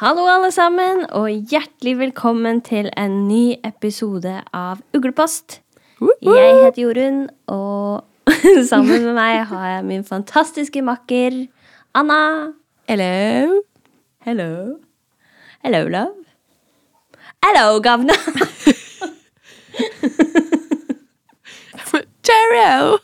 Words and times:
Hallo, 0.00 0.22
alle 0.24 0.48
sammen, 0.48 1.02
og 1.12 1.28
hjertelig 1.28 1.98
velkommen 1.98 2.62
til 2.64 2.86
en 2.96 3.28
ny 3.28 3.52
episode 3.68 4.30
av 4.56 4.78
Uglepost. 4.96 5.58
Jeg 6.24 6.54
heter 6.56 6.78
Jorunn, 6.80 7.18
og 7.52 8.00
sammen 8.70 9.04
med 9.04 9.12
meg 9.18 9.44
har 9.50 9.66
jeg 9.68 9.84
min 9.90 10.04
fantastiske 10.08 10.80
makker 10.80 11.36
Anna. 11.92 12.16
Hello. 12.88 13.60
Hello. 14.24 14.78
Hello, 15.66 15.82
love. 15.92 16.24
Hello, 17.44 17.76
gavna. 17.84 18.16
Cheerio! 22.24 22.96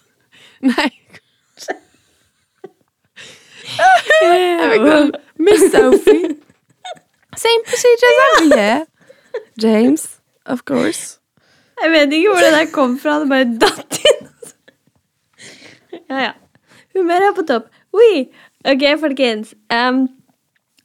Nei. 0.64 0.88
Jeg 4.24 4.69
vet 4.70 4.74
ikke. 4.80 5.20
Miss 5.36 5.69
Sophie. 5.77 6.45
Same 7.36 7.62
procedure 7.68 8.12
as 8.26 8.48
yeah. 8.50 8.56
yeah. 8.56 8.84
James, 9.60 10.06
of 10.46 10.64
course. 10.64 11.18
Jeg 11.82 11.92
vet 11.92 12.12
ikke 12.16 12.32
hvor 12.32 12.40
det 12.44 12.52
der 12.54 12.68
kom 12.72 12.98
fra. 13.00 13.18
Det 13.20 13.28
bare 13.28 13.48
datt 13.60 13.98
inn. 14.10 14.28
Ja, 16.08 16.20
ja. 16.28 16.33
Humøret 16.96 17.30
er 17.30 17.34
på 17.36 17.44
topp. 17.48 17.66
Oui. 17.96 18.27
Ok, 18.66 18.84
folkens. 19.00 19.55
Um, 19.72 20.06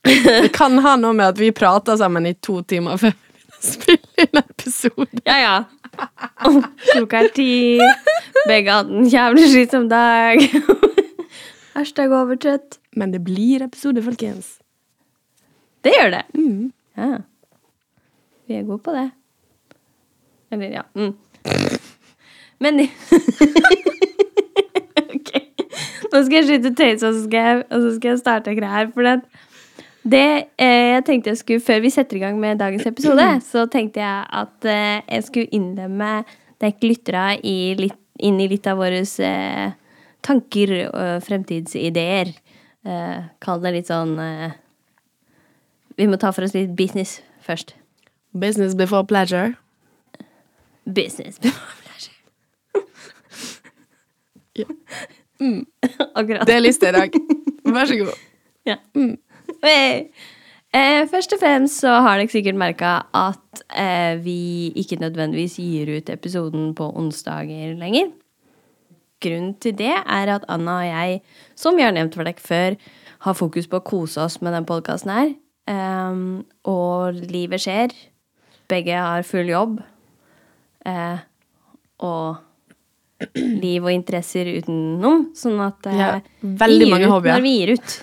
Det 0.03 0.49
kan 0.55 0.79
ha 0.81 0.95
noe 0.97 1.13
med 1.13 1.27
at 1.35 1.39
vi 1.39 1.51
prater 1.55 1.97
sammen 1.99 2.25
i 2.25 2.33
to 2.41 2.61
timer 2.65 2.97
før 2.97 3.13
vi 3.13 3.67
spiller 3.67 4.23
inn 4.25 4.39
episode. 4.41 5.21
ja, 5.29 5.37
ja. 5.43 5.55
Og 6.49 6.63
Klokka 6.89 7.21
er 7.25 7.29
ti. 7.35 7.49
Begge 8.49 8.73
hadde 8.79 8.97
en 9.03 9.09
jævlig 9.11 9.45
slitsom 9.51 9.85
dag. 9.91 10.41
Hashtag 11.75 12.11
overtrøtt. 12.17 12.79
Men 12.97 13.13
det 13.13 13.21
blir 13.23 13.63
episode, 13.63 14.01
folkens. 14.03 14.57
Det 15.81 15.93
gjør 15.95 16.11
det. 16.13 16.23
Ja. 16.97 17.09
Vi 18.47 18.57
er 18.57 18.65
gode 18.67 18.83
på 18.85 18.93
det. 18.95 19.09
Eller, 20.51 20.73
ja. 20.75 20.81
Mm. 20.95 21.15
Men 22.61 22.79
Ok. 25.15 25.31
Nå 26.11 26.19
skal 26.25 26.35
jeg 26.37 26.47
slutte 26.49 26.71
å 26.71 26.75
tøyse, 26.75 27.07
og 27.07 27.15
så 27.15 27.23
skal 27.23 27.47
jeg, 27.47 27.63
og 27.63 27.85
så 27.85 27.93
skal 27.95 28.11
jeg 28.11 28.21
starte 28.21 28.55
greier. 28.57 28.91
For 28.93 29.07
det, 29.07 29.15
det 30.13 30.23
eh, 30.59 30.89
jeg 30.97 31.05
tenkte 31.07 31.31
jeg 31.31 31.41
skulle, 31.41 31.65
Før 31.65 31.81
vi 31.85 31.93
setter 31.93 32.19
i 32.19 32.23
gang 32.25 32.39
med 32.41 32.59
dagens 32.61 32.87
episode, 32.89 33.27
så 33.47 33.65
tenkte 33.71 34.03
jeg 34.03 34.25
at 34.43 34.69
eh, 34.69 34.99
jeg 35.07 35.27
skulle 35.29 35.53
innlemme 35.55 36.11
dekk 36.61 36.83
lyttere 36.85 37.25
i 37.47 37.57
litt, 37.79 37.97
inn 38.21 38.37
i 38.43 38.49
litt 38.51 38.67
av 38.69 38.77
våre 38.81 39.01
eh, 39.01 39.71
tanker 40.21 40.75
og 40.91 41.23
fremtidsideer. 41.25 42.35
Eh, 42.85 43.17
Kall 43.41 43.63
det 43.63 43.71
litt 43.79 43.89
sånn 43.89 44.13
eh, 44.21 44.51
Vi 45.97 46.07
må 46.07 46.17
ta 46.19 46.31
for 46.31 46.45
oss 46.45 46.55
litt 46.55 46.75
business 46.77 47.19
først. 47.43 47.75
Business 48.37 48.75
before 48.75 49.03
pleasure. 49.05 49.55
Business. 50.85 51.39
before 51.39 51.77
pleasure. 51.83 52.17
Ja. 54.55 54.65
Akkurat. 56.19 56.47
Det 56.47 56.55
er 56.55 56.59
lista 56.59 56.89
i 56.89 56.91
dag. 56.91 57.15
Vær 57.65 57.85
så 57.85 57.97
god. 58.03 58.13
Ja. 58.67 58.75
Hey. 59.63 60.11
Eh, 60.71 61.07
først 61.09 61.33
og 61.33 61.39
fremst 61.41 61.81
så 61.81 61.95
har 62.05 62.19
dere 62.19 62.29
sikkert 62.29 62.59
merka 62.61 62.91
at 63.17 63.63
eh, 63.73 64.19
vi 64.21 64.69
ikke 64.77 64.99
nødvendigvis 65.01 65.55
gir 65.57 65.89
ut 65.97 66.11
episoden 66.13 66.75
på 66.77 66.91
onsdager 66.93 67.73
lenger. 67.79 68.11
Grunnen 69.21 69.55
til 69.57 69.73
det 69.77 69.95
er 69.97 70.31
at 70.35 70.45
Anna 70.47 70.77
og 70.77 70.85
jeg, 70.85 71.21
som 71.57 71.75
vi 71.75 71.83
har 71.83 71.95
nevnt 71.97 72.15
for 72.15 72.29
dere 72.29 72.45
før, 72.45 72.77
har 73.25 73.37
fokus 73.37 73.67
på 73.67 73.81
å 73.81 73.85
kose 73.85 74.21
oss 74.21 74.39
med 74.45 74.53
den 74.53 74.69
podkasten 74.69 75.11
her. 75.11 75.33
Ehm, 75.69 76.43
og 76.67 77.19
livet 77.31 77.61
skjer. 77.61 77.93
Begge 78.71 78.95
har 78.97 79.25
full 79.27 79.51
jobb. 79.51 79.81
Uh, 80.81 81.19
og 82.01 83.27
liv 83.35 83.83
og 83.83 83.91
interesser 83.93 84.49
utenom. 84.57 85.27
Sånn 85.37 85.59
at 85.61 85.85
uh, 85.89 85.99
Ja, 85.99 86.09
veldig 86.41 86.89
mange 86.89 87.09
ut 87.09 87.13
hobbyer. 87.15 87.37
Når 87.37 87.45
vi 87.45 87.53
gir 87.59 87.75
ut. 87.77 87.97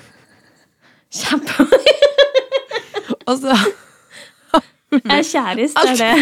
Kjempe... 1.18 1.68
Og 3.28 3.36
så 3.42 3.52
Jeg 4.88 5.18
er 5.18 5.24
kjærest, 5.26 5.76
er 5.82 5.98
det. 5.98 6.12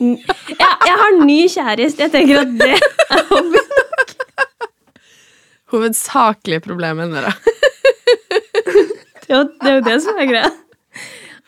Jeg, 0.00 0.56
jeg 0.58 0.96
har 1.02 1.18
ny 1.20 1.36
kjærest. 1.46 2.00
Jeg 2.02 2.10
tenker 2.10 2.40
at 2.40 2.54
det 2.58 2.72
er 2.74 3.22
hobby. 3.30 3.60
nok. 3.60 4.14
hovedsakelige 5.70 6.64
problemet 6.64 7.14
er 7.20 7.28
jo 9.30 9.42
det, 9.50 9.70
er 9.70 9.74
jo 9.76 9.84
det 9.86 9.98
som 10.02 10.18
er 10.18 10.30
greia. 10.30 10.50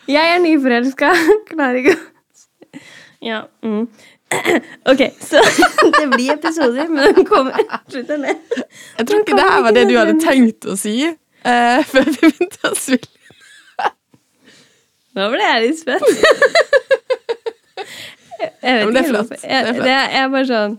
Jeg 0.09 0.35
er 0.35 0.39
nyforelska. 0.43 1.11
Klarer 1.51 1.81
ikke 1.83 1.97
å 1.97 1.99
Ja. 3.25 3.43
Mm. 3.65 3.87
Ok, 4.91 5.01
så 5.25 5.41
det 5.97 6.05
blir 6.13 6.31
episoder, 6.35 6.87
men 6.89 7.15
den 7.17 7.25
kommer 7.27 7.57
Slutt 7.89 8.11
å 8.13 8.17
le. 8.21 8.35
Jeg 8.99 9.07
tror 9.09 9.23
ikke 9.23 9.37
det 9.39 9.47
her 9.49 9.63
var 9.65 9.73
det 9.75 9.85
du 9.89 9.95
hadde 9.97 10.15
tenkt 10.21 10.67
å 10.69 10.75
si 10.79 10.93
uh, 11.09 11.79
før 11.91 12.05
vi 12.11 12.13
begynte 12.27 12.69
å 12.69 12.75
spille. 12.77 13.15
Nå 15.17 15.25
ble 15.33 15.41
jeg 15.41 15.63
litt 15.65 15.79
spent. 15.81 16.05
Jeg, 18.39 18.51
vet 18.61 18.85
men 18.85 18.93
det 18.95 19.01
er 19.01 19.09
flott. 19.09 19.31
Jeg, 19.33 19.41
Det 19.49 19.57
er 19.57 19.81
det 19.81 19.91
er, 19.91 20.05
jeg 20.13 20.21
er 20.23 20.29
bare 20.31 20.47
sånn 20.47 20.75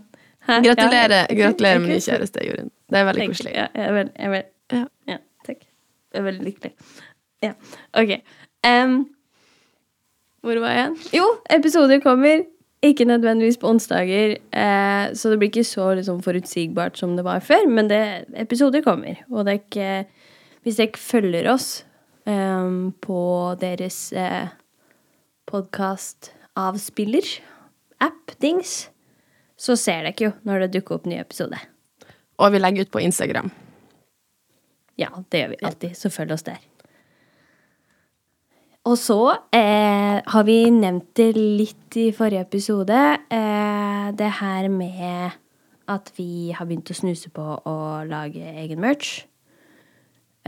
hæ? 0.46 0.60
Gratulerer, 0.64 1.16
Ja, 1.26 1.36
gratulerer 1.42 1.82
med 1.82 1.90
ny 1.92 1.98
kjæreste, 2.00 2.44
Jorunn. 2.46 2.70
Det 2.90 2.98
er 3.02 3.08
veldig 3.10 3.24
Takk. 3.26 3.34
koselig. 3.34 3.52
Ja, 3.58 3.66
jeg 3.74 3.84
er 3.90 3.96
veldig, 3.98 4.14
jeg 4.16 4.26
er 4.28 4.32
veldig, 4.36 4.50
Ja. 4.78 4.84
ja, 5.12 5.19
takk. 5.46 5.60
Jeg 6.14 6.22
er 6.22 6.24
veldig 6.30 6.46
lykkelig. 6.46 6.72
Ja, 7.44 7.52
ok. 8.00 8.14
Em, 8.70 8.94
hvor 10.44 10.60
var 10.62 10.72
jeg? 10.76 10.96
Jo, 11.20 11.26
episoder 11.52 12.00
kommer. 12.00 12.46
Ikke 12.82 13.04
nødvendigvis 13.04 13.58
på 13.60 13.68
onsdager, 13.68 14.38
eh, 14.56 15.12
så 15.12 15.30
det 15.30 15.36
blir 15.38 15.50
ikke 15.50 15.64
så 15.68 15.90
liksom, 15.98 16.22
forutsigbart 16.24 16.96
som 16.96 17.12
det 17.16 17.24
var 17.26 17.42
før. 17.44 17.68
Men 17.68 17.90
det, 17.90 18.24
episoder 18.40 18.80
kommer. 18.80 19.20
Og 19.30 19.44
det 19.46 19.60
ikke 19.60 20.06
Hvis 20.62 20.76
dere 20.76 21.00
følger 21.00 21.46
oss 21.48 21.86
eh, 22.28 22.70
på 23.00 23.20
deres 23.60 24.12
eh, 24.12 24.48
podkast-avspiller, 25.48 27.24
app-dings, 28.00 28.90
så 29.56 29.76
ser 29.76 30.04
dere 30.04 30.26
jo 30.26 30.32
når 30.44 30.66
det 30.66 30.74
dukker 30.76 31.00
opp 31.00 31.08
ny 31.08 31.16
episode. 31.20 31.56
Og 32.36 32.52
vi 32.52 32.60
legger 32.60 32.84
ut 32.84 32.92
på 32.92 33.00
Instagram. 33.00 33.50
Ja, 35.00 35.08
det 35.32 35.40
gjør 35.40 35.54
vi 35.54 35.62
alltid. 35.64 35.96
Så 35.96 36.12
følg 36.12 36.36
oss 36.36 36.44
der. 36.44 36.69
Og 38.90 38.96
så 38.98 39.18
eh, 39.54 40.18
har 40.18 40.44
vi 40.48 40.64
nevnt 40.74 41.12
det 41.18 41.28
litt 41.36 41.96
i 42.00 42.08
forrige 42.14 42.42
episode. 42.48 42.96
Eh, 43.30 44.06
det 44.18 44.30
her 44.40 44.66
med 44.72 45.36
at 45.90 46.10
vi 46.16 46.50
har 46.56 46.66
begynt 46.66 46.90
å 46.90 46.96
snuse 46.98 47.30
på 47.34 47.44
å 47.70 47.76
lage 48.08 48.42
egen 48.64 48.82
merch. 48.82 49.22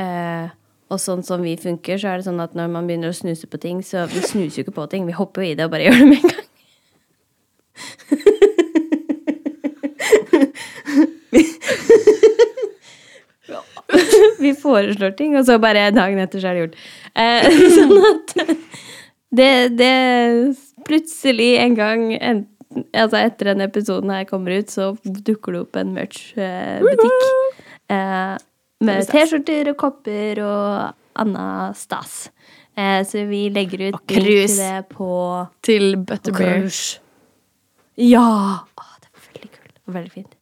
Eh, 0.01 0.51
og 0.91 0.99
sånn 1.01 1.23
som 1.27 1.45
vi 1.45 1.55
funker, 1.61 2.01
så 2.01 2.09
er 2.11 2.19
det 2.19 2.27
sånn 2.27 2.43
at 2.43 2.57
når 2.59 2.73
man 2.75 2.89
begynner 2.91 3.13
å 3.13 3.17
snuse 3.17 3.47
på 3.47 3.63
ting, 3.63 3.79
så 3.87 4.09
vi 4.11 4.21
snuser 4.27 4.61
jo 4.61 4.67
ikke 4.67 4.79
på 4.81 4.91
ting. 4.91 5.07
Vi 5.07 5.15
hopper 5.17 5.47
jo 5.47 5.53
i 5.53 5.57
det 5.59 5.69
og 5.69 5.75
bare 5.77 5.87
gjør 5.87 6.03
det 6.03 6.11
med 6.11 6.19
en 6.19 6.31
gang. 6.35 6.49
Vi 14.43 14.53
foreslår 14.59 15.13
ting, 15.19 15.37
og 15.39 15.47
så 15.47 15.59
bare 15.63 15.91
dagen 15.95 16.21
etter 16.23 16.43
så 16.43 16.51
er 16.51 16.57
det 16.57 16.63
gjort. 16.65 16.79
Eh, 17.19 17.49
sånn 17.77 17.99
at 18.09 18.35
det, 19.33 19.53
det 19.77 19.93
Plutselig 20.83 21.53
en 21.63 21.77
gang, 21.79 22.01
en, 22.19 22.41
altså 22.91 23.21
etter 23.21 23.53
den 23.53 23.63
episoden 23.63 24.11
her 24.11 24.25
kommer 24.27 24.57
ut, 24.59 24.73
så 24.73 24.89
dukker 25.05 25.55
det 25.55 25.61
opp 25.61 25.79
en 25.79 25.93
merch-butikk. 25.95 27.29
Eh, 27.87 28.33
med 28.83 29.07
T-skjorter 29.07 29.71
og 29.71 29.79
kopper 29.79 30.41
og 30.43 31.23
anna 31.23 31.47
stas. 31.79 32.33
Eh, 32.75 33.07
så 33.07 33.23
vi 33.29 33.45
legger 33.55 33.93
ut 33.93 34.01
krus. 34.11 34.27
til 34.27 34.59
det 34.59 34.89
på 34.91 35.13
Til 35.63 35.97
Butterbeer. 36.03 36.67
Ja! 38.01 38.27
Å, 38.67 38.87
det 39.05 39.13
var 39.13 39.27
veldig 39.29 39.51
kult. 39.53 39.77
Veldig 40.01 40.15
fint. 40.17 40.35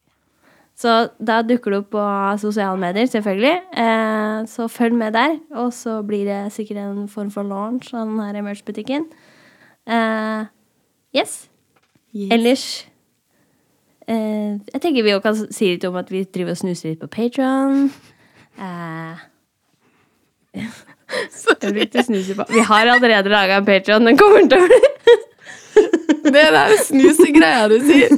Så 0.81 0.93
da 1.21 1.43
dukker 1.45 1.75
det 1.75 1.79
opp 1.83 1.91
på 1.93 2.03
sosiale 2.41 2.79
medier, 2.81 3.09
selvfølgelig. 3.11 3.57
Eh, 3.83 4.37
så 4.49 4.69
følg 4.73 4.95
med 4.97 5.13
der. 5.13 5.35
Og 5.61 5.75
så 5.77 5.99
blir 6.07 6.25
det 6.25 6.53
sikkert 6.55 6.81
en 6.81 7.09
form 7.09 7.31
for 7.31 7.45
launch 7.45 7.91
av 7.93 8.07
den 8.09 8.21
her 8.21 8.41
merch-butikken. 8.47 9.05
Eh, 9.85 10.47
yes. 11.17 11.51
Ellers 12.33 12.87
eh, 14.09 14.57
Jeg 14.73 14.81
tenker 14.81 15.05
vi 15.05 15.13
også 15.15 15.23
kan 15.23 15.53
si 15.53 15.69
litt 15.75 15.85
om 15.85 15.99
at 16.01 16.11
vi 16.11 16.25
driver 16.25 16.57
og 16.57 16.63
snuser 16.63 16.95
litt 16.95 17.03
på 17.03 17.11
Patron. 17.13 17.91
Vi 22.51 22.63
har 22.67 22.87
allerede 22.87 23.29
laga 23.31 23.57
en 23.57 23.65
Patron. 23.65 24.07
Den 24.07 24.17
kommer 24.19 24.49
til 24.49 24.59
å 24.59 24.67
bli 24.67 24.81
Det 26.35 26.47
der 26.55 26.75
snusegreia 26.85 27.69
du 27.69 27.79
sier. 27.85 28.17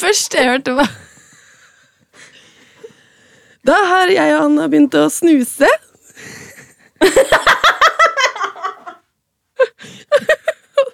Første 0.00 0.38
jeg 0.38 0.50
hørte, 0.52 0.74
var 0.78 0.90
Da 3.66 3.76
har 3.90 4.08
jeg 4.12 4.34
og 4.36 4.44
Anna 4.46 4.66
begynt 4.72 4.94
å 4.96 5.06
snuse. 5.12 5.68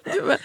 Du 0.07 0.21
bare, 0.27 0.39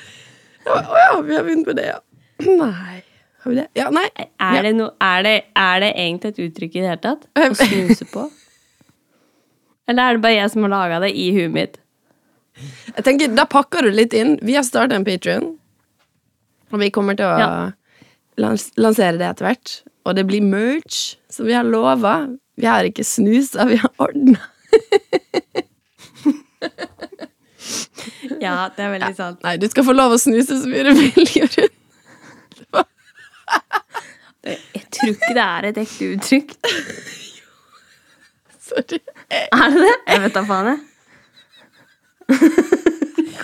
Å 0.66 0.98
ja, 0.98 1.08
vi 1.26 1.34
har 1.36 1.46
begynt 1.46 1.66
med 1.68 1.78
det, 1.78 1.88
ja. 1.90 1.98
Nei. 2.46 3.00
Har 3.42 3.50
vi 3.50 3.56
det? 3.58 3.66
Ja, 3.78 3.88
nei. 3.94 4.06
Er, 4.38 4.62
det 4.62 4.72
no, 4.78 4.88
er, 5.02 5.24
det, 5.26 5.34
er 5.58 5.82
det 5.82 5.90
egentlig 5.98 6.32
et 6.34 6.40
uttrykk 6.46 6.76
i 6.78 6.82
det 6.84 6.90
hele 6.92 7.02
tatt? 7.02 7.26
Å 7.38 7.48
snuse 7.58 8.06
på? 8.12 8.28
Eller 9.90 10.02
er 10.12 10.18
det 10.18 10.22
bare 10.22 10.36
jeg 10.38 10.52
som 10.52 10.66
har 10.66 10.72
laga 10.72 11.00
det 11.02 11.10
i 11.18 11.26
huet 11.34 11.50
mitt? 11.54 11.78
Jeg 12.92 13.04
tenker, 13.06 13.32
Da 13.34 13.46
pakker 13.50 13.86
du 13.88 13.90
litt 13.96 14.14
inn. 14.14 14.36
Vi 14.44 14.54
har 14.54 14.64
starta 14.66 14.94
en 14.98 15.06
Patrion, 15.06 15.48
og 16.70 16.78
vi 16.82 16.90
kommer 16.94 17.18
til 17.18 17.26
å 17.26 17.38
Ja. 17.40 17.50
lans 18.38 18.68
lansere 18.78 19.18
det 19.18 19.26
etter 19.32 19.48
hvert. 19.48 19.74
Og 20.06 20.14
det 20.18 20.24
blir 20.28 20.42
merch, 20.44 21.16
som 21.32 21.48
vi 21.48 21.56
har 21.56 21.64
lova. 21.64 22.14
Vi 22.60 22.66
har 22.68 22.84
ikke 22.84 23.04
snusa, 23.06 23.64
vi 23.70 23.80
har 23.82 23.92
ordna. 24.02 24.40
Ja, 28.42 28.70
det 28.74 28.82
er 28.82 28.90
veldig 28.90 29.14
sant. 29.14 29.38
Nei, 29.44 29.56
du 29.60 29.68
skal 29.70 29.84
få 29.86 29.92
lov 29.94 30.16
å 30.16 30.18
snuse 30.18 30.56
så 30.58 30.66
mye 30.66 30.82
du 30.88 30.92
vil, 30.98 31.28
Jorunn. 31.36 31.74
Jeg 34.42 34.86
tror 34.90 35.12
ikke 35.12 35.34
det 35.36 35.44
er 35.44 35.68
et 35.68 35.78
ekte 35.82 36.08
uttrykk. 36.16 36.54
Sorry. 38.66 38.98
Er 39.30 39.68
det 39.76 39.84
det? 39.84 39.94
Jeg 40.08 40.22
vet 40.24 40.34
da 40.34 40.42
faen, 40.48 40.66
jeg. 40.72 40.80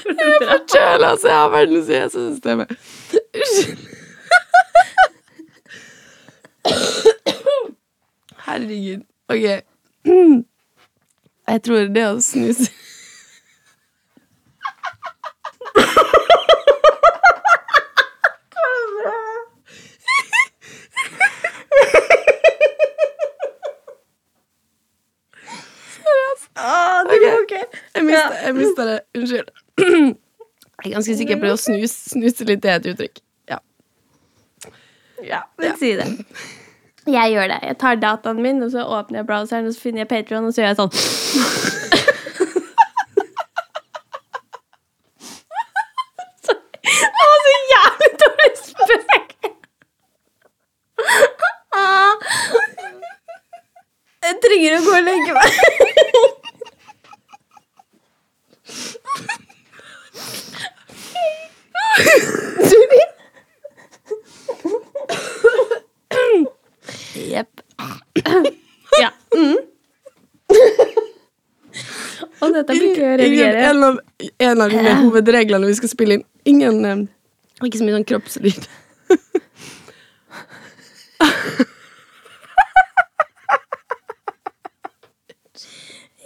Jeg 0.08 0.24
er 0.24 0.42
forkjøla, 0.48 1.08
så 1.20 1.28
jeg 1.28 1.36
har 1.36 1.50
verdens 1.52 1.88
Jesus-systemet. 1.92 2.68
Herregud. 8.48 9.02
Ok. 9.28 9.64
Jeg 11.48 11.62
tror 11.64 11.88
det 11.92 12.04
å 12.08 12.20
snuse 12.24 12.70
Ok. 27.38 27.52
Jeg 27.94 28.54
mista, 28.54 28.84
det. 28.84 29.00
Unnskyld. 29.14 29.50
Jeg 29.78 30.14
er 30.84 30.94
ganske 30.94 31.14
sikker 31.16 31.38
på 31.38 31.46
det 31.46 31.52
å 31.54 31.60
snuse. 31.60 32.10
snuse 32.12 32.46
litt 32.48 32.64
er 32.64 32.80
et 32.80 32.88
uttrykk. 32.92 33.20
Ja. 33.50 33.58
Ja, 35.24 35.42
men 35.58 35.76
si 35.78 35.92
det. 35.98 36.08
Jeg 37.08 37.32
gjør 37.32 37.48
det. 37.52 37.58
Jeg 37.70 37.78
tar 37.80 37.94
dataen 38.02 38.42
min, 38.44 38.62
og 38.62 38.70
så 38.74 38.84
åpner 38.98 39.20
jeg 39.22 39.26
browseren, 39.30 39.66
og 39.70 39.74
så 39.74 39.80
finner 39.86 40.04
jeg 40.04 40.10
Patreon, 40.12 40.48
og 40.48 40.54
så 40.54 40.60
gjør 40.62 40.72
jeg 40.72 40.80
sånn. 40.82 40.92
Det 46.88 47.24
var 47.28 47.38
så 47.46 47.54
jævlig 47.72 48.10
dårlig 48.22 48.50
spøk! 48.62 49.30
Ah. 51.78 52.14
Jeg 54.28 54.34
trenger 54.44 54.76
å 54.78 54.80
gå 54.84 54.94
og 54.98 55.04
legge 55.06 55.36
meg. 55.36 55.50
Sorry. 62.68 63.00
Jepp. 67.14 67.60
Ja. 69.00 69.10
Mm. 69.34 69.56
Og 72.38 72.52
dette 72.54 72.74
blir 72.74 72.88
ikke 72.92 73.02
å 73.02 73.08
Ingen, 73.08 73.20
redigere. 73.20 73.62
en, 73.70 73.84
av, 73.88 73.98
en 74.52 74.64
av 74.64 74.72
de 74.74 74.94
hovedreglene 75.04 75.62
når 75.64 75.74
vi 75.74 75.78
skal 75.80 75.92
spille 75.94 76.18
inn. 76.18 76.26
Ingen 76.48 76.84
eh, 76.84 77.06
Ikke 77.66 77.80
så 77.80 77.86
mye 77.86 77.98
sånn 77.98 78.08
kroppslyd. 78.08 78.68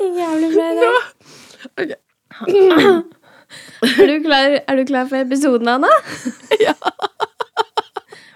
Jævlig 0.03 0.49
bra 0.55 0.67
idé. 0.75 0.89
Ok. 1.83 1.93
Er 3.83 4.07
du 4.07 4.17
klar, 4.25 4.59
er 4.69 4.77
du 4.77 4.85
klar 4.87 5.07
for 5.11 5.17
episoden, 5.17 5.69
Anna? 5.69 5.91
Ja. 6.67 6.75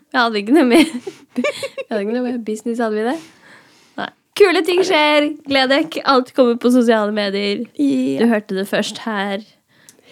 Vi 0.07 0.19
hadde 0.19 0.39
ikke 0.41 0.55
noe 0.57 0.65
mer 0.65 0.87
Vi 1.37 1.43
hadde 1.91 2.01
ikke 2.01 2.15
noe 2.15 2.25
mer 2.25 2.39
business, 2.45 2.81
hadde 2.81 2.97
vi 2.97 3.05
det? 3.05 3.17
Nei. 4.01 4.09
Kule 4.39 4.63
ting 4.65 4.81
skjer! 4.87 5.29
Gled 5.47 5.73
dere. 5.73 6.03
Alt 6.09 6.33
kommer 6.37 6.57
på 6.61 6.73
sosiale 6.73 7.13
medier. 7.15 7.67
Du 7.77 8.27
hørte 8.31 8.57
det 8.57 8.67
først 8.71 9.03
her. 9.05 9.45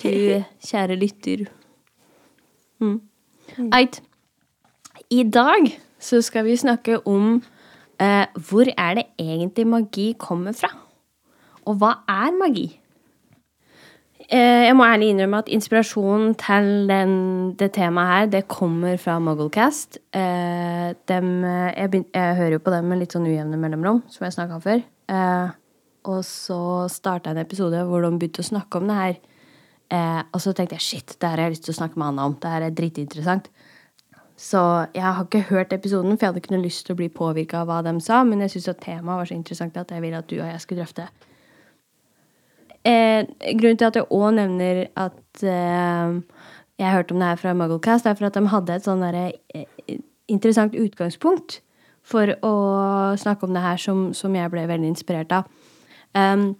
Du 0.02 0.08
kjære 0.68 0.96
lytter. 1.00 1.46
Mm. 2.82 3.00
Eit. 3.72 4.00
I 5.10 5.22
dag 5.28 5.68
så 6.02 6.20
skal 6.24 6.44
vi 6.46 6.56
snakke 6.56 6.98
om 7.06 7.36
eh, 8.00 8.26
hvor 8.48 8.66
er 8.78 8.94
det 8.98 9.04
egentlig 9.20 9.66
magi 9.68 10.14
kommer 10.18 10.52
fra? 10.56 10.70
Og 11.64 11.76
hva 11.80 11.92
er 12.10 12.32
magi? 12.38 12.66
Eh, 14.24 14.64
jeg 14.66 14.76
må 14.76 14.84
ærlig 14.88 15.10
innrømme 15.12 15.38
at 15.44 15.50
inspirasjonen 15.52 16.34
til 16.40 16.68
den, 16.88 17.12
det 17.60 17.72
temaet 17.76 18.08
her, 18.14 18.26
det 18.32 18.42
kommer 18.48 18.96
fra 19.00 19.18
Mugglecast. 19.20 19.98
Eh, 20.16 20.94
dem, 21.08 21.28
eh, 21.44 21.72
jeg, 21.76 21.90
begyn- 21.92 22.10
jeg 22.14 22.36
hører 22.40 22.56
jo 22.56 22.62
på 22.64 22.72
dem 22.72 22.88
med 22.88 23.02
litt 23.02 23.12
sånn 23.16 23.28
ujevne 23.28 23.60
mellomrom, 23.60 24.02
som 24.08 24.24
jeg 24.24 24.36
snakka 24.38 24.56
om 24.58 24.64
før. 24.64 24.82
Eh, 25.12 25.52
og 26.08 26.24
så 26.24 26.58
starta 26.92 27.30
en 27.32 27.40
episode 27.44 27.84
hvor 27.88 28.00
de 28.04 28.10
begynte 28.18 28.40
å 28.44 28.48
snakke 28.50 28.80
om 28.80 28.88
det 28.88 28.96
her. 29.02 29.14
Eh, 29.92 30.22
og 30.32 30.40
så 30.40 30.54
tenkte 30.56 30.78
jeg 30.78 30.84
shit, 30.84 31.16
det 31.20 31.28
her 31.28 31.38
har 31.38 31.48
jeg 31.48 31.56
lyst 31.56 31.66
til 31.68 31.74
å 31.74 31.80
snakke 31.82 32.00
med 32.00 32.12
Anna 32.12 32.28
om. 32.30 32.36
Det 32.40 32.50
her 32.50 32.66
er 32.66 32.76
dritinteressant. 32.76 33.50
Så 34.36 34.60
jeg 34.96 35.04
har 35.04 35.22
ikke 35.22 35.44
hørt 35.50 35.72
episoden, 35.72 36.16
for 36.16 36.26
jeg 36.26 36.32
hadde 36.32 36.42
ikke 36.42 36.54
noe 36.56 36.64
lyst 36.64 36.86
til 36.86 36.96
å 36.96 36.98
bli 36.98 37.10
påvirka 37.12 37.60
av 37.60 37.70
hva 37.70 37.82
de 37.86 37.92
sa, 38.02 38.24
men 38.26 38.42
jeg 38.42 38.56
syntes 38.56 38.72
at 38.72 38.82
temaet 38.82 39.20
var 39.20 39.30
så 39.30 39.36
interessant 39.36 39.76
at 39.78 39.92
jeg 39.94 40.02
ville 40.02 40.18
at 40.18 40.30
du 40.30 40.40
og 40.40 40.48
jeg 40.48 40.62
skulle 40.64 40.82
drøfte. 40.82 41.06
Eh, 42.84 43.22
grunnen 43.54 43.78
til 43.80 43.88
at 43.88 44.00
jeg 44.00 44.10
òg 44.12 44.34
nevner 44.36 44.80
at 45.00 45.44
eh, 45.46 46.16
jeg 46.82 46.96
hørte 46.96 47.14
om 47.14 47.22
det 47.22 47.30
her 47.30 47.40
fra 47.40 47.54
Mugglecast, 47.54 48.08
er 48.10 48.18
for 48.18 48.28
at 48.28 48.34
de 48.34 48.50
hadde 48.50 48.74
et 48.74 48.88
sånn 48.88 49.06
eh, 49.06 49.62
interessant 50.28 50.74
utgangspunkt 50.74 51.60
for 52.04 52.34
å 52.44 52.54
snakke 53.16 53.46
om 53.46 53.54
det 53.56 53.62
her 53.64 53.80
som, 53.80 54.08
som 54.16 54.34
jeg 54.36 54.50
ble 54.52 54.66
veldig 54.68 54.90
inspirert 54.92 55.32
av. 55.32 55.46
Um, 56.14 56.52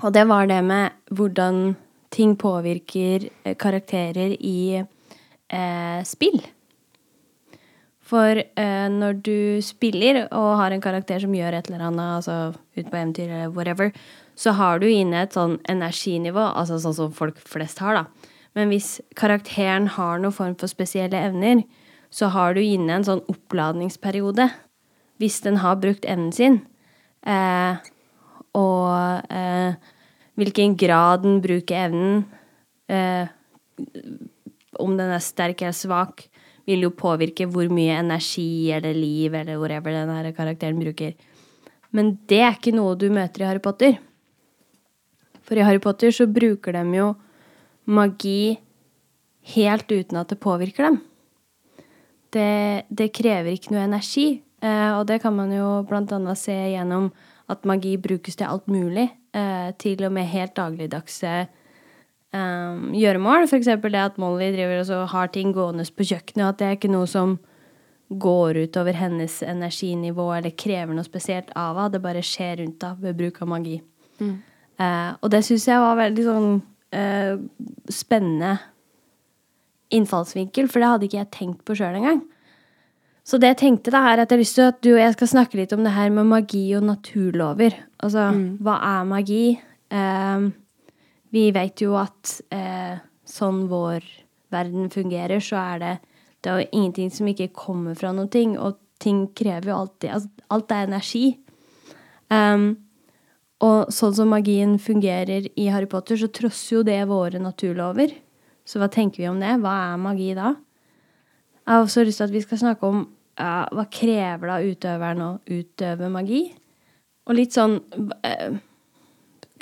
og 0.00 0.14
det 0.14 0.22
var 0.30 0.46
det 0.48 0.60
med 0.64 0.94
hvordan 1.10 1.74
ting 2.10 2.36
påvirker 2.36 3.28
eh, 3.44 3.56
karakterer 3.58 4.34
i 4.40 4.80
eh, 4.80 6.00
spill. 6.04 6.40
For 8.10 8.40
eh, 8.40 8.88
når 8.90 9.20
du 9.22 9.60
spiller 9.62 10.24
og 10.26 10.56
har 10.58 10.74
en 10.74 10.82
karakter 10.82 11.22
som 11.22 11.34
gjør 11.34 11.58
et 11.58 11.70
eller 11.70 11.86
annet, 11.86 12.16
altså 12.18 12.38
ut 12.50 12.88
på 12.90 12.96
eventyr 12.96 13.28
eller 13.28 13.54
whatever, 13.54 13.92
så 14.34 14.54
har 14.58 14.80
du 14.80 14.88
inne 14.88 15.22
et 15.22 15.36
sånn 15.36 15.58
energinivå, 15.68 16.42
altså 16.56 16.80
sånn 16.82 16.96
som 16.96 17.14
folk 17.14 17.38
flest 17.46 17.82
har, 17.84 18.00
da. 18.00 18.30
Men 18.58 18.72
hvis 18.72 18.96
karakteren 19.18 19.86
har 19.94 20.18
noen 20.18 20.34
form 20.34 20.56
for 20.58 20.70
spesielle 20.70 21.18
evner, 21.28 21.62
så 22.10 22.32
har 22.34 22.56
du 22.56 22.62
inne 22.64 22.96
en 22.96 23.06
sånn 23.06 23.22
oppladningsperiode. 23.30 24.48
Hvis 25.22 25.38
den 25.44 25.60
har 25.62 25.78
brukt 25.78 26.06
evnen 26.08 26.32
sin. 26.34 26.58
Eh, 27.22 27.78
hvilken 30.40 30.76
grad 30.80 31.24
den 31.26 31.40
bruker 31.44 31.86
evnen, 31.86 32.24
eh, 32.88 33.28
om 34.80 34.96
den 34.96 35.12
er 35.12 35.22
sterk 35.22 35.62
eller 35.62 35.76
svak, 35.76 36.26
vil 36.68 36.86
jo 36.86 36.92
påvirke 36.94 37.48
hvor 37.50 37.68
mye 37.72 37.98
energi 37.98 38.70
eller 38.72 38.94
liv 38.94 39.34
eller 39.34 39.58
whatever 39.60 39.94
den 39.94 40.12
her 40.14 40.30
karakteren 40.36 40.80
bruker. 40.80 41.14
Men 41.90 42.14
det 42.30 42.40
er 42.44 42.54
ikke 42.54 42.76
noe 42.76 42.96
du 42.98 43.08
møter 43.12 43.42
i 43.42 43.48
Harry 43.48 43.62
Potter. 43.62 43.98
For 45.42 45.58
i 45.58 45.64
Harry 45.66 45.80
Potter 45.82 46.14
så 46.14 46.28
bruker 46.30 46.76
de 46.76 46.84
jo 46.94 47.08
magi 47.90 48.60
helt 49.56 49.90
uten 49.90 50.20
at 50.20 50.30
det 50.30 50.38
påvirker 50.42 50.86
dem. 50.86 51.00
Det, 52.30 52.86
det 52.86 53.10
krever 53.16 53.56
ikke 53.56 53.74
noe 53.74 53.88
energi. 53.88 54.28
Eh, 54.62 54.92
og 54.94 55.08
det 55.08 55.18
kan 55.24 55.34
man 55.34 55.50
jo 55.54 55.80
blant 55.88 56.12
annet 56.14 56.38
se 56.38 56.54
gjennom 56.54 57.08
at 57.50 57.66
magi 57.68 57.96
brukes 58.00 58.38
til 58.38 58.48
alt 58.48 58.68
mulig. 58.70 59.08
Eh, 59.34 59.70
til 59.78 60.02
og 60.06 60.14
med 60.14 60.26
helt 60.30 60.56
dagligdagse 60.58 61.34
eh, 61.44 62.80
gjøremål. 63.02 63.46
F.eks. 63.46 63.70
det 63.82 64.02
at 64.02 64.18
Molly 64.18 64.50
driver 64.54 64.82
og 64.82 65.08
har 65.14 65.30
ting 65.34 65.54
gående 65.54 65.86
på 65.86 66.06
kjøkkenet, 66.08 66.44
og 66.44 66.48
at 66.48 66.60
det 66.60 66.66
er 66.68 66.78
ikke 66.78 66.92
noe 66.92 67.06
som 67.10 67.38
går 68.10 68.58
ut 68.64 68.76
over 68.80 68.96
hennes 68.98 69.36
energinivå 69.46 70.32
eller 70.34 70.56
krever 70.58 70.96
noe 70.96 71.06
spesielt 71.06 71.52
av 71.54 71.78
henne. 71.78 71.92
Det 71.94 72.02
bare 72.02 72.24
skjer 72.26 72.58
rundt 72.62 72.82
henne 72.82 73.04
ved 73.04 73.18
bruk 73.20 73.38
av 73.44 73.52
magi. 73.52 73.78
Eh, 74.20 75.12
og 75.20 75.30
det 75.32 75.44
syns 75.46 75.68
jeg 75.68 75.82
var 75.82 75.98
veldig 76.00 76.26
sånn 76.26 76.50
eh, 76.96 77.36
spennende 77.92 78.56
innfallsvinkel, 79.94 80.68
for 80.70 80.82
det 80.82 80.90
hadde 80.90 81.08
ikke 81.08 81.20
jeg 81.20 81.34
tenkt 81.34 81.64
på 81.66 81.76
sjøl 81.78 81.98
engang. 81.98 82.22
Så 83.30 83.38
det 83.38 83.52
jeg 83.52 83.60
tenkte 83.60 83.92
da, 83.94 84.00
er 84.10 84.24
at 84.24 84.32
jeg 84.32 84.34
har 84.34 84.42
lyst 84.42 84.56
til 84.58 84.66
at 84.66 84.78
du 84.82 84.88
og 84.96 84.98
jeg 84.98 85.14
skal 85.14 85.28
snakke 85.30 85.58
litt 85.60 85.72
om 85.76 85.84
det 85.86 85.92
her 85.94 86.08
med 86.10 86.26
magi 86.26 86.64
og 86.74 86.82
naturlover. 86.82 87.76
Altså, 88.02 88.24
hva 88.58 88.74
er 88.88 89.06
magi? 89.06 89.44
Eh, 89.90 90.48
Vi 91.30 91.44
vet 91.54 91.78
jo 91.78 91.94
at 91.94 92.40
eh, 92.50 92.98
sånn 93.22 93.68
vår 93.70 94.02
verden 94.50 94.88
fungerer, 94.90 95.38
så 95.38 95.60
er 95.62 95.78
det 95.78 95.98
Det 96.42 96.50
er 96.50 96.60
jo 96.62 96.68
ingenting 96.72 97.10
som 97.12 97.28
ikke 97.28 97.52
kommer 97.52 97.94
fra 97.94 98.10
noen 98.16 98.30
ting, 98.32 98.58
og 98.58 98.78
ting 98.98 99.28
krever 99.36 99.70
jo 99.70 99.76
alltid 99.76 100.10
altså, 100.10 100.28
Alt 100.50 100.72
er 100.72 100.88
energi. 100.88 101.38
Um, 102.30 102.78
og 103.60 103.92
sånn 103.92 104.14
som 104.16 104.32
magien 104.32 104.78
fungerer 104.80 105.50
i 105.54 105.68
Harry 105.68 105.86
Potter, 105.86 106.16
så 106.16 106.30
trosser 106.32 106.78
jo 106.78 106.82
det 106.82 106.98
våre 107.06 107.38
naturlover. 107.38 108.14
Så 108.64 108.80
hva 108.80 108.88
tenker 108.88 109.20
vi 109.20 109.28
om 109.28 109.38
det? 109.38 109.52
Hva 109.60 109.92
er 109.92 110.00
magi 110.00 110.32
da? 110.34 110.54
Jeg 111.60 111.74
har 111.74 111.84
også 111.84 112.06
lyst 112.08 112.22
til 112.22 112.30
at 112.30 112.32
vi 112.32 112.40
skal 112.40 112.62
snakke 112.64 112.88
om 112.88 113.04
ja, 113.40 113.54
hva 113.72 113.86
krever 113.88 114.46
det 114.46 114.56
av 114.56 114.66
utøveren 114.74 115.22
å 115.24 115.30
utøve 115.48 116.10
magi? 116.12 116.42
Og 117.28 117.36
litt 117.38 117.56
sånn 117.56 117.78
eh, 118.26 118.58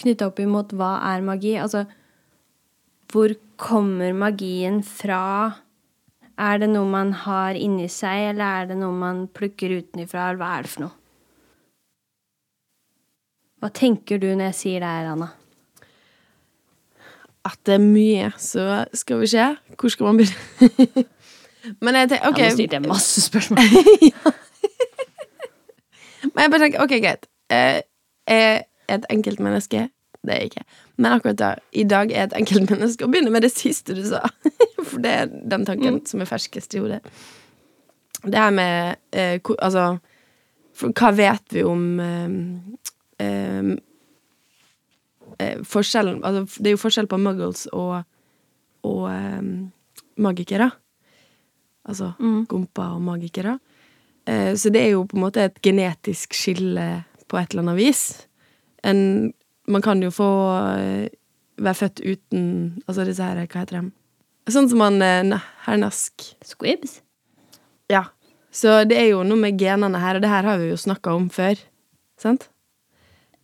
knytta 0.03 0.29
opp 0.31 0.43
imot 0.43 0.75
hva 0.79 0.97
er 1.11 1.25
magi? 1.27 1.55
Altså, 1.61 1.85
hvor 3.13 3.35
kommer 3.61 4.15
magien 4.17 4.83
fra? 4.87 5.23
Er 6.39 6.61
det 6.63 6.69
noe 6.71 6.87
man 6.91 7.13
har 7.25 7.59
inni 7.59 7.89
seg, 7.91 8.33
eller 8.33 8.63
er 8.63 8.71
det 8.71 8.79
noe 8.79 8.95
man 8.95 9.27
plukker 9.35 9.75
utenfra, 9.81 10.29
eller 10.29 10.43
hva 10.43 10.53
er 10.55 10.67
det 10.67 10.73
for 10.75 10.87
noe? 10.87 10.95
Hva 13.59 13.73
tenker 13.75 14.21
du 14.23 14.29
når 14.31 14.53
jeg 14.53 14.59
sier 14.59 14.85
det 14.85 14.91
her, 14.93 15.13
Anna? 15.17 15.33
At 17.49 17.59
det 17.67 17.79
er 17.79 17.83
mye, 17.83 18.29
så 18.39 18.85
skal 18.95 19.23
vi 19.25 19.31
se. 19.33 19.49
Hvor 19.75 19.91
skal 19.91 20.11
man 20.11 20.21
begynne? 20.21 21.07
Men 21.81 21.95
jeg 21.95 22.09
tenker, 22.13 22.29
ok 22.29 22.39
Ja, 22.39 22.49
nå 22.49 22.55
stilte 22.57 22.79
jeg 22.79 22.85
masse 22.89 23.21
spørsmål. 23.25 23.59
Men 26.35 26.43
jeg 26.43 26.51
bare 26.51 26.61
tenker, 26.65 26.83
ok, 26.83 26.95
greit. 27.03 27.27
Jeg 27.51 27.83
er 28.27 28.63
et 28.89 29.07
enkeltmenneske 29.13 29.89
Det 30.27 30.35
er 30.35 30.43
jeg 30.43 30.51
ikke. 30.51 30.65
Men 30.99 31.13
akkurat 31.15 31.39
da, 31.39 31.51
i 31.73 31.85
dag 31.89 32.11
er 32.11 32.25
jeg 32.25 32.31
et 32.31 32.39
enkeltmenneske. 32.41 33.05
Og 33.07 33.13
begynne 33.13 33.31
med 33.31 33.47
det 33.47 33.53
siste 33.55 33.95
du 33.95 34.03
sa. 34.07 34.25
For 34.89 34.99
det 35.03 35.13
er 35.15 35.29
den 35.31 35.67
tanken 35.69 36.01
som 36.07 36.23
er 36.23 36.31
ferskest 36.31 36.75
i 36.75 36.83
hodet. 36.83 37.01
Det 38.25 38.35
her 38.35 38.51
med 38.51 38.97
eh, 39.15 39.39
Altså 39.63 39.99
Hva 40.83 41.11
vet 41.15 41.55
vi 41.55 41.63
om 41.63 42.01
eh, 42.03 42.33
eh, 43.23 43.71
eh, 45.39 45.61
Forskjellen 45.63 46.25
Altså, 46.25 46.59
det 46.59 46.73
er 46.73 46.75
jo 46.75 46.83
forskjell 46.83 47.07
på 47.07 47.21
muggles 47.23 47.69
og, 47.73 48.03
og 48.83 49.05
eh, 49.13 49.43
magikere. 50.19 50.71
Altså 51.89 52.13
gomper 52.51 52.95
og 52.99 53.03
magikere. 53.03 53.59
Eh, 54.29 54.55
Så 54.55 54.71
det 54.71 54.83
er 54.83 54.91
jo 54.93 55.05
på 55.09 55.17
en 55.17 55.25
måte 55.25 55.45
et 55.49 55.61
genetisk 55.65 56.35
skille 56.37 57.05
på 57.29 57.39
et 57.41 57.51
eller 57.55 57.63
annet 57.65 57.79
vis. 57.81 58.03
En, 58.85 59.33
man 59.69 59.83
kan 59.83 60.03
jo 60.05 60.11
få 60.13 60.29
eh, 60.77 61.09
være 61.59 61.75
født 61.75 62.01
uten 62.05 62.45
Altså 62.87 63.05
disse 63.09 63.23
her, 63.25 63.41
hva 63.47 63.63
heter 63.65 63.81
de? 63.81 63.91
Sånn 64.53 64.69
som 64.71 64.81
han 64.85 65.01
eh, 65.03 65.23
na- 65.27 65.43
hernask. 65.67 66.23
Squibs? 66.45 67.01
Ja. 67.91 68.05
Så 68.53 68.85
det 68.89 68.97
er 68.97 69.11
jo 69.11 69.25
noe 69.29 69.37
med 69.41 69.59
genene 69.61 69.99
her, 70.01 70.17
og 70.17 70.23
det 70.25 70.31
her 70.31 70.47
har 70.47 70.59
vi 70.61 70.71
jo 70.71 70.77
snakka 70.81 71.13
om 71.17 71.27
før. 71.33 71.59
Sant? 72.21 72.49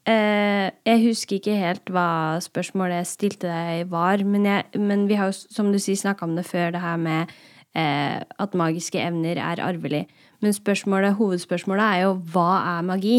Eh, 0.08 0.68
jeg 0.84 1.00
husker 1.06 1.38
ikke 1.38 1.56
helt 1.56 1.88
hva 1.92 2.36
spørsmålet 2.44 2.98
jeg 3.00 3.08
stilte 3.08 3.48
deg 3.48 3.86
var, 3.92 4.20
men, 4.24 4.44
jeg, 4.48 4.80
men 4.80 5.06
vi 5.08 5.16
har 5.16 5.30
jo, 5.32 5.36
som 5.48 5.70
du 5.72 5.78
sier, 5.80 5.96
snakka 5.96 6.26
om 6.26 6.34
det 6.36 6.44
før, 6.48 6.72
det 6.74 6.82
her 6.84 6.98
med 7.00 7.32
eh, 7.74 8.20
at 8.38 8.54
magiske 8.54 9.00
evner 9.00 9.36
er 9.38 9.62
arvelig. 9.62 10.06
Men 10.42 10.52
spørsmålet, 10.52 11.16
hovedspørsmålet 11.18 11.84
er 11.84 12.02
jo 12.04 12.14
hva 12.32 12.78
er 12.78 12.86
magi? 12.86 13.18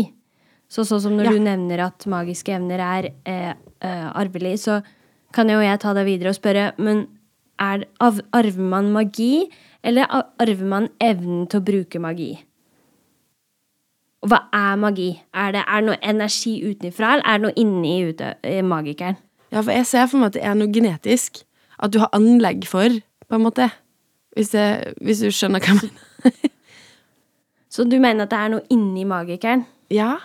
Så 0.70 0.86
sånn 0.88 1.02
som 1.02 1.18
når 1.18 1.26
Ja. 1.26 1.32
du 1.32 1.40
nevner 1.40 1.80
at 1.86 2.06
magiske 2.10 2.54
evner 2.56 2.80
er 2.80 3.10
eh, 3.26 3.54
eh, 3.82 4.08
arvelig, 4.14 4.60
så 4.66 4.82
kan 5.34 5.50
jo 5.50 5.60
jeg 5.60 5.80
ta 5.80 5.94
deg 5.94 6.06
videre 6.06 6.30
og 6.30 6.36
spørre, 6.40 6.72
men 6.80 7.08
er, 7.60 7.86
av, 8.00 8.20
arver 8.34 8.60
man 8.62 8.92
magi, 8.92 9.50
eller 9.84 10.08
arver 10.40 10.66
man 10.66 10.90
evnen 11.00 11.48
til 11.48 11.60
å 11.62 11.66
bruke 11.66 12.00
magi? 12.00 12.32
Og 14.24 14.32
hva 14.32 14.40
er 14.58 14.76
magi? 14.82 15.10
Er 15.38 15.52
det, 15.54 15.64
er 15.68 15.82
det 15.82 15.88
noe 15.92 16.00
energi 16.02 16.56
utenfra, 16.66 17.14
eller 17.14 17.28
er 17.30 17.38
det 17.38 17.44
noe 17.46 17.58
inni 17.62 17.96
ute, 18.10 18.32
magikeren? 18.66 19.18
Ja, 19.52 19.62
for 19.62 19.72
jeg 19.72 19.86
ser 19.86 20.08
for 20.08 20.18
meg 20.20 20.32
at 20.32 20.40
det 20.40 20.44
er 20.50 20.56
noe 20.58 20.72
genetisk. 20.74 21.44
At 21.78 21.92
du 21.94 22.00
har 22.02 22.10
anlegg 22.16 22.66
for, 22.68 22.90
på 23.30 23.38
en 23.38 23.44
måte. 23.44 23.70
Hvis, 24.36 24.54
jeg, 24.54 24.94
hvis 25.02 25.24
du 25.24 25.32
skjønner 25.32 25.64
hva 25.64 25.74
jeg 25.74 25.90
mener. 25.90 26.52
Så 27.76 27.84
du 27.84 27.98
mener 28.00 28.24
at 28.24 28.32
det 28.32 28.40
er 28.40 28.52
noe 28.54 28.66
inni 28.72 29.04
magikeren? 29.08 29.66
ja? 29.92 30.16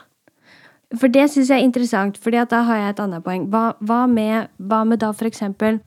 For 0.99 1.07
det 1.07 1.29
syns 1.31 1.51
jeg 1.51 1.61
er 1.61 1.67
interessant, 1.67 2.19
fordi 2.19 2.43
da 2.51 2.65
har 2.67 2.77
jeg 2.81 2.95
et 2.95 3.03
annet 3.05 3.25
poeng. 3.25 3.47
Hva, 3.51 3.77
hva, 3.87 4.07
med, 4.11 4.51
hva 4.59 4.83
med 4.85 5.03
da 5.05 5.13
for 5.15 5.29
eksempel 5.29 5.79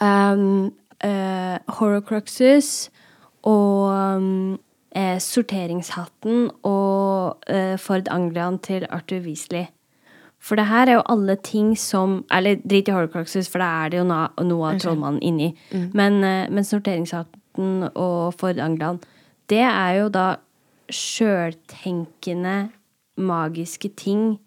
um, 0.00 0.70
uh, 1.04 1.56
horocruxes 1.78 2.88
og 3.48 3.90
um, 3.92 4.58
eh, 4.96 5.18
sorteringshatten 5.20 6.48
og 6.66 7.44
uh, 7.50 7.76
Ford 7.78 8.08
Anglian 8.10 8.58
til 8.58 8.86
Arthur 8.90 9.20
Weasley? 9.26 9.68
For 10.38 10.56
det 10.56 10.68
her 10.70 10.86
er 10.86 10.98
jo 10.98 11.06
alle 11.10 11.34
ting 11.42 11.72
som 11.78 12.24
Eller 12.30 12.60
drit 12.62 12.88
i 12.88 12.94
Horrocruxes, 12.94 13.48
for 13.50 13.58
da 13.58 13.84
er 13.84 13.90
det 13.90 13.98
jo 13.98 14.06
noe 14.06 14.70
av 14.70 14.78
trollmannen 14.80 15.22
inni. 15.22 15.54
Men, 15.92 16.22
eh, 16.24 16.48
men 16.50 16.64
sorteringshatten 16.64 17.90
og 17.94 18.34
Ford 18.38 18.60
det 19.48 19.64
er 19.64 19.92
jo 19.98 20.08
da 20.12 20.36
sjøltenkende 20.92 22.70
magiske 23.16 23.88
ting 23.96 24.38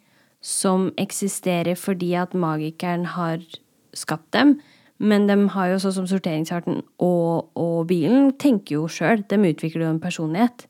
som 0.41 0.91
eksisterer 0.97 1.75
fordi 1.77 2.13
at 2.17 2.33
magikeren 2.33 3.05
har 3.05 3.41
skapt 3.93 4.31
dem. 4.33 4.59
Men 5.01 5.25
de 5.27 5.35
har 5.49 5.71
jo 5.71 5.79
sånn 5.81 5.95
som 5.95 6.07
sorteringsarten 6.09 6.83
og, 7.01 7.49
og 7.57 7.87
bilen 7.89 8.31
tenker 8.37 8.77
jo 8.77 8.87
sjøl. 8.87 9.23
De 9.25 9.39
utvikler 9.49 9.87
jo 9.87 9.93
en 9.95 10.01
personlighet. 10.01 10.67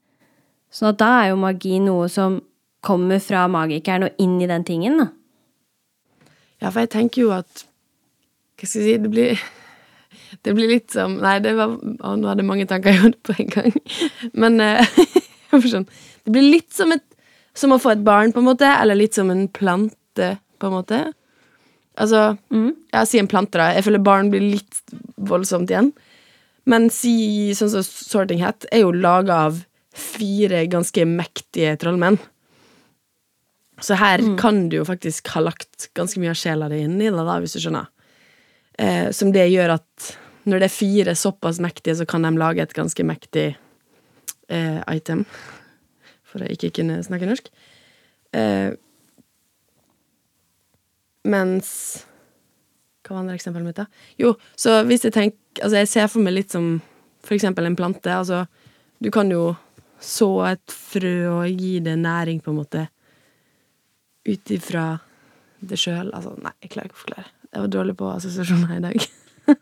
Så 0.71 0.93
da 0.95 1.09
er 1.21 1.31
jo 1.33 1.41
magi 1.43 1.79
noe 1.83 2.07
som 2.11 2.39
kommer 2.85 3.21
fra 3.23 3.45
magikeren 3.51 4.07
og 4.07 4.21
inn 4.21 4.39
i 4.41 4.49
den 4.49 4.65
tingen, 4.67 4.99
da. 5.01 5.09
Ja, 6.61 6.69
for 6.69 6.83
jeg 6.83 6.91
tenker 6.93 7.23
jo 7.23 7.33
at 7.33 7.65
Hva 8.61 8.67
skal 8.69 8.83
jeg 8.83 8.85
si 8.85 8.97
Det 9.01 9.09
blir, 9.09 9.39
det 10.45 10.53
blir 10.53 10.69
litt 10.69 10.93
som 10.93 11.15
Nei, 11.21 11.39
det 11.41 11.55
var, 11.57 11.73
å, 11.73 12.11
nå 12.13 12.29
hadde 12.29 12.43
jeg 12.43 12.49
mange 12.51 12.67
tanker 12.69 12.93
i 12.93 12.99
hodet 13.01 13.21
på 13.25 13.33
en 13.37 13.49
gang. 13.55 13.79
Men 14.37 14.59
eh, 14.61 14.99
jeg 15.55 15.71
sånn, 15.71 15.87
Det 16.21 16.35
blir 16.35 16.45
litt 16.45 16.69
som, 16.75 16.93
et, 16.93 17.05
som 17.57 17.73
å 17.73 17.79
få 17.81 17.95
et 17.95 18.05
barn, 18.05 18.33
på 18.33 18.43
en 18.43 18.49
måte. 18.51 18.69
Eller 18.69 18.99
litt 18.99 19.17
som 19.17 19.33
en 19.33 19.47
plante, 19.49 20.35
på 20.61 20.69
en 20.69 20.77
måte. 20.77 21.01
Altså 21.97 22.35
Ja, 22.93 23.05
si 23.09 23.19
en 23.21 23.31
plante, 23.31 23.57
da. 23.57 23.71
Jeg 23.73 23.87
føler 23.87 24.05
barn 24.05 24.29
blir 24.33 24.45
litt 24.45 24.81
voldsomt 25.17 25.73
igjen. 25.73 25.91
Men 26.69 26.91
si 26.93 27.55
sånn 27.57 27.71
som 27.73 27.85
Sorting 27.85 28.43
Hat 28.45 28.67
er 28.69 28.83
jo 28.83 28.93
laga 28.93 29.47
av 29.47 29.63
fire 29.97 30.61
ganske 30.71 31.03
mektige 31.09 31.73
trollmenn. 31.81 32.19
Så 33.81 33.97
her 33.97 34.21
kan 34.39 34.67
du 34.69 34.77
jo 34.77 34.85
faktisk 34.85 35.31
ha 35.33 35.41
lagt 35.41 35.89
ganske 35.97 36.21
mye 36.21 36.33
av 36.33 36.39
sjela 36.39 36.69
di 36.69 36.83
inn 36.85 36.99
i 37.01 37.09
det, 37.09 37.17
da, 37.17 37.37
hvis 37.41 37.57
du 37.57 37.63
skjønner. 37.63 37.89
Eh, 38.77 39.09
som 39.15 39.33
det 39.33 39.47
gjør 39.49 39.75
at 39.79 40.11
når 40.49 40.61
det 40.61 40.67
er 40.67 40.73
fire 40.73 41.15
såpass 41.17 41.59
mektige, 41.61 41.97
så 41.97 42.05
kan 42.09 42.25
de 42.25 42.31
lage 42.37 42.61
et 42.63 42.77
ganske 42.77 43.05
mektig 43.05 43.47
eh, 44.49 44.79
item. 44.89 45.25
For 46.29 46.43
å 46.43 46.53
ikke 46.53 46.71
kunne 46.77 47.01
snakke 47.05 47.29
norsk. 47.29 47.51
Eh, 48.37 48.71
mens 51.27 51.67
Hva 53.01 53.17
var 53.17 53.25
andre 53.25 53.35
eksempelet 53.35 53.67
mitt, 53.67 53.81
da? 53.81 53.85
Jo, 54.21 54.31
så 54.55 54.79
hvis 54.87 55.03
jeg 55.03 55.13
tenker 55.13 55.37
Altså, 55.59 55.81
jeg 55.81 55.89
ser 55.91 56.05
for 56.07 56.23
meg 56.23 56.31
litt 56.31 56.53
som 56.53 56.77
for 57.25 57.35
eksempel 57.35 57.65
en 57.67 57.75
plante. 57.75 58.07
Altså, 58.07 58.45
du 59.03 59.09
kan 59.11 59.27
jo 59.29 59.49
så 59.99 60.29
et 60.53 60.71
frø 60.71 61.15
og 61.27 61.59
gi 61.59 61.81
det 61.83 61.97
næring, 61.99 62.39
på 62.39 62.53
en 62.53 62.59
måte 62.61 62.85
ut 64.27 64.51
ifra 64.53 64.99
det 65.61 65.77
sjøl. 65.79 66.11
Altså, 66.13 66.35
nei, 66.41 66.51
jeg 66.61 66.71
klarer 66.73 66.89
ikke 66.91 66.97
å 66.99 67.03
forklare. 67.05 67.25
Jeg 67.51 67.61
var 67.65 67.71
dårlig 67.73 67.95
på 67.99 68.09
assosiasjoner 68.15 68.77
i 68.77 68.83
dag. 68.85 69.07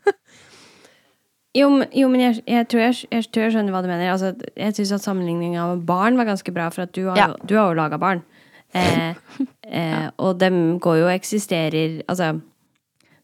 Jo, 1.54 1.66
men- 1.70 1.88
jo 1.92 2.06
men 2.08 2.20
jeg, 2.20 2.42
jeg, 2.46 2.66
tror 2.70 2.80
jeg, 2.84 2.96
jeg 3.10 3.24
tror 3.34 3.42
jeg 3.42 3.52
skjønner 3.56 3.74
hva 3.74 3.80
du 3.82 3.88
mener. 3.90 4.12
Altså, 4.12 4.28
jeg 4.54 4.74
syns 4.76 4.92
at 4.94 5.02
sammenligninga 5.02 5.64
med 5.72 5.80
barn 5.88 6.14
var 6.16 6.28
ganske 6.28 6.52
bra, 6.54 6.68
for 6.70 6.84
at 6.86 6.92
du 6.94 7.08
har 7.08 7.16
Ja. 7.18 7.26
du 7.42 7.56
har 7.58 7.72
jo 7.72 7.74
laga 7.80 7.98
barn. 7.98 8.22
Eh, 8.72 9.14
eh, 9.66 10.10
og 10.24 10.38
dem 10.38 10.78
går 10.78 11.00
jo 11.00 11.04
og 11.08 11.12
eksisterer 11.16 12.04
Altså, 12.06 12.40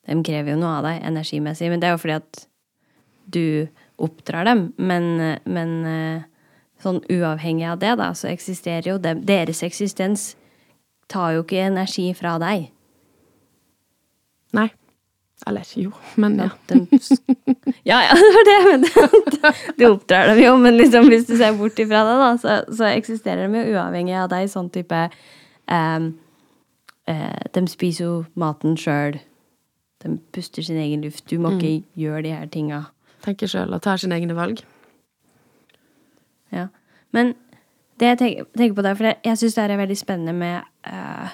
dem 0.09 0.25
krever 0.27 0.51
jo 0.57 0.59
noe 0.59 0.79
av 0.81 0.89
deg 0.89 1.05
energimessig, 1.07 1.71
men 1.71 1.79
det 1.79 1.87
er 1.87 1.95
jo 1.95 2.03
fordi 2.03 2.17
at 2.19 2.47
du 3.31 3.69
oppdrar 4.03 4.45
dem. 4.45 4.73
Men, 4.77 5.21
eh, 5.21 5.39
men 5.47 5.87
eh, 5.87 6.23
sånn 6.83 6.99
uavhengig 7.07 7.69
av 7.71 7.79
det, 7.79 7.95
da, 8.03 8.11
så 8.13 8.27
eksisterer 8.33 8.91
jo 8.91 8.99
dem 8.99 9.23
Deres 9.25 9.63
eksistens 9.63 10.33
tar 11.11 11.37
jo 11.37 11.45
ikke 11.45 11.63
energi 11.69 12.09
fra 12.17 12.37
deg. 12.43 12.69
Nei. 14.57 14.69
Eller 15.47 15.69
jo, 15.77 15.93
men 16.17 16.39
ja. 16.41 16.51
Ja, 17.87 17.99
ja, 18.03 18.15
det 18.15 18.31
var 18.35 18.47
det 18.47 18.55
jeg 18.55 18.67
mente. 18.67 19.51
Du 19.79 19.85
oppdrar 19.91 20.31
dem 20.33 20.41
jo, 20.43 20.57
men 20.59 20.79
liksom, 20.79 21.07
hvis 21.13 21.27
du 21.29 21.37
ser 21.37 21.55
bort 21.59 21.79
ifra 21.79 22.03
det, 22.09 22.15
da, 22.23 22.31
så, 22.41 22.55
så 22.75 22.89
eksisterer 22.89 23.47
de 23.47 23.61
jo 23.61 23.77
uavhengig 23.77 24.17
av 24.19 24.31
deg. 24.33 24.49
Sånn 24.51 24.71
type 24.75 25.05
um, 25.71 26.09
uh, 27.11 27.43
De 27.55 27.65
spiser 27.71 28.07
jo 28.07 28.15
maten 28.35 28.79
sjøl. 28.81 29.21
De 30.03 30.17
puster 30.35 30.67
sin 30.67 30.81
egen 30.83 31.05
luft. 31.07 31.29
Du 31.31 31.39
må 31.43 31.55
ikke 31.57 31.77
gjøre 32.01 32.25
de 32.27 32.35
her 32.35 32.51
tinga. 32.51 32.81
Tenker 33.27 33.51
sjøl 33.51 33.77
og 33.77 33.85
tar 33.85 34.03
sine 34.03 34.19
egne 34.19 34.35
valg. 34.39 34.65
Ja. 36.55 36.69
Men 37.15 37.37
det 38.01 38.15
jeg 38.15 38.19
tenker, 38.23 38.49
tenker 38.57 38.81
på 38.81 38.85
der, 38.89 38.99
for 38.99 39.11
jeg, 39.11 39.21
jeg 39.25 39.41
syns 39.41 39.57
det 39.57 39.67
her 39.67 39.77
er 39.77 39.83
veldig 39.85 40.01
spennende 40.01 40.35
med 40.37 40.67
eh, 40.87 41.29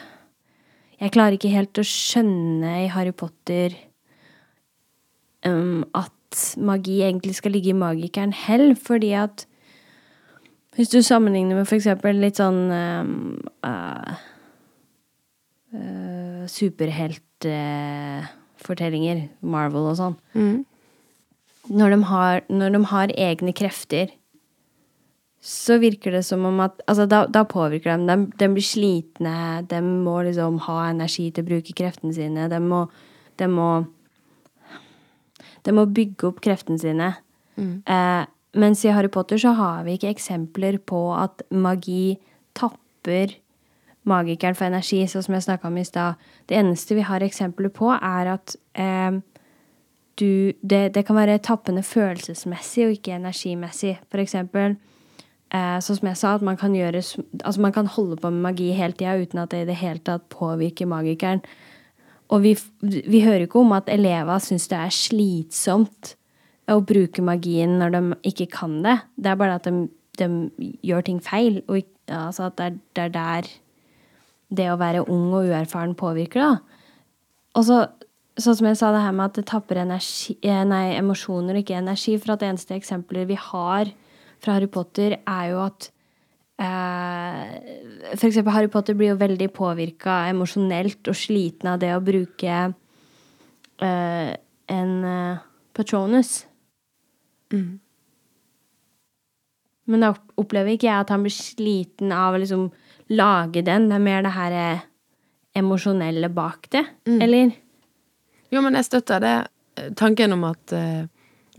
Jeg 1.03 1.13
klarer 1.15 1.33
ikke 1.37 1.53
helt 1.53 1.79
å 1.79 1.85
skjønne 1.87 2.85
i 2.85 2.93
Harry 2.93 3.13
Potter 3.13 3.71
um, 5.47 5.85
at 5.99 6.13
magi 6.57 7.03
egentlig 7.03 7.35
skal 7.39 7.53
ligge 7.55 7.71
i 7.73 7.77
magikeren 7.77 8.33
hell, 8.33 8.77
fordi 8.77 9.13
at 9.19 9.47
Hvis 10.77 10.89
du 10.89 11.03
sammenligner 11.05 11.55
med 11.59 11.67
for 11.69 11.77
eksempel 11.77 12.17
litt 12.17 12.37
sånn 12.41 12.71
um, 12.73 13.37
uh, 13.61 14.13
uh, 15.77 16.49
superheltfortellinger, 16.49 19.29
Marvel 19.45 19.87
og 19.91 19.97
sånn 19.99 20.17
når 21.71 21.95
når 22.51 22.75
de 22.75 22.81
har 22.91 23.13
egne 23.15 23.53
krefter, 23.53 24.11
så 25.43 25.79
virker 25.83 26.15
det 26.15 26.23
som 26.23 26.45
om 26.47 26.61
at 26.63 26.81
Altså, 26.87 27.07
da, 27.11 27.25
da 27.27 27.43
påvirker 27.45 27.97
de. 27.99 28.07
de. 28.07 28.31
De 28.39 28.49
blir 28.55 28.63
slitne, 28.63 29.67
de 29.67 29.81
må 29.83 30.21
liksom 30.23 30.61
ha 30.69 30.77
energi 30.91 31.31
til 31.31 31.43
å 31.43 31.51
bruke 31.51 31.75
kreftene 31.75 32.15
sine. 32.15 32.49
De 32.49 32.61
må 32.63 32.87
De 33.41 33.49
må, 33.49 33.87
de 35.65 35.73
må 35.73 35.87
bygge 35.89 36.29
opp 36.29 36.43
kreftene 36.45 36.79
sine. 36.79 37.15
Eh, 37.89 38.25
mens 38.55 38.85
i 38.85 38.93
Harry 38.93 39.09
Potter 39.09 39.41
så 39.41 39.55
har 39.57 39.87
vi 39.87 39.97
ikke 39.97 40.11
eksempler 40.13 40.77
på 40.79 41.01
at 41.17 41.43
magi 41.51 42.19
tapper 42.55 43.33
magikeren 44.05 44.55
for 44.59 44.69
energi, 44.69 45.01
sånn 45.09 45.25
som 45.25 45.37
jeg 45.37 45.47
snakka 45.47 45.71
om 45.71 45.79
i 45.79 45.85
stad. 45.87 46.21
Det 46.47 46.59
eneste 46.59 46.97
vi 46.99 47.07
har 47.07 47.25
eksempler 47.25 47.73
på, 47.75 47.89
er 47.95 48.35
at 48.35 48.57
eh, 48.75 49.19
du, 50.21 50.53
det, 50.61 50.83
det 50.95 51.05
kan 51.09 51.17
være 51.17 51.41
tappende 51.43 51.85
følelsesmessig 51.87 52.87
og 52.87 52.97
ikke 52.99 53.17
energimessig. 53.17 53.97
For 54.11 54.23
eksempel, 54.23 54.77
eh, 55.55 55.79
sånn 55.85 55.99
som 56.01 56.09
jeg 56.11 56.21
sa, 56.21 56.35
at 56.37 56.47
man 56.47 56.59
kan, 56.61 56.75
gjøre, 56.77 57.03
altså 57.43 57.63
man 57.65 57.75
kan 57.75 57.91
holde 57.91 58.19
på 58.21 58.33
med 58.33 58.47
magi 58.49 58.73
hele 58.77 58.97
tida 58.97 59.19
uten 59.21 59.43
at 59.45 59.53
det 59.53 59.65
i 59.65 59.71
det 59.71 59.79
hele 59.83 60.03
tatt 60.05 60.29
påvirker 60.33 60.91
magikeren. 60.91 61.45
Og 62.33 62.45
vi, 62.47 62.57
vi 62.81 63.23
hører 63.25 63.47
ikke 63.47 63.61
om 63.61 63.75
at 63.77 63.91
elever 63.93 64.41
syns 64.41 64.69
det 64.71 64.79
er 64.79 64.95
slitsomt 64.97 66.15
å 66.71 66.79
bruke 66.87 67.25
magien 67.25 67.77
når 67.81 67.93
de 67.93 68.03
ikke 68.33 68.49
kan 68.55 68.79
det. 68.85 68.99
Det 69.21 69.33
er 69.33 69.41
bare 69.41 69.59
at 69.59 69.67
de, 69.69 69.89
de 70.21 70.29
gjør 70.87 71.05
ting 71.09 71.19
feil. 71.25 71.61
Og 71.69 71.83
altså 72.09 72.49
at 72.49 72.57
det 72.57 72.69
er, 72.71 72.79
det 72.97 73.05
er 73.05 73.13
der 73.17 73.51
det 74.53 74.69
å 74.69 74.79
være 74.81 75.05
ung 75.09 75.33
og 75.33 75.49
uerfaren 75.49 75.95
påvirker, 75.97 76.45
da. 76.45 76.81
Og 77.57 77.67
så, 77.69 77.79
sånn 78.41 78.57
som 78.59 78.69
jeg 78.69 78.79
sa, 78.81 78.93
det 78.95 79.03
her 79.05 79.15
med 79.17 79.31
at 79.31 79.39
det 79.41 79.47
tapper 79.49 79.83
energi, 79.83 80.37
eh, 80.45 80.63
nei, 80.69 80.95
emosjoner 80.97 81.57
og 81.57 81.65
ikke 81.65 81.81
energi. 81.81 82.17
For 82.21 82.35
at 82.35 82.43
det 82.43 82.51
eneste 82.53 82.77
eksempelet 82.77 83.29
vi 83.29 83.39
har 83.41 83.93
fra 84.43 84.57
Harry 84.57 84.71
Potter, 84.71 85.17
er 85.23 85.51
jo 85.53 85.61
at 85.63 85.89
eh, 86.63 88.15
For 88.17 88.29
eksempel 88.29 88.55
Harry 88.55 88.71
Potter 88.73 88.97
blir 88.99 89.13
jo 89.13 89.21
veldig 89.21 89.49
påvirka 89.55 90.25
emosjonelt 90.33 91.11
og 91.13 91.19
sliten 91.19 91.71
av 91.73 91.81
det 91.83 91.93
å 91.95 92.03
bruke 92.05 92.59
eh, 93.87 94.33
en 94.77 94.93
eh, 95.13 95.43
Patronus. 95.73 96.35
Men 99.93 100.05
da 100.05 100.13
opplever 100.41 100.75
ikke 100.75 100.89
jeg 100.89 101.05
at 101.05 101.11
han 101.13 101.25
blir 101.25 101.35
sliten 101.35 102.13
av 102.15 102.37
å 102.37 102.41
liksom 102.43 102.69
lage 103.13 103.65
den. 103.67 103.89
Det 103.91 103.99
er 103.99 104.05
mer 104.05 104.23
det 104.25 104.35
her 104.37 104.57
eh, 104.57 104.85
emosjonelle 105.59 106.31
bak 106.33 106.71
det, 106.73 106.85
eller? 107.09 107.53
Jo, 108.53 108.61
men 108.65 108.77
jeg 108.79 108.89
støtter 108.89 109.21
det. 109.23 109.37
Tanken 109.97 110.35
om 110.37 110.45
at 110.49 110.73
eh, 110.77 111.05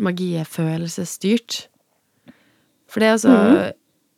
magi 0.01 0.33
er 0.37 0.49
følelsesstyrt. 0.49 1.67
For 2.93 3.01
det 3.01 3.09
er 3.09 3.15
altså 3.15 3.33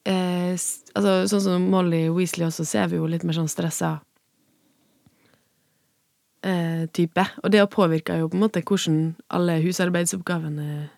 eh, 0.04 0.52
altså, 0.52 1.14
Sånn 1.32 1.46
som 1.46 1.70
Molly 1.72 2.10
Weasley 2.12 2.48
også, 2.50 2.68
ser 2.68 2.92
vi 2.92 3.00
jo 3.00 3.08
litt 3.10 3.24
mer 3.24 3.38
sånn 3.38 3.52
stressa 3.52 3.94
eh, 6.44 6.86
type. 6.96 7.26
Og 7.44 7.54
det 7.54 7.64
påvirker 7.74 8.20
jo 8.20 8.30
på 8.32 8.38
en 8.38 8.46
måte 8.46 8.64
hvordan 8.66 9.00
alle 9.34 9.62
husarbeidsoppgavene 9.64 10.90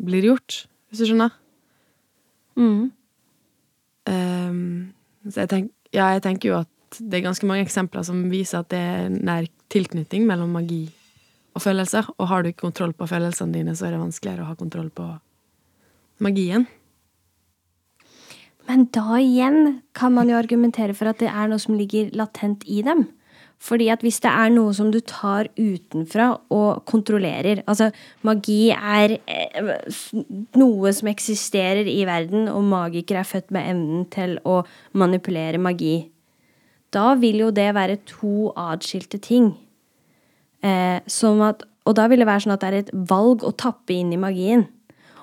blir 0.00 0.30
gjort, 0.30 0.64
hvis 0.88 1.02
du 1.02 1.10
skjønner. 1.10 1.36
Mm. 2.56 2.90
Um, 4.10 4.62
så 5.28 5.44
jeg, 5.44 5.50
tenk, 5.52 5.72
ja, 5.92 6.10
jeg 6.16 6.24
tenker 6.24 6.50
jo 6.50 6.60
at 6.62 6.98
det 6.98 7.20
er 7.20 7.28
ganske 7.28 7.46
mange 7.46 7.62
eksempler 7.62 8.02
som 8.06 8.24
viser 8.32 8.64
at 8.64 8.70
det 8.72 8.80
er 8.80 9.10
nær 9.12 9.46
tilknytning 9.70 10.24
mellom 10.26 10.56
magi 10.56 10.86
og 11.54 11.62
følelser. 11.62 12.08
Og 12.16 12.30
har 12.32 12.42
du 12.42 12.50
ikke 12.50 12.64
kontroll 12.64 12.96
på 12.96 13.06
følelsene 13.10 13.54
dine, 13.54 13.76
så 13.76 13.86
er 13.86 13.94
det 13.94 14.02
vanskeligere 14.02 14.46
å 14.46 14.50
ha 14.50 14.56
kontroll 14.58 14.88
på 14.94 15.12
magien. 16.22 16.66
Men 18.70 18.86
da 18.94 19.18
igjen 19.18 19.80
kan 19.98 20.14
man 20.14 20.30
jo 20.30 20.38
argumentere 20.38 20.94
for 20.94 21.10
at 21.10 21.18
det 21.22 21.30
er 21.32 21.48
noe 21.50 21.58
som 21.62 21.74
ligger 21.74 22.12
latent 22.14 22.62
i 22.70 22.84
dem. 22.86 23.08
Fordi 23.60 23.90
at 23.92 24.00
hvis 24.00 24.22
det 24.24 24.30
er 24.32 24.52
noe 24.54 24.72
som 24.72 24.88
du 24.92 25.02
tar 25.04 25.50
utenfra 25.58 26.30
og 26.54 26.84
kontrollerer 26.88 27.60
Altså, 27.68 27.90
magi 28.24 28.70
er 28.72 29.18
eh, 29.28 29.72
noe 30.56 30.92
som 30.96 31.10
eksisterer 31.12 31.88
i 31.90 32.06
verden, 32.08 32.48
og 32.48 32.64
magikere 32.70 33.20
er 33.20 33.28
født 33.28 33.52
med 33.52 33.68
evnen 33.74 34.06
til 34.12 34.38
å 34.48 34.62
manipulere 34.96 35.60
magi. 35.60 36.08
Da 36.90 37.12
vil 37.20 37.44
jo 37.44 37.50
det 37.54 37.68
være 37.76 38.00
to 38.08 38.48
atskilte 38.56 39.20
ting. 39.20 39.52
Eh, 40.64 41.00
at, 41.04 41.62
og 41.84 41.96
da 41.96 42.08
vil 42.08 42.24
det 42.24 42.30
være 42.30 42.46
sånn 42.46 42.56
at 42.56 42.64
det 42.64 42.70
er 42.70 42.80
et 42.80 42.94
valg 43.12 43.44
å 43.44 43.52
tappe 43.52 43.92
inn 43.92 44.14
i 44.16 44.20
magien. 44.20 44.66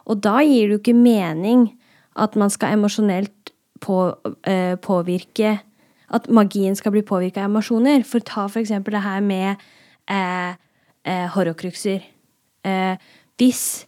Og 0.07 0.21
da 0.23 0.39
gir 0.45 0.67
det 0.67 0.77
jo 0.77 0.81
ikke 0.81 0.97
mening 0.97 1.69
at 2.17 2.35
man 2.39 2.49
skal 2.49 2.77
emosjonelt 2.77 3.51
på, 3.83 4.15
eh, 4.43 4.75
påvirke 4.75 5.59
At 6.09 6.29
magien 6.31 6.71
skal 6.75 6.91
bli 6.91 7.01
påvirka 7.03 7.43
av 7.43 7.49
emosjoner. 7.49 8.05
For 8.07 8.23
ta 8.23 8.47
for 8.47 8.61
eksempel 8.61 8.95
det 8.95 9.01
her 9.03 9.19
med 9.19 9.57
eh, 10.07 10.55
eh, 11.03 11.27
horrocruxer. 11.27 11.99
Eh, 12.63 12.95
hvis 13.35 13.85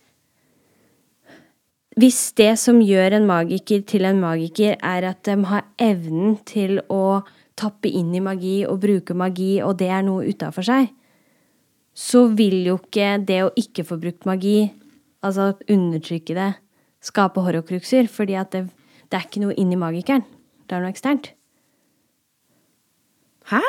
hvis 1.99 2.31
det 2.39 2.53
som 2.59 2.77
gjør 2.79 3.17
en 3.17 3.25
magiker 3.27 3.81
til 3.87 4.05
en 4.07 4.21
magiker, 4.21 4.77
er 4.79 5.07
at 5.09 5.23
de 5.27 5.35
har 5.49 5.65
evnen 5.83 6.37
til 6.47 6.79
å 6.87 7.23
tappe 7.59 7.89
inn 7.91 8.13
i 8.15 8.21
magi 8.23 8.61
og 8.67 8.79
bruke 8.85 9.15
magi, 9.17 9.57
og 9.65 9.79
det 9.81 9.89
er 9.91 10.05
noe 10.07 10.29
utafor 10.29 10.63
seg, 10.63 10.93
så 11.91 12.27
vil 12.31 12.61
jo 12.69 12.77
ikke 12.79 13.17
det 13.27 13.41
å 13.43 13.51
ikke 13.59 13.83
få 13.83 13.97
brukt 13.99 14.29
magi, 14.29 14.69
altså 15.25 15.53
undertrykke 15.69 16.35
det, 16.37 16.53
skape 17.03 17.43
horokrukser, 17.43 18.07
fordi 18.11 18.35
at 18.39 18.51
det, 18.55 18.65
det 19.09 19.19
er 19.19 19.27
ikke 19.27 19.43
noe 19.43 19.57
inni 19.59 19.79
magikeren. 19.79 20.25
Det 20.67 20.77
er 20.77 20.83
noe 20.83 20.93
eksternt. 20.93 21.31
Hæ? 23.49 23.61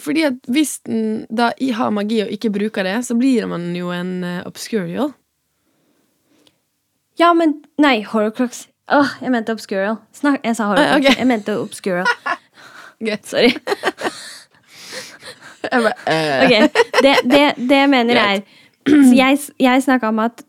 Fordi 0.00 0.22
at 0.24 0.38
hvis 0.48 0.78
den 0.86 1.26
da 1.28 1.50
har 1.76 1.90
magi 1.92 2.22
og 2.24 2.30
ikke 2.32 2.50
bruker 2.50 2.86
det, 2.86 3.02
så 3.06 3.14
blir 3.18 3.46
man 3.46 3.74
jo 3.76 3.90
en 3.92 4.22
uh, 4.24 4.40
obscurial. 4.48 5.12
Ja, 7.20 7.32
men 7.36 7.60
Nei, 7.78 8.00
horocrux. 8.08 8.66
Åh, 8.92 9.18
jeg 9.22 9.30
mente 9.30 9.52
obscurial. 9.52 10.00
Snak, 10.16 10.40
jeg 10.44 10.56
sa 10.56 10.70
horocrux. 10.70 10.96
Okay. 10.96 11.18
Jeg 11.18 11.28
mente 11.28 11.58
obscurial. 11.60 12.08
Greit. 13.04 13.26
Sorry. 13.28 13.52
Jeg 15.62 15.82
bare, 15.82 15.92
uh. 16.10 16.44
Ok, 16.44 16.52
det, 17.04 17.12
det, 17.30 17.40
det 17.70 17.76
jeg 17.76 17.90
mener 17.90 18.18
er 18.18 18.40
så 19.08 19.12
Jeg, 19.16 19.38
jeg 19.62 19.84
snakka 19.84 20.10
om 20.12 20.22
at 20.24 20.44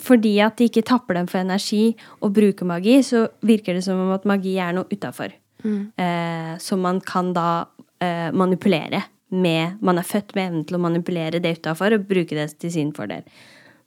fordi 0.00 0.38
at 0.40 0.56
de 0.56 0.70
ikke 0.70 0.84
tapper 0.88 1.18
dem 1.18 1.26
for 1.28 1.42
energi 1.42 1.92
og 2.24 2.32
bruker 2.32 2.64
magi, 2.64 3.02
så 3.04 3.26
virker 3.44 3.76
det 3.76 3.84
som 3.84 4.00
om 4.00 4.14
at 4.14 4.24
magi 4.24 4.54
er 4.56 4.72
noe 4.72 4.88
utafor. 4.88 5.34
Eh, 5.62 6.52
som 6.58 6.80
man 6.82 7.00
kan 7.04 7.32
da 7.36 7.66
eh, 8.02 8.32
manipulere 8.34 9.04
med 9.32 9.78
Man 9.80 9.96
er 9.96 10.04
født 10.04 10.34
med 10.34 10.48
evnen 10.48 10.64
til 10.68 10.76
å 10.76 10.82
manipulere 10.82 11.38
det 11.40 11.54
utafor 11.60 11.94
og 11.96 12.08
bruke 12.08 12.36
det 12.36 12.50
til 12.60 12.72
sin 12.74 12.90
fordel. 12.92 13.22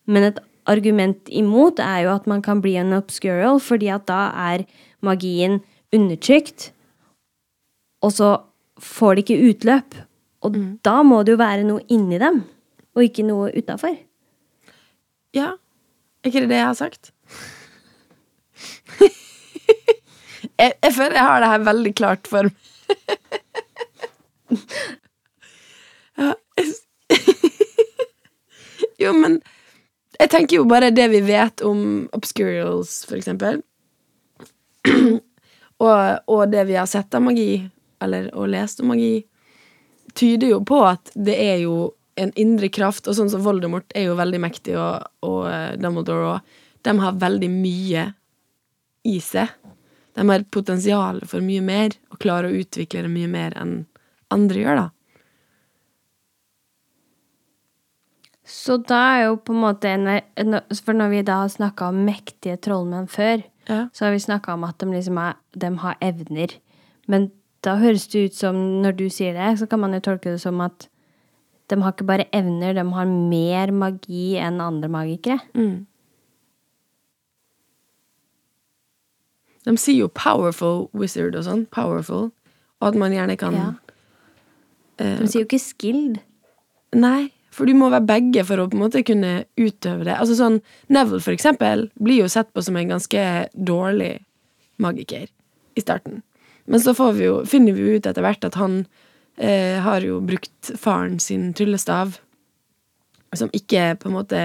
Men 0.10 0.24
et 0.32 0.40
argument 0.66 1.30
imot 1.30 1.78
er 1.84 2.06
jo 2.06 2.16
at 2.16 2.26
man 2.26 2.42
kan 2.42 2.64
bli 2.64 2.74
en 2.82 2.96
obscural, 2.98 3.60
fordi 3.62 3.92
at 3.94 4.08
da 4.10 4.32
er 4.48 4.66
magien 5.06 5.60
undertrykt, 5.94 6.72
og 8.02 8.16
så 8.16 8.32
får 8.82 9.16
de 9.16 9.26
ikke 9.26 9.52
utløp. 9.52 10.00
Og 10.46 10.58
da 10.86 10.96
må 11.06 11.22
det 11.22 11.36
jo 11.36 11.44
være 11.44 11.68
noe 11.68 11.86
inni 11.94 12.18
dem, 12.22 12.42
og 12.95 13.03
ikke 13.03 13.25
noe 13.27 13.51
utafor. 13.55 13.97
Ja. 15.36 15.55
Er 16.23 16.31
ikke 16.31 16.45
det 16.45 16.49
det 16.49 16.62
jeg 16.62 16.69
har 16.69 16.77
sagt? 16.79 17.12
jeg, 20.60 20.73
jeg 20.84 20.93
føler 20.95 21.17
jeg 21.17 21.27
har 21.27 21.43
det 21.43 21.51
her 21.51 21.67
veldig 21.67 21.93
klart 21.95 22.27
for 22.31 22.49
ja. 26.17 26.29
Jo, 29.01 29.12
men 29.13 29.41
jeg 30.15 30.29
tenker 30.31 30.62
jo 30.62 30.65
bare 30.69 30.93
det 30.95 31.10
vi 31.12 31.19
vet 31.27 31.62
om 31.67 32.08
obscurials, 32.15 33.03
for 33.05 33.19
eksempel. 33.19 33.60
og, 35.84 36.19
og 36.31 36.51
det 36.51 36.63
vi 36.69 36.77
har 36.79 36.88
sett 36.88 37.17
av 37.17 37.25
magi, 37.25 37.60
eller 38.01 38.29
og 38.31 38.47
lest 38.53 38.79
om 38.79 38.88
magi 38.93 39.25
tyder 40.15 40.53
jo 40.53 40.62
på 40.63 40.79
at 40.88 41.12
det 41.15 41.36
er 41.36 41.58
jo 41.65 41.91
en 42.17 42.32
indre 42.39 42.69
kraft, 42.71 43.08
og 43.08 43.17
sånn 43.17 43.30
som 43.32 43.43
Voldemort 43.43 43.91
er 43.95 44.08
jo 44.10 44.15
veldig 44.19 44.39
mektig, 44.39 44.75
og, 44.80 45.04
og 45.25 45.41
eh, 45.51 45.75
Dumbledore 45.82 46.36
òg. 46.36 46.54
De 46.86 46.93
har 47.01 47.17
veldig 47.19 47.49
mye 47.51 48.06
i 49.06 49.17
seg. 49.23 49.51
De 50.15 50.23
har 50.30 50.45
potensial 50.54 51.19
for 51.28 51.43
mye 51.43 51.63
mer, 51.65 51.97
og 52.13 52.21
klarer 52.23 52.49
å 52.51 52.62
utvikle 52.62 53.04
det 53.06 53.12
mye 53.12 53.32
mer 53.32 53.56
enn 53.60 53.82
andre 54.34 54.62
gjør, 54.63 54.80
da. 54.86 54.89
Så 58.45 58.78
da 58.78 58.99
er 59.15 59.23
jo 59.25 59.38
på 59.41 59.56
en 59.56 59.62
måte 59.63 59.91
For 60.86 60.93
når 60.93 61.10
vi 61.10 61.21
da 61.25 61.39
har 61.41 61.49
snakka 61.49 61.88
om 61.89 62.04
mektige 62.06 62.60
trollmenn 62.62 63.08
før, 63.10 63.43
Ja. 63.67 63.88
så 63.93 64.06
har 64.06 64.12
vi 64.13 64.19
snakka 64.21 64.54
om 64.54 64.63
at 64.63 64.78
de 64.78 64.86
liksom 64.86 65.17
er, 65.17 65.34
de 65.58 65.78
har 65.82 65.97
evner. 65.99 66.54
Men 67.08 67.32
da 67.63 67.78
høres 67.82 68.08
det 68.08 68.25
ut 68.25 68.36
som, 68.36 68.56
når 68.84 68.91
du 68.95 69.10
sier 69.10 69.34
det, 69.34 69.58
så 69.58 69.67
kan 69.67 69.80
man 69.80 69.93
jo 69.93 69.99
tolke 69.99 70.30
det 70.30 70.41
som 70.41 70.62
at 70.62 70.88
de 71.71 71.82
har 71.82 71.93
ikke 71.93 72.08
bare 72.08 72.28
evner, 72.36 72.75
de 72.78 72.86
har 72.93 73.06
mer 73.10 73.71
magi 73.73 74.36
enn 74.38 74.62
andre 74.62 74.89
magikere. 74.91 75.39
Mm. 75.58 75.86
De 79.65 79.78
sier 79.82 80.04
jo 80.04 80.10
'powerful 80.10 80.89
wizard' 80.93 81.36
og 81.36 81.45
sånn. 81.47 81.65
Powerful. 81.73 82.32
Og 82.82 82.88
at 82.88 82.95
man 82.95 83.12
gjerne 83.12 83.38
kan 83.38 83.54
Ja. 83.54 83.73
De 84.97 85.28
sier 85.28 85.41
jo 85.41 85.47
ikke 85.47 85.60
'skilled'. 85.60 86.19
Nei, 86.93 87.32
for 87.51 87.65
du 87.65 87.73
må 87.73 87.89
være 87.89 88.06
begge 88.06 88.45
for 88.45 88.58
å 88.58 88.69
på 88.69 88.78
en 88.78 88.84
måte 88.84 89.04
kunne 89.04 89.45
utøve 89.58 90.06
det. 90.06 90.15
Altså 90.15 90.36
sånn, 90.36 90.62
Neville, 90.88 91.21
for 91.21 91.32
eksempel, 91.32 91.89
blir 92.01 92.21
jo 92.21 92.28
sett 92.28 92.54
på 92.54 92.63
som 92.63 92.75
en 92.78 92.88
ganske 92.88 93.49
dårlig 93.56 94.19
magiker 94.78 95.28
i 95.75 95.82
starten. 95.82 96.21
Men 96.67 96.80
så 96.80 96.93
får 96.93 97.13
vi 97.13 97.25
jo, 97.25 97.43
finner 97.45 97.73
vi 97.73 97.82
jo 97.82 97.95
ut 97.97 98.08
etter 98.10 98.21
hvert 98.21 98.43
at 98.43 98.56
han 98.56 98.86
eh, 99.38 99.82
har 99.82 100.06
jo 100.06 100.19
brukt 100.24 100.71
faren 100.80 101.19
sin 101.19 101.52
tryllestav, 101.54 102.17
som 103.36 103.52
ikke 103.54 103.95
på 104.00 104.10
en 104.10 104.15
måte 104.15 104.41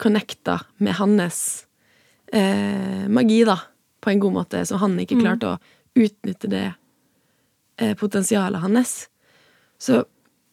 connecta 0.00 0.60
med 0.76 0.96
hans 1.00 1.66
eh, 2.32 3.08
magi, 3.08 3.42
da, 3.44 3.58
på 4.00 4.10
en 4.10 4.20
god 4.20 4.32
måte, 4.32 4.62
så 4.66 4.80
han 4.80 4.98
ikke 5.00 5.20
klarte 5.20 5.54
å 5.54 5.58
utnytte 6.00 6.50
det 6.52 6.66
eh, 7.76 7.94
potensialet 7.98 8.62
hans. 8.64 8.94
Så 9.80 10.04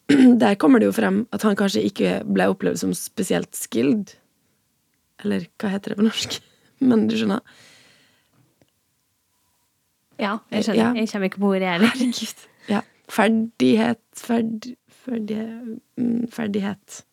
der 0.43 0.55
kommer 0.55 0.79
det 0.79 0.89
jo 0.89 0.95
frem 0.95 1.25
at 1.35 1.43
han 1.47 1.57
kanskje 1.59 1.85
ikke 1.87 2.19
ble 2.27 2.49
opplevd 2.51 2.83
som 2.83 2.95
spesielt 2.95 3.55
skilled. 3.55 4.15
Eller 5.23 5.47
hva 5.59 5.71
heter 5.73 5.93
det 5.93 5.99
på 5.99 6.07
norsk? 6.07 6.39
Men 6.87 7.07
du 7.09 7.17
skjønner? 7.17 7.43
Ja, 10.17 10.37
jeg 10.49 10.65
skjønner. 10.65 10.81
Ja. 10.81 10.93
Jeg 10.97 11.11
kommer 11.11 11.29
ikke 11.29 11.41
på 11.43 11.49
ordet, 11.51 11.67
jeg 11.67 11.81
heller. 11.81 12.45
Ja. 12.67 12.81
Ferdighet 13.11 14.03
Ferd... 14.17 14.71
Ferdighet 15.05 15.79
mm, 15.97 16.27
Ferdighet. 16.33 17.03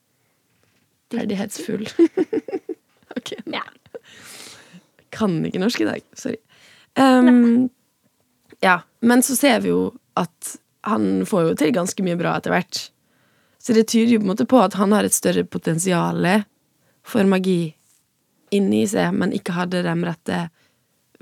Ferdighetsfull. 1.15 1.89
ok. 3.17 3.33
Ja. 3.45 3.63
Kan 5.15 5.39
ikke 5.47 5.63
norsk 5.63 5.85
i 5.85 5.89
dag. 5.89 6.07
Sorry. 6.19 6.41
Um, 6.99 7.69
ja, 8.61 8.81
men 9.01 9.23
så 9.23 9.37
ser 9.37 9.61
vi 9.63 9.71
jo 9.71 9.93
at 10.19 10.57
han 10.85 11.25
får 11.27 11.49
jo 11.49 11.55
til 11.59 11.75
ganske 11.75 12.07
mye 12.07 12.19
bra 12.19 12.35
etter 12.39 12.55
hvert. 12.55 12.81
Så 13.63 13.73
det 13.77 13.87
tyder 13.89 14.17
jo 14.17 14.21
på 14.21 14.27
en 14.27 14.33
måte 14.35 14.49
på 14.49 14.61
at 14.61 14.77
han 14.77 14.93
har 14.93 15.07
et 15.07 15.17
større 15.17 15.47
potensial 15.49 16.27
for 17.05 17.29
magi 17.29 17.75
inni 18.55 18.85
seg, 18.89 19.15
men 19.17 19.33
ikke 19.35 19.55
hadde 19.57 19.83
de 19.87 19.95
rette 20.05 20.41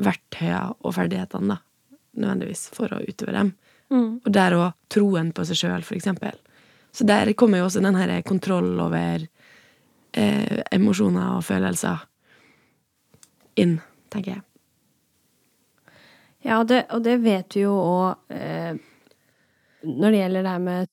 verktøyene 0.02 0.74
og 0.82 0.96
ferdighetene, 0.96 1.54
da, 1.54 1.98
nødvendigvis, 2.18 2.64
for 2.74 2.92
å 2.92 3.02
utøve 3.04 3.36
dem. 3.36 3.52
Og 3.92 4.30
der 4.32 4.56
òg 4.56 4.72
troen 4.92 5.32
på 5.36 5.44
seg 5.48 5.60
sjøl, 5.60 5.84
for 5.86 5.98
eksempel. 5.98 6.38
Så 6.92 7.06
der 7.08 7.32
kommer 7.38 7.60
jo 7.60 7.68
også 7.68 7.82
den 7.84 7.96
her 7.96 8.14
kontroll 8.28 8.80
over 8.80 9.26
eh, 10.12 10.62
emosjoner 10.72 11.38
og 11.38 11.44
følelser 11.44 12.04
inn, 13.60 13.78
tenker 14.12 14.36
jeg. 14.36 14.42
Ja, 16.42 16.58
og 16.58 16.68
det, 16.72 16.84
og 16.90 17.04
det 17.04 17.20
vet 17.22 17.54
vi 17.54 17.62
jo 17.62 17.76
òg 17.78 18.34
eh, 18.34 18.74
når 19.82 20.10
det 20.10 20.20
gjelder 20.20 20.44
det 20.44 20.52
her 20.52 20.64
med 20.66 20.90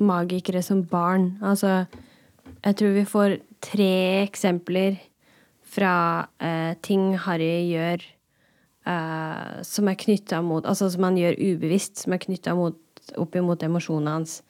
magikere 0.00 0.62
som 0.64 0.82
barn. 0.88 1.34
Altså, 1.42 1.84
jeg 2.64 2.76
tror 2.78 2.96
vi 2.96 3.04
får 3.08 3.36
tre 3.64 3.92
eksempler 4.22 4.96
fra 5.70 6.26
eh, 6.42 6.72
ting 6.82 7.12
Harry 7.26 7.68
gjør 7.70 8.06
eh, 8.90 9.62
som 9.66 9.90
er 9.90 9.98
knytta 10.00 10.40
mot 10.44 10.66
Altså 10.66 10.90
som 10.92 11.06
han 11.08 11.18
gjør 11.18 11.38
ubevisst, 11.38 12.02
som 12.02 12.14
er 12.14 12.22
knytta 12.22 12.56
opp 12.56 13.36
imot 13.38 13.62
emosjonene 13.66 14.16
hans. 14.18 14.40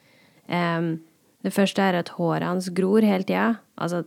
Um, 0.50 0.98
det 1.44 1.53
første 1.55 1.83
er 1.83 2.00
at 2.00 2.12
håret 2.16 2.44
hans 2.44 2.68
gror 2.76 3.05
hele 3.07 3.24
tida. 3.24 3.61
Altså 3.81 4.03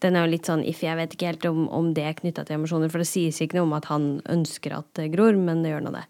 den 0.00 0.16
er 0.16 0.24
jo 0.24 0.32
litt 0.32 0.48
sånn 0.48 0.64
iffy. 0.64 0.86
Jeg 0.88 0.98
vet 0.98 1.14
ikke 1.14 1.28
helt 1.28 1.46
om, 1.48 1.66
om 1.76 1.92
det 1.96 2.06
er 2.08 2.16
knytta 2.16 2.46
til 2.46 2.58
emosjoner, 2.58 2.90
for 2.92 3.02
det 3.02 3.08
sies 3.10 3.40
ikke 3.40 3.58
noe 3.58 3.68
om 3.68 3.76
at 3.76 3.88
han 3.90 4.08
ønsker 4.32 4.74
at 4.76 4.88
det 4.96 5.10
gror, 5.14 5.36
men 5.36 5.62
det 5.64 5.74
gjør 5.74 5.86
nå 5.86 5.94
det. 5.96 6.06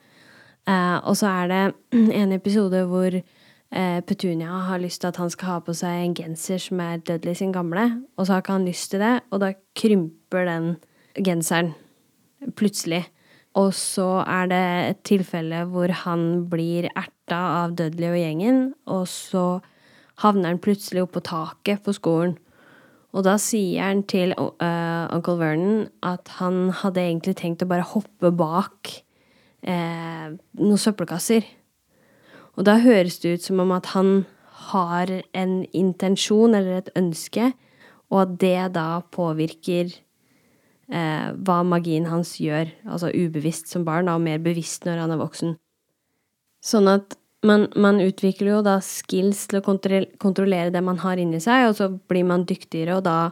Uh, 0.69 0.99
og 1.09 1.15
så 1.19 1.31
er 1.31 1.51
det 1.51 1.63
en 2.21 2.35
episode 2.37 2.85
hvor 2.91 3.17
uh, 3.19 4.01
Petunia 4.07 4.65
har 4.71 4.83
lyst 4.83 5.03
til 5.03 5.11
at 5.11 5.21
han 5.21 5.33
skal 5.33 5.55
ha 5.55 5.61
på 5.67 5.75
seg 5.77 6.05
en 6.05 6.17
genser 6.19 6.63
som 6.63 6.83
er 6.85 7.03
Dudley 7.03 7.39
sin 7.39 7.55
gamle, 7.55 7.87
og 8.17 8.27
så 8.27 8.37
har 8.37 8.45
ikke 8.45 8.59
han 8.59 8.69
lyst 8.69 8.93
til 8.95 9.03
det, 9.03 9.17
og 9.31 9.43
da 9.43 9.55
krymper 9.79 10.47
den 10.47 10.75
genseren 11.19 11.75
plutselig. 12.57 13.05
Og 13.59 13.73
så 13.75 14.23
er 14.23 14.51
det 14.51 14.65
et 14.91 15.01
tilfelle 15.09 15.65
hvor 15.73 15.91
han 16.05 16.45
blir 16.51 16.87
erta 16.93 17.41
av 17.65 17.75
Dudley 17.79 18.13
og 18.13 18.21
gjengen, 18.21 18.61
og 18.87 19.09
så 19.11 19.45
havner 20.23 20.53
han 20.53 20.63
plutselig 20.63 21.03
oppå 21.03 21.23
taket 21.27 21.83
på 21.83 21.95
skolen. 21.97 22.37
Og 23.11 23.25
da 23.27 23.35
sier 23.43 23.89
han 23.89 24.05
til 24.07 24.37
uh, 24.39 25.11
onkel 25.11 25.41
Vernon 25.41 25.87
at 26.07 26.31
han 26.39 26.69
hadde 26.83 27.03
egentlig 27.03 27.35
tenkt 27.41 27.65
å 27.65 27.71
bare 27.71 27.89
hoppe 27.91 28.31
bak 28.31 28.93
uh, 29.67 30.37
noen 30.61 30.79
søppelkasser. 30.79 31.43
Og 32.55 32.67
da 32.69 32.79
høres 32.85 33.19
det 33.23 33.35
ut 33.35 33.49
som 33.49 33.65
om 33.65 33.75
at 33.75 33.91
han 33.97 34.23
har 34.71 35.11
en 35.35 35.65
intensjon 35.75 36.55
eller 36.55 36.85
et 36.85 36.93
ønske, 36.99 37.51
og 38.11 38.23
at 38.23 38.39
det 38.43 38.71
da 38.77 39.03
påvirker 39.11 39.91
eh, 40.93 41.31
hva 41.47 41.61
magien 41.67 42.07
hans 42.11 42.37
gjør, 42.43 42.71
altså 42.87 43.11
ubevisst 43.15 43.71
som 43.73 43.87
barn, 43.87 44.11
og 44.11 44.23
mer 44.25 44.43
bevisst 44.43 44.87
når 44.89 45.05
han 45.05 45.15
er 45.15 45.21
voksen. 45.23 45.57
Sånn 46.61 46.91
at 46.93 47.17
man, 47.47 47.69
man 47.77 48.01
utvikler 48.05 48.57
jo 48.57 48.63
da 48.67 48.79
skills 48.85 49.47
til 49.51 49.61
å 49.61 49.65
kontrollere 49.65 50.73
det 50.75 50.83
man 50.85 51.01
har 51.05 51.21
inni 51.21 51.41
seg, 51.41 51.69
og 51.71 51.79
så 51.79 51.89
blir 52.11 52.27
man 52.29 52.45
dyktigere, 52.49 52.99
og 52.99 53.07
da 53.07 53.31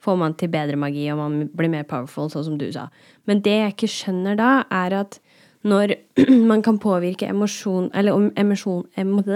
får 0.00 0.16
man 0.16 0.34
til 0.40 0.48
bedre 0.52 0.78
magi, 0.80 1.04
og 1.12 1.18
man 1.20 1.50
blir 1.56 1.72
mer 1.72 1.84
powerful, 1.88 2.30
sånn 2.32 2.46
som 2.46 2.56
du 2.60 2.70
sa. 2.72 2.88
Men 3.28 3.42
det 3.44 3.56
jeg 3.58 3.74
ikke 3.74 3.92
skjønner 3.92 4.38
da, 4.40 4.52
er 4.72 4.96
at 5.02 5.20
når 5.68 5.94
man 6.50 6.62
kan 6.64 6.78
påvirke 6.80 7.26
emosjon 7.28 7.90
Eller 7.92 8.16
om 8.16 8.30
emosjon 8.32 8.86
emo, 8.96 9.20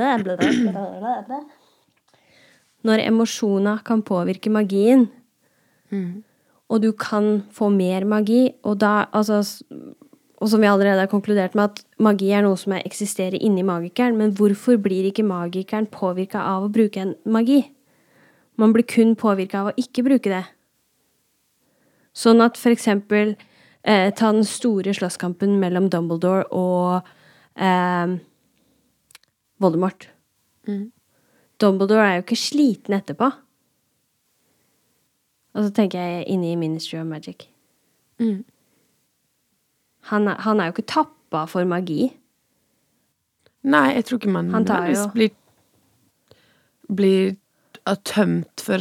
Når 2.84 2.98
emosjoner 3.00 3.82
kan 3.84 4.02
påvirke 4.04 4.50
magien, 4.52 5.06
og 6.68 6.80
du 6.82 6.92
kan 6.92 7.42
få 7.52 7.68
mer 7.70 8.04
magi, 8.08 8.50
og 8.64 8.80
da 8.80 9.06
altså 9.12 9.44
Og 10.42 10.48
som 10.50 10.60
vi 10.60 10.66
allerede 10.66 10.98
har 10.98 11.06
konkludert 11.06 11.54
med, 11.54 11.64
at 11.64 11.84
magi 11.98 12.30
er 12.30 12.42
noe 12.42 12.56
som 12.56 12.72
er- 12.72 12.82
eksisterer 12.84 13.38
inni 13.40 13.62
magikeren, 13.62 14.16
men 14.16 14.32
hvorfor 14.34 14.76
blir 14.76 15.06
ikke 15.06 15.24
magikeren 15.24 15.86
påvirka 15.86 16.38
av 16.42 16.64
å 16.64 16.72
bruke 16.72 16.96
en 17.00 17.14
magi? 17.24 17.70
Man 18.58 18.72
blir 18.72 18.82
kun 18.82 19.14
påvirka 19.16 19.54
av 19.54 19.66
å 19.68 19.74
ikke 19.78 20.04
bruke 20.04 20.28
det. 20.28 20.44
Sånn 22.14 22.42
at 22.44 22.56
for 22.56 22.70
eksempel 22.70 23.36
eh, 23.84 24.10
ta 24.10 24.32
den 24.32 24.44
store 24.44 24.92
slåsskampen 24.92 25.58
mellom 25.60 25.88
Dumbledore 25.88 26.44
og 26.52 27.02
eh, 27.56 28.18
Voldemort. 29.60 30.08
Dumbledore 31.60 32.04
er 32.04 32.14
jo 32.18 32.22
ikke 32.26 32.36
sliten 32.36 32.98
etterpå. 32.98 33.32
Og 35.54 35.64
så 35.64 35.70
tenker 35.74 35.98
jeg 36.02 36.26
inni 36.34 36.56
Ministry 36.58 36.98
of 36.98 37.06
Magic. 37.06 37.46
Mm. 38.18 38.44
Han, 40.10 40.28
er, 40.28 40.34
han 40.44 40.60
er 40.60 40.68
jo 40.68 40.74
ikke 40.76 40.86
tappa 40.90 41.44
for 41.50 41.64
magi. 41.64 42.10
Nei, 43.64 43.94
jeg 43.96 44.04
tror 44.04 44.18
ikke 44.20 44.32
man 44.34 44.50
Han 44.52 44.66
tar 44.68 44.90
jo- 44.92 45.06
blir 45.14 45.30
Blir 46.94 47.36
tømt 48.04 48.60
for 48.60 48.76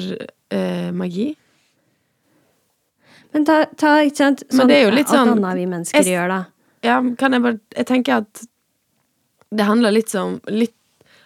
eh, 0.52 0.92
magi. 0.92 1.30
Men 3.34 3.46
ta, 3.48 3.64
ta 3.80 3.94
ikke 4.04 4.18
sant 4.20 4.44
Men 4.54 4.68
det 4.68 4.76
er 4.76 4.84
jo 4.90 4.92
litt 4.96 5.08
sånn- 5.08 5.32
Alt 5.32 5.40
annet 5.40 5.56
vi 5.62 5.66
mennesker 5.72 6.04
Jeg- 6.04 6.14
gjør, 6.18 6.28
da. 6.28 6.46
Ja, 6.84 6.98
kan 7.18 7.32
jeg 7.34 7.42
bare 7.42 7.60
Jeg 7.78 7.86
tenker 7.88 8.18
at 8.18 8.44
det 9.56 9.66
handler 9.66 9.92
litt 9.92 10.10
som 10.10 10.40
litt, 10.48 10.74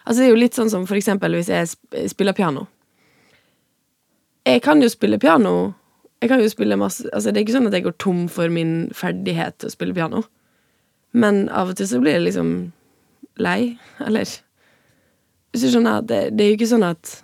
Altså, 0.06 0.20
det 0.20 0.26
er 0.26 0.30
jo 0.30 0.36
litt 0.40 0.54
sånn 0.54 0.70
som 0.70 0.86
for 0.86 0.94
eksempel 0.96 1.32
hvis 1.34 1.48
jeg 1.48 2.08
spiller 2.10 2.32
piano. 2.32 2.66
Jeg 4.48 4.62
kan 4.64 4.80
jo 4.82 4.88
spille 4.88 5.18
piano. 5.20 5.72
Jeg 6.22 6.30
kan 6.32 6.40
jo 6.42 6.48
spille 6.50 6.76
masse 6.80 7.06
Altså, 7.12 7.30
det 7.30 7.38
er 7.38 7.46
ikke 7.46 7.56
sånn 7.58 7.68
at 7.68 7.76
jeg 7.76 7.84
går 7.84 7.96
tom 8.00 8.26
for 8.32 8.50
min 8.52 8.88
ferdighet 8.96 9.58
til 9.60 9.70
å 9.70 9.74
spille 9.74 9.96
piano. 9.96 10.24
Men 11.12 11.46
av 11.48 11.72
og 11.72 11.78
til 11.78 11.88
så 11.88 12.00
blir 12.00 12.16
jeg 12.16 12.26
liksom 12.26 12.50
lei, 13.40 13.76
eller 14.06 14.26
Hvis 15.52 15.64
du 15.64 15.70
skjønner, 15.72 16.02
det, 16.04 16.20
det 16.36 16.44
er 16.44 16.52
jo 16.52 16.58
ikke 16.58 16.74
sånn 16.74 16.86
at 16.86 17.22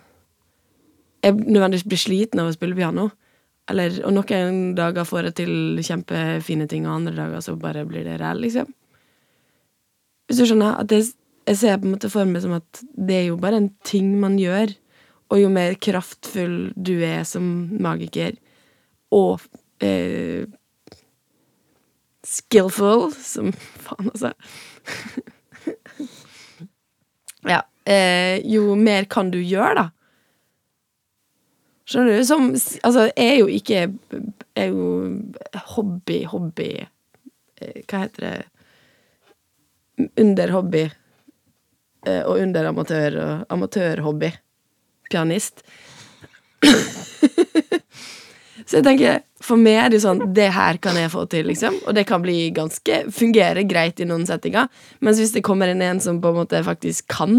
jeg 1.25 1.35
nødvendigvis 1.41 1.87
blir 1.89 1.99
sliten 1.99 2.41
av 2.41 2.51
å 2.51 2.53
spille 2.53 2.77
piano. 2.77 3.09
Eller, 3.69 3.95
og 4.05 4.13
noen 4.13 4.57
dager 4.77 5.07
får 5.09 5.29
jeg 5.29 5.35
til 5.39 5.53
kjempefine 5.81 6.67
ting, 6.69 6.85
og 6.85 6.99
andre 6.99 7.15
dager 7.17 7.41
så 7.41 7.55
bare 7.57 7.85
blir 7.89 8.05
det 8.05 8.19
ræl, 8.21 8.43
liksom. 8.43 8.69
Hvis 10.25 10.41
du 10.41 10.45
skjønner, 10.45 10.77
at 10.81 10.89
det, 10.89 11.01
jeg 11.49 11.57
ser 11.57 11.79
på 11.81 11.87
en 11.87 11.95
måte 11.95 12.11
for 12.13 12.29
meg 12.29 12.43
som 12.45 12.53
at 12.57 12.81
det 12.93 13.17
er 13.19 13.25
jo 13.31 13.39
bare 13.41 13.61
en 13.61 13.71
ting 13.85 14.11
man 14.21 14.37
gjør, 14.41 14.73
og 15.31 15.41
jo 15.41 15.49
mer 15.49 15.73
kraftfull 15.81 16.73
du 16.75 16.95
er 17.05 17.23
som 17.27 17.45
magiker, 17.81 18.35
og 19.15 19.41
eh, 19.83 20.45
skillful, 22.25 23.11
som 23.13 23.51
faen, 23.53 24.11
altså 24.13 24.33
Ja. 27.45 27.61
Eh, 27.85 28.41
jo 28.49 28.75
mer 28.75 29.05
kan 29.05 29.29
du 29.31 29.37
gjøre, 29.37 29.75
da. 29.77 29.89
Skjønner 31.85 32.17
du? 32.17 32.25
Som 32.25 32.47
Altså, 32.55 33.09
jeg 33.13 33.27
er 33.29 33.35
jo 33.37 33.47
ikke 33.51 33.83
er 34.57 34.71
jo 34.71 34.85
hobby, 35.75 36.23
hobby 36.25 36.69
eh, 36.81 37.81
Hva 37.85 38.05
heter 38.07 38.25
det? 38.25 38.33
Under 40.19 40.51
hobby 40.51 40.81
eh, 40.87 42.23
og 42.23 42.39
under 42.39 42.71
amatør 42.71 43.19
og 43.21 43.53
amatørhobby. 43.53 44.31
Pianist. 45.11 45.65
Så 48.65 48.79
jeg 48.79 48.85
tenker, 48.87 49.19
for 49.45 49.61
meg 49.61 49.77
er 49.77 49.91
det 49.93 49.99
sånn 50.01 50.21
Det 50.33 50.47
her 50.55 50.79
kan 50.81 50.97
jeg 50.97 51.11
få 51.13 51.25
til, 51.29 51.45
liksom. 51.51 51.77
Og 51.85 51.93
det 51.97 52.05
kan 52.09 52.23
bli 52.23 52.49
ganske 52.55 53.03
fungere 53.13 53.65
greit 53.69 54.01
i 54.01 54.07
noen 54.09 54.25
settinger. 54.27 54.71
Mens 55.05 55.21
hvis 55.21 55.35
det 55.35 55.45
kommer 55.45 55.69
inn 55.69 55.83
en 55.85 56.01
som 56.01 56.21
på 56.23 56.31
en 56.31 56.39
måte 56.39 56.63
faktisk 56.65 57.07
kan 57.13 57.35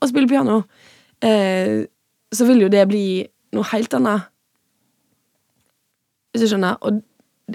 å 0.00 0.08
spille 0.08 0.30
piano, 0.30 0.62
eh, 1.24 1.84
så 2.32 2.48
vil 2.48 2.64
jo 2.64 2.72
det 2.72 2.86
bli 2.88 3.26
noe 3.56 3.68
helt 3.72 3.94
annet. 3.96 4.30
Hvis 6.32 6.46
du 6.46 6.50
skjønner? 6.52 6.80
Og 6.84 7.02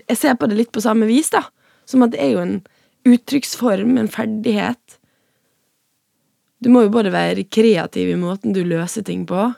jeg 0.08 0.17
ser 0.19 0.38
på 0.39 0.49
det 0.49 0.58
litt 0.60 0.73
på 0.73 0.84
samme 0.84 1.10
vis, 1.10 1.32
da. 1.34 1.45
Som 1.89 2.06
at 2.06 2.13
det 2.13 2.21
er 2.23 2.36
jo 2.36 2.43
en 2.43 2.58
uttrykksform, 3.08 3.97
en 3.97 4.12
ferdighet. 4.12 5.00
Du 6.62 6.69
må 6.69 6.86
jo 6.86 6.93
både 6.93 7.13
være 7.13 7.47
kreativ 7.50 8.12
i 8.12 8.19
måten 8.19 8.54
du 8.54 8.62
løser 8.67 9.06
ting 9.06 9.26
på, 9.30 9.50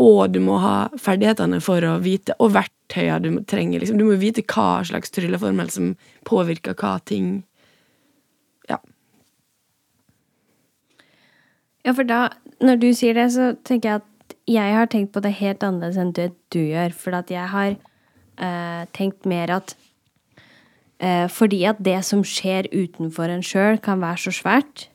og 0.00 0.32
du 0.32 0.40
må 0.42 0.56
ha 0.62 0.88
ferdighetene 0.98 1.60
for 1.62 1.84
å 1.84 1.98
vite, 2.02 2.34
og 2.40 2.54
verktøyene 2.56 3.20
du 3.20 3.44
trenger. 3.48 3.82
Liksom. 3.82 4.00
Du 4.00 4.06
må 4.08 4.16
vite 4.20 4.44
hva 4.48 4.80
slags 4.88 5.12
trylleformel 5.14 5.70
som 5.72 5.92
påvirker 6.28 6.74
hva 6.80 6.94
ting. 7.04 7.42
Ja. 8.70 8.80
Ja, 11.84 11.92
for 11.92 12.08
da, 12.08 12.30
når 12.64 12.80
du 12.80 12.88
sier 12.96 13.20
det, 13.20 13.28
så 13.36 13.52
tenker 13.68 13.92
jeg 13.92 14.02
at 14.02 14.36
jeg 14.50 14.74
har 14.74 14.88
tenkt 14.90 15.12
på 15.14 15.22
det 15.22 15.36
helt 15.38 15.62
annerledes 15.66 16.00
enn 16.00 16.14
det 16.16 16.30
du 16.54 16.62
gjør. 16.62 16.96
For 16.96 17.20
at 17.20 17.30
jeg 17.30 17.46
har 17.52 17.76
eh, 17.76 18.82
tenkt 18.96 19.28
mer 19.28 19.52
at 19.60 19.76
eh, 20.98 21.28
Fordi 21.28 21.62
at 21.68 21.80
det 21.84 22.00
som 22.08 22.24
skjer 22.26 22.70
utenfor 22.72 23.28
en 23.28 23.44
sjøl, 23.44 23.78
kan 23.84 24.00
være 24.00 24.24
så 24.24 24.34
svært, 24.40 24.88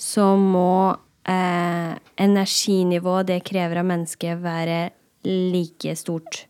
så 0.00 0.32
må 0.40 0.96
eh, 1.28 1.92
energinivået 2.20 3.28
det 3.28 3.42
krever 3.48 3.82
av 3.82 3.88
mennesket, 3.90 4.40
være 4.40 4.80
like 5.28 5.94
stort. 5.98 6.44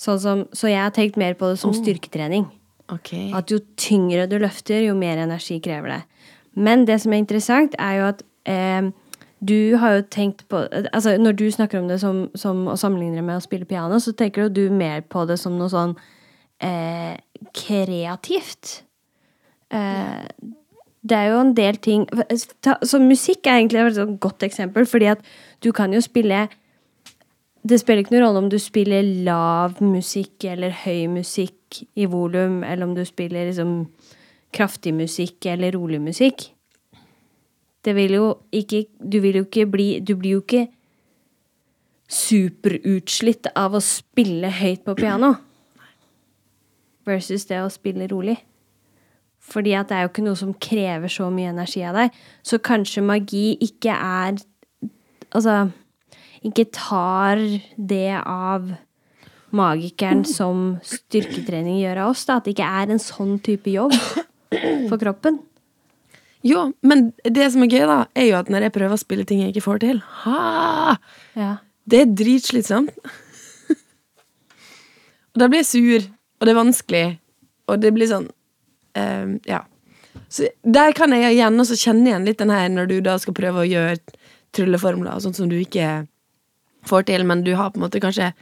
Sånn 0.00 0.20
som, 0.22 0.44
så 0.56 0.70
jeg 0.72 0.80
har 0.80 0.94
tenkt 0.96 1.18
mer 1.20 1.36
på 1.38 1.52
det 1.52 1.60
som 1.60 1.74
styrketrening. 1.76 2.48
Okay. 2.92 3.28
At 3.36 3.52
jo 3.52 3.60
tyngre 3.80 4.26
du 4.28 4.38
løfter, 4.40 4.82
jo 4.86 4.96
mer 4.98 5.20
energi 5.22 5.60
krever 5.62 5.96
det. 5.96 6.00
Men 6.58 6.86
det 6.88 6.98
som 7.04 7.12
er 7.12 7.22
interessant, 7.22 7.76
er 7.80 8.00
jo 8.00 8.08
at 8.08 8.24
eh, 8.48 8.88
du 9.42 9.76
har 9.82 9.98
jo 9.98 10.02
tenkt 10.12 10.44
på 10.48 10.64
Altså, 10.92 11.16
når 11.18 11.36
du 11.38 11.46
snakker 11.50 11.80
om 11.80 11.88
det 11.88 12.00
som, 12.00 12.24
som 12.34 12.66
å 12.70 12.76
sammenligne 12.78 13.20
det 13.20 13.26
med 13.26 13.40
å 13.40 13.44
spille 13.44 13.68
piano, 13.68 14.00
så 14.00 14.14
tenker 14.16 14.48
du 14.48 14.68
mer 14.70 15.02
på 15.02 15.24
det 15.28 15.38
som 15.40 15.56
noe 15.58 15.70
sånn 15.72 15.94
eh, 16.62 17.16
kreativt. 17.56 18.82
Eh, 19.72 20.24
det 21.02 21.18
er 21.18 21.32
jo 21.32 21.38
en 21.42 21.54
del 21.56 21.78
ting 21.82 22.04
Så 22.86 23.00
musikk 23.02 23.46
er 23.46 23.58
egentlig 23.58 23.80
et 23.82 23.96
sånn 23.98 24.18
godt 24.22 24.44
eksempel, 24.46 24.86
fordi 24.86 25.10
at 25.16 25.24
du 25.64 25.72
kan 25.74 25.92
jo 25.94 26.00
spille 26.04 26.46
det 27.62 27.78
spiller 27.78 28.02
ikke 28.02 28.16
noen 28.16 28.24
rolle 28.24 28.40
om 28.42 28.48
du 28.50 28.58
spiller 28.58 29.06
lav 29.22 29.76
musikk 29.82 30.48
eller 30.50 30.74
høy 30.82 31.06
musikk 31.06 31.84
i 31.94 32.08
volum, 32.10 32.64
eller 32.66 32.88
om 32.88 32.96
du 32.96 33.04
spiller 33.06 33.46
liksom 33.46 33.84
kraftig 34.52 34.90
musikk 34.94 35.46
eller 35.46 35.76
rolig 35.78 36.00
musikk. 36.02 36.48
Det 37.82 37.94
vil 37.94 38.18
jo 38.18 38.26
ikke 38.52 38.84
Du 38.98 39.20
vil 39.20 39.36
jo 39.40 39.44
ikke 39.46 39.66
bli 39.66 40.00
Du 40.00 40.14
blir 40.16 40.36
jo 40.36 40.42
ikke 40.42 40.68
superutslitt 42.12 43.48
av 43.56 43.74
å 43.74 43.80
spille 43.80 44.50
høyt 44.50 44.82
på 44.84 44.94
piano 44.98 45.32
versus 47.08 47.46
det 47.48 47.58
å 47.62 47.70
spille 47.72 48.06
rolig. 48.10 48.36
Fordi 49.42 49.74
at 49.74 49.90
det 49.90 49.98
er 49.98 50.06
jo 50.06 50.12
ikke 50.12 50.24
noe 50.24 50.38
som 50.38 50.54
krever 50.62 51.10
så 51.10 51.26
mye 51.34 51.50
energi 51.50 51.82
av 51.86 51.98
deg. 51.98 52.18
Så 52.46 52.60
kanskje 52.62 53.04
magi 53.04 53.52
ikke 53.64 53.94
er 53.96 54.40
Altså 55.32 55.70
ikke 56.44 56.66
tar 56.74 57.40
det 57.78 58.18
av 58.18 58.66
magikeren 59.56 60.24
som 60.28 60.76
styrketrening 60.84 61.78
gjør 61.80 62.02
av 62.02 62.12
oss. 62.12 62.26
Da. 62.28 62.36
At 62.36 62.44
det 62.44 62.56
ikke 62.56 62.68
er 62.82 62.92
en 62.92 63.00
sånn 63.00 63.38
type 63.44 63.72
jobb 63.72 63.94
for 64.90 64.98
kroppen. 65.00 65.38
Jo, 66.42 66.72
men 66.82 67.12
det 67.22 67.46
som 67.54 67.62
er 67.62 67.70
gøy, 67.70 67.84
da, 67.86 67.98
er 68.18 68.26
jo 68.32 68.38
at 68.40 68.50
når 68.50 68.66
jeg 68.66 68.74
prøver 68.74 68.96
å 68.96 69.00
spille 69.00 69.26
ting 69.28 69.44
jeg 69.44 69.54
ikke 69.54 69.66
får 69.68 69.84
til 69.84 70.02
ha, 70.24 70.96
Ja. 71.38 71.52
Det 71.82 71.98
er 71.98 72.10
dritslitsomt. 72.14 72.94
og 75.34 75.40
da 75.42 75.48
blir 75.50 75.62
jeg 75.62 75.70
sur, 75.70 76.04
og 76.38 76.46
det 76.46 76.52
er 76.52 76.58
vanskelig, 76.58 77.06
og 77.66 77.80
det 77.82 77.90
blir 77.94 78.10
sånn 78.10 78.28
eh, 78.94 79.38
Ja. 79.46 79.64
Så 80.28 80.48
der 80.64 80.92
kan 80.92 81.10
jeg 81.12 81.34
igjen 81.36 81.56
også 81.60 81.76
kjenne 81.76 82.06
igjen 82.08 82.24
litt 82.26 82.38
den 82.38 82.50
her 82.50 82.68
når 82.68 82.88
du 82.88 83.00
da 83.00 83.18
skal 83.18 83.34
prøve 83.34 83.62
å 83.64 83.68
gjøre 83.68 83.98
trylleformler, 84.52 85.20
sånn 85.20 85.34
som 85.34 85.48
du 85.48 85.56
ikke 85.60 86.06
får 86.84 87.04
til, 87.06 87.24
men 87.24 87.42
du 87.44 87.54
har 87.56 87.70
på 87.70 87.76
en 87.80 87.86
måte 87.88 88.00
kanskje 88.00 88.32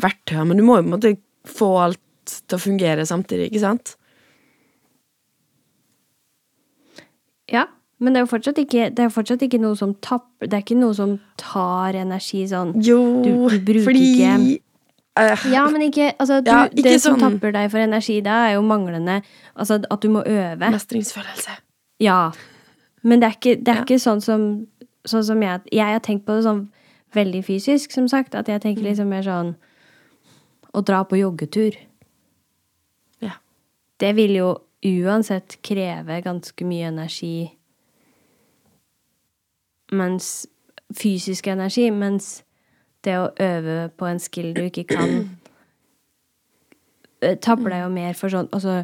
verktøy, 0.00 0.46
men 0.46 0.56
du 0.56 0.62
må 0.62 0.76
jo 0.78 0.82
på 0.82 0.88
en 0.88 0.94
måte 0.96 1.16
få 1.44 1.68
alt 1.84 2.00
til 2.48 2.56
å 2.56 2.60
fungere 2.62 3.04
samtidig, 3.08 3.50
ikke 3.50 3.60
sant? 3.60 3.96
ja. 7.52 7.66
Men 8.02 8.14
det 8.14 8.18
er 8.18 8.24
jo 8.24 8.30
fortsatt 8.32 8.56
ikke, 8.58 8.88
det 8.96 9.04
er 9.04 9.10
fortsatt 9.14 9.42
ikke 9.46 9.60
noe 9.62 9.76
som 9.78 9.92
tapper 10.02 10.48
Det 10.50 10.56
er 10.56 10.62
ikke 10.64 10.74
noe 10.80 10.94
som 10.96 11.12
tar 11.38 11.94
energi 11.94 12.40
sånn 12.50 12.72
Jo, 12.82 13.22
Du- 13.22 13.58
du 13.62 13.84
fordi 13.84 14.16
ikke- 14.16 14.61
Ja, 15.16 15.66
men 15.70 15.82
ikke, 15.82 16.12
altså, 16.18 16.40
du, 16.44 16.50
Ja, 16.50 16.68
ikke 16.68 16.82
Det 16.82 17.00
som 17.02 17.18
sånn- 17.18 17.34
tapper 17.38 17.52
deg 17.52 17.70
for 17.70 17.78
energi, 17.78 18.20
da 18.22 18.46
er 18.48 18.54
jo 18.54 18.62
manglende 18.62 19.22
Altså 19.56 19.84
at 19.90 20.00
du 20.00 20.08
må 20.08 20.22
øve. 20.26 20.56
Mestringsfølelse. 20.72 21.50
Ja. 22.00 22.30
Men 23.02 23.20
det 23.20 23.26
er 23.28 23.32
ikke, 23.36 23.56
det 23.64 23.68
er 23.68 23.74
Ja. 23.74 23.82
ikke 23.84 24.00
sånn 24.00 24.22
som 24.22 24.66
Sånn 25.04 25.24
som 25.24 25.42
jeg 25.42 25.60
Jeg 25.72 25.84
har 25.92 26.00
tenkt 26.00 26.24
på 26.24 26.36
det 26.36 26.44
sånn 26.44 26.68
veldig 27.14 27.44
fysisk, 27.44 27.90
som 27.92 28.08
sagt. 28.08 28.34
At 28.34 28.46
jeg 28.46 28.60
Mm. 28.60 28.62
tenker 28.62 28.82
liksom 28.82 29.08
mer 29.08 29.22
sånn 29.22 29.54
Å 30.74 30.82
dra 30.84 31.04
på 31.04 31.18
joggetur. 31.18 31.76
Ja. 33.20 33.32
Det 33.98 34.14
vil 34.16 34.30
jo 34.36 34.58
uansett 34.84 35.58
kreve 35.62 36.22
ganske 36.24 36.64
mye 36.64 36.86
energi. 36.88 37.52
Mens 39.92 40.46
Fysisk 40.94 41.46
energi. 41.48 41.90
Mens 41.90 42.42
det 43.06 43.18
å 43.18 43.30
øve 43.42 43.76
på 43.98 44.08
en 44.08 44.20
skill 44.22 44.52
du 44.56 44.64
ikke 44.66 44.86
kan 44.92 45.12
eh, 47.22 47.36
Tapper 47.42 47.72
deg 47.74 47.84
jo 47.84 47.92
mer 47.94 48.16
for 48.18 48.32
sånn 48.32 48.50
Altså 48.54 48.82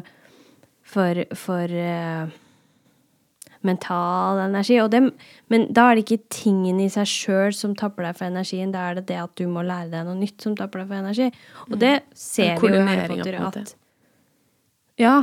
for, 0.89 1.19
for 1.37 1.69
uh, 1.69 2.29
mental 3.61 4.39
energi. 4.41 4.79
Det, 4.89 5.01
men 5.51 5.67
da 5.75 5.89
er 5.89 5.99
det 5.99 6.05
ikke 6.05 6.31
tingen 6.33 6.79
i 6.81 6.87
seg 6.91 7.09
sjøl 7.09 7.55
som 7.55 7.75
tapper 7.77 8.07
deg 8.07 8.17
for 8.17 8.29
energien. 8.29 8.71
Da 8.73 8.87
er 8.89 8.99
det 8.99 9.07
det 9.11 9.19
at 9.21 9.35
du 9.37 9.45
må 9.51 9.61
lære 9.65 9.91
deg 9.93 10.07
noe 10.07 10.17
nytt 10.17 10.45
som 10.45 10.55
tapper 10.57 10.83
deg 10.83 10.89
for 10.89 11.01
energi. 11.03 11.27
Og 11.67 11.75
det 11.81 11.95
ser 12.17 12.61
vi 12.61 12.71
jo 12.71 12.79
i 12.79 12.87
Harry 12.87 13.19
Potter 13.19 13.37
på 13.37 13.51
det. 13.57 13.65
at 13.67 13.75
Ja, 15.03 15.17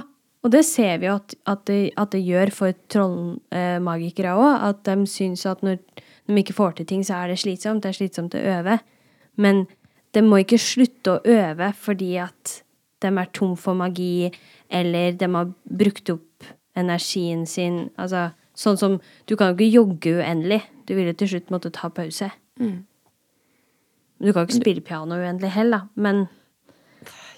og 0.46 0.52
det 0.54 0.62
ser 0.68 1.00
vi 1.02 1.09
jo 1.09 1.16
at, 1.18 1.35
at, 1.50 1.64
det, 1.66 1.80
at 1.98 2.12
det 2.14 2.22
gjør 2.22 2.52
for 2.54 2.82
trollmagikere 2.94 4.37
òg. 4.37 4.52
At 4.70 4.85
de 4.87 5.11
syns 5.11 5.46
at 5.48 5.64
når 5.66 5.80
de 6.26 6.38
ikke 6.42 6.56
får 6.56 6.76
til 6.76 6.86
ting, 6.86 7.02
så 7.06 7.20
er 7.22 7.32
det 7.32 7.38
slitsomt. 7.38 7.82
Det 7.82 7.92
er 7.92 7.98
slitsomt 8.00 8.34
å 8.34 8.42
øve. 8.58 8.78
Men 9.36 9.66
de 10.16 10.22
må 10.24 10.40
ikke 10.42 10.58
slutte 10.60 11.16
å 11.16 11.20
øve 11.22 11.72
fordi 11.78 12.16
at 12.22 12.60
de 13.04 13.10
er 13.12 13.28
tom 13.36 13.54
for 13.60 13.76
magi, 13.76 14.30
eller 14.72 15.12
de 15.12 15.28
har 15.34 15.52
brukt 15.68 16.10
opp 16.10 16.48
energien 16.76 17.44
sin. 17.46 17.90
Altså, 18.00 18.30
sånn 18.56 18.78
som 18.80 19.00
Du 19.26 19.36
kan 19.36 19.52
jo 19.52 19.56
ikke 19.58 19.74
jogge 19.74 20.16
uendelig. 20.20 20.62
Du 20.86 20.94
vil 20.94 21.10
jo 21.10 21.12
til 21.12 21.28
slutt 21.34 21.52
måtte 21.52 21.72
ta 21.74 21.90
pause. 21.92 22.30
Mm. 22.60 22.84
Du 24.22 24.32
kan 24.32 24.42
jo 24.42 24.48
ikke 24.48 24.62
spille 24.62 24.80
piano 24.84 25.18
uendelig 25.20 25.52
heller. 25.52 25.88
Men 25.94 26.26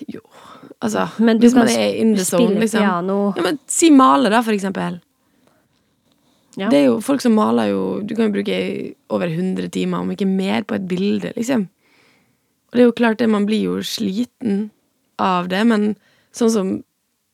Jo, 0.07 0.21
altså 0.81 1.09
Men 1.19 1.39
du 1.39 1.47
Hvis 1.47 1.55
man 1.55 1.69
er 1.69 1.97
in 1.99 2.15
the 2.15 2.25
zone, 2.25 2.55
liksom. 2.61 2.81
piano. 2.81 3.33
Ja, 3.37 3.43
men 3.43 3.59
Si 3.67 3.91
male, 3.91 4.31
da, 4.31 4.43
for 4.43 4.53
eksempel. 4.53 5.01
Ja. 6.59 6.69
Det 6.73 6.81
er 6.81 6.87
jo 6.89 6.99
folk 7.05 7.23
som 7.23 7.37
maler 7.39 7.71
jo 7.71 7.83
Du 8.03 8.17
kan 8.17 8.29
jo 8.29 8.35
bruke 8.35 8.57
over 9.15 9.31
100 9.31 9.71
timer, 9.71 10.03
om 10.03 10.11
ikke 10.11 10.27
mer, 10.27 10.65
på 10.67 10.75
et 10.75 10.89
bilde, 10.91 11.33
liksom. 11.37 11.69
Og 12.69 12.77
det 12.77 12.83
er 12.83 12.89
jo 12.89 12.97
klart 12.99 13.21
det, 13.23 13.29
man 13.31 13.47
blir 13.47 13.63
jo 13.63 13.77
sliten 13.87 14.71
av 15.23 15.49
det, 15.53 15.63
men 15.67 15.93
sånn 16.35 16.55
som 16.55 16.77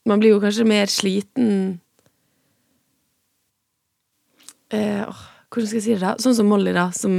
Man 0.04 0.20
blir 0.20 0.34
jo 0.34 0.40
kanskje 0.42 0.66
mer 0.68 0.90
sliten 0.92 1.78
eh, 4.68 5.00
åh, 5.08 5.22
Hvordan 5.48 5.70
skal 5.70 5.78
jeg 5.78 5.86
si 5.86 5.94
det, 5.94 6.02
da? 6.02 6.10
Sånn 6.20 6.36
som 6.36 6.50
Molly, 6.50 6.74
da, 6.76 6.90
som 6.92 7.14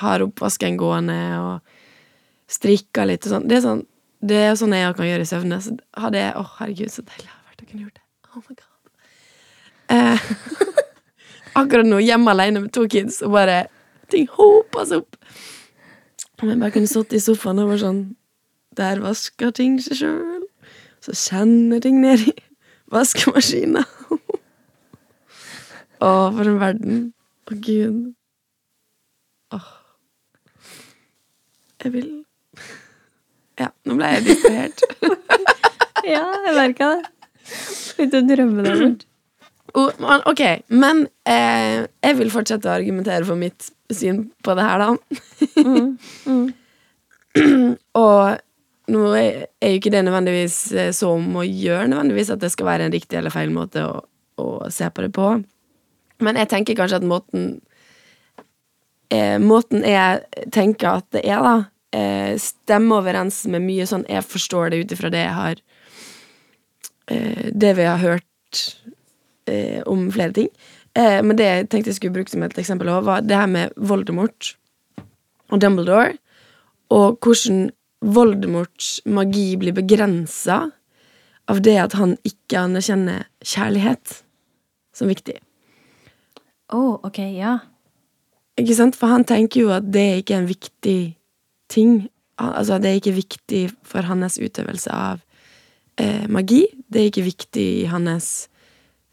har 0.00 0.24
oppvasken 0.24 0.78
gående 0.80 1.18
og 1.38 1.76
strikker 2.50 3.06
litt 3.06 3.26
og 3.28 3.34
sånn. 3.34 3.46
Det 3.46 3.58
er 3.58 3.64
sånn 3.66 3.84
det 4.18 4.38
er 4.48 4.56
sånn 4.58 4.74
jeg 4.74 4.96
kan 4.98 5.06
gjøre 5.06 5.22
i 5.22 5.30
søvne. 5.30 5.60
Så 5.62 5.76
hadde 5.94 6.22
jeg 6.22 6.34
Å, 6.34 6.42
herregud, 6.58 6.90
så 6.90 7.04
deilig 7.06 7.26
det 7.26 7.34
hadde 7.34 7.50
vært 7.52 7.62
å 7.62 7.68
kunne 7.68 7.84
gjort 7.84 7.98
det. 7.98 8.04
Oh 8.34 8.42
my 8.42 8.54
god. 8.58 8.68
Eh, 9.94 10.64
akkurat 11.64 11.88
nå 11.88 11.98
hjemme 12.02 12.32
alene 12.32 12.64
med 12.64 12.72
to 12.74 12.86
kids, 12.90 13.20
og 13.26 13.34
bare 13.36 13.66
Ting 14.08 14.24
hoper 14.32 14.86
seg 14.88 15.02
opp. 15.02 15.16
Om 16.40 16.48
jeg 16.48 16.60
bare 16.62 16.72
kunne 16.72 16.88
sittet 16.88 17.18
i 17.18 17.20
sofaen 17.20 17.58
og 17.60 17.72
vært 17.72 17.82
sånn 17.82 17.98
Der 18.78 19.02
vasker 19.02 19.50
ting 19.52 19.74
seg 19.84 19.98
sjøl. 20.00 20.46
Så 21.04 21.12
kjenner 21.18 21.82
ting 21.82 21.98
ned 22.00 22.24
i 22.30 22.34
vaskemaskina. 22.94 23.82
Å, 25.98 26.08
for 26.32 26.46
en 26.46 26.60
verden. 26.62 27.02
Å, 27.50 27.58
gud. 27.66 28.00
Åh. 29.56 29.68
Jeg 31.84 31.94
vil 31.98 32.08
Ja, 33.58 33.72
nå 33.84 33.98
ble 33.98 34.14
jeg 34.16 34.26
distrahert. 34.30 34.86
Ja, 36.08 36.22
jeg 36.46 36.54
merka 36.56 36.86
det. 36.94 37.08
Begynte 37.98 38.20
å 38.22 38.26
drømme 38.30 38.62
deg 38.64 38.78
bort. 38.80 39.02
Ok, 39.76 40.42
men 40.72 41.04
eh, 41.28 41.84
jeg 41.84 42.18
vil 42.18 42.30
fortsette 42.32 42.70
å 42.70 42.76
argumentere 42.78 43.26
for 43.28 43.36
mitt 43.38 43.68
syn 43.92 44.30
på 44.44 44.54
det 44.56 44.64
her, 44.64 44.78
da. 44.80 44.88
Og 47.98 48.38
nå 48.88 49.02
er, 49.18 49.46
er 49.60 49.74
jo 49.74 49.78
ikke 49.80 49.92
det 49.92 50.04
nødvendigvis 50.06 50.56
eh, 50.72 50.92
så 50.96 51.06
om 51.18 51.36
å 51.36 51.44
gjøre 51.44 51.90
nødvendigvis 51.92 52.32
at 52.32 52.42
det 52.42 52.50
skal 52.54 52.70
være 52.70 52.88
en 52.88 52.94
riktig 52.94 53.16
eller 53.20 53.34
feil 53.34 53.50
måte 53.52 53.84
å, 53.84 54.00
å 54.40 54.46
se 54.72 54.86
på 54.88 55.04
det 55.04 55.12
på. 55.16 55.26
Men 56.24 56.40
jeg 56.40 56.50
tenker 56.50 56.78
kanskje 56.78 57.00
at 57.02 57.06
måten 57.06 57.42
eh, 59.14 59.36
Måten 59.42 59.84
jeg 59.86 60.46
tenker 60.54 60.98
at 60.98 61.06
det 61.14 61.22
er, 61.28 61.40
da, 61.44 61.56
eh, 61.94 62.32
stemmer 62.42 63.02
overens 63.02 63.44
med 63.50 63.62
mye 63.66 63.86
sånn 63.88 64.06
jeg 64.08 64.26
forstår 64.26 64.64
det 64.72 64.80
ut 64.82 64.94
ifra 64.96 65.12
det 65.14 65.22
jeg 65.22 65.36
har 65.36 65.56
eh, 67.12 67.44
Det 67.52 67.72
vi 67.78 67.86
har 67.86 68.00
hørt 68.02 68.64
eh, 69.48 69.80
om 69.88 70.06
flere 70.14 70.34
ting. 70.36 70.52
Eh, 70.98 71.18
men 71.24 71.36
det 71.38 71.48
jeg 71.48 71.68
tenkte 71.68 71.92
jeg 71.92 71.98
skulle 71.98 72.16
bruke 72.16 72.32
som 72.32 72.44
et 72.46 72.58
eksempel 72.58 72.90
også, 72.92 73.06
var 73.08 73.26
det 73.26 73.36
her 73.36 73.50
med 73.50 73.74
Voldemort 73.76 74.54
og 75.48 75.60
Dumbledore, 75.62 76.16
og 76.92 77.18
hvordan 77.24 77.68
Voldemorts 78.04 79.00
magi 79.10 79.56
blir 79.58 79.74
begrensa 79.74 80.68
av 81.48 81.62
det 81.64 81.76
at 81.80 81.96
han 81.98 82.14
ikke 82.28 82.60
anerkjenner 82.60 83.26
kjærlighet 83.42 84.20
som 84.94 85.10
viktig. 85.10 85.38
Å, 86.74 86.82
ok, 87.08 87.22
ja. 87.32 87.58
Ikke 88.60 88.76
sant? 88.76 88.98
For 88.98 89.10
han 89.10 89.24
tenker 89.28 89.64
jo 89.64 89.72
at 89.72 89.86
det 89.88 90.20
ikke 90.20 90.36
er 90.36 90.42
en 90.42 90.50
viktig 90.50 90.98
ting. 91.72 91.94
Altså, 92.38 92.78
det 92.78 92.90
er 92.90 93.00
ikke 93.00 93.16
viktig 93.16 93.62
for 93.86 94.06
hans 94.08 94.38
utøvelse 94.38 94.92
av 94.92 95.22
eh, 95.98 96.26
magi. 96.30 96.66
Det 96.86 97.00
er 97.00 97.10
ikke 97.10 97.26
viktig 97.30 97.66
i 97.84 97.88
hans 97.90 98.48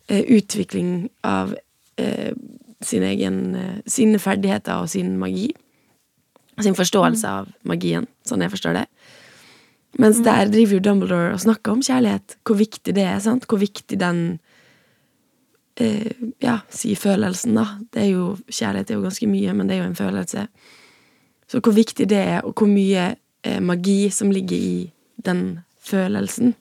utvikling 0.08 1.10
av 1.24 1.56
eh, 1.98 2.34
sin 2.86 3.04
egen, 3.04 3.56
eh, 3.56 3.78
sine 3.86 4.20
ferdigheter 4.20 4.82
og 4.82 4.90
sin 4.90 5.18
magi. 5.20 5.50
Sin 6.62 6.76
forståelse 6.76 7.28
av 7.28 7.50
magien, 7.68 8.08
sånn 8.24 8.44
jeg 8.46 8.54
forstår 8.54 8.78
det. 8.78 8.86
Mens 10.00 10.22
der 10.24 10.48
driver 10.52 10.78
jo 10.78 10.84
Dumbledore 10.84 11.34
og 11.34 11.42
snakker 11.44 11.72
om 11.72 11.84
kjærlighet. 11.84 12.38
Hvor 12.44 12.60
viktig 12.60 12.96
det 12.96 13.04
er. 13.04 13.20
sant? 13.20 13.48
Hvor 13.48 13.60
viktig 13.60 14.00
den 14.00 14.40
eh, 15.80 16.12
Ja, 16.44 16.60
si 16.70 16.96
følelsen, 16.96 17.56
da. 17.56 17.66
Det 17.94 18.02
er 18.04 18.10
jo, 18.12 18.38
kjærlighet 18.48 18.92
er 18.92 18.96
jo 19.00 19.06
ganske 19.08 19.28
mye, 19.28 19.54
men 19.54 19.68
det 19.68 19.76
er 19.76 19.84
jo 19.84 19.90
en 19.90 19.96
følelse. 19.96 20.48
Så 21.48 21.60
hvor 21.60 21.76
viktig 21.76 22.10
det 22.10 22.18
er, 22.18 22.42
og 22.42 22.54
hvor 22.54 22.68
mye 22.68 23.16
eh, 23.44 23.62
magi 23.62 24.10
som 24.10 24.32
ligger 24.32 24.58
i 24.58 24.92
den 25.26 25.60
følelsen. 25.80 26.56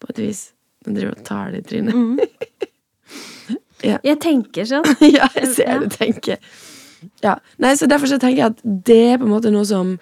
På 0.00 0.06
et 0.10 0.18
vis. 0.18 0.52
Den 0.88 0.96
driver 0.96 1.14
og 1.14 1.24
tar 1.28 1.52
det 1.52 1.62
i 1.62 1.68
trynet. 1.68 2.24
Jeg 3.84 4.18
tenker 4.18 4.66
sånn. 4.66 4.86
ja, 5.16 5.28
jeg 5.36 5.50
ser 5.54 5.84
det, 5.84 5.92
tenker. 5.94 6.40
Ja. 7.22 7.36
Nei, 7.62 7.76
så 7.78 7.86
derfor 7.86 8.10
så 8.10 8.16
tenker 8.18 8.40
jeg 8.40 8.54
at 8.56 8.62
det 8.64 8.96
er 9.12 9.20
på 9.20 9.28
en 9.28 9.34
måte 9.36 9.52
noe 9.54 9.66
som 9.68 9.92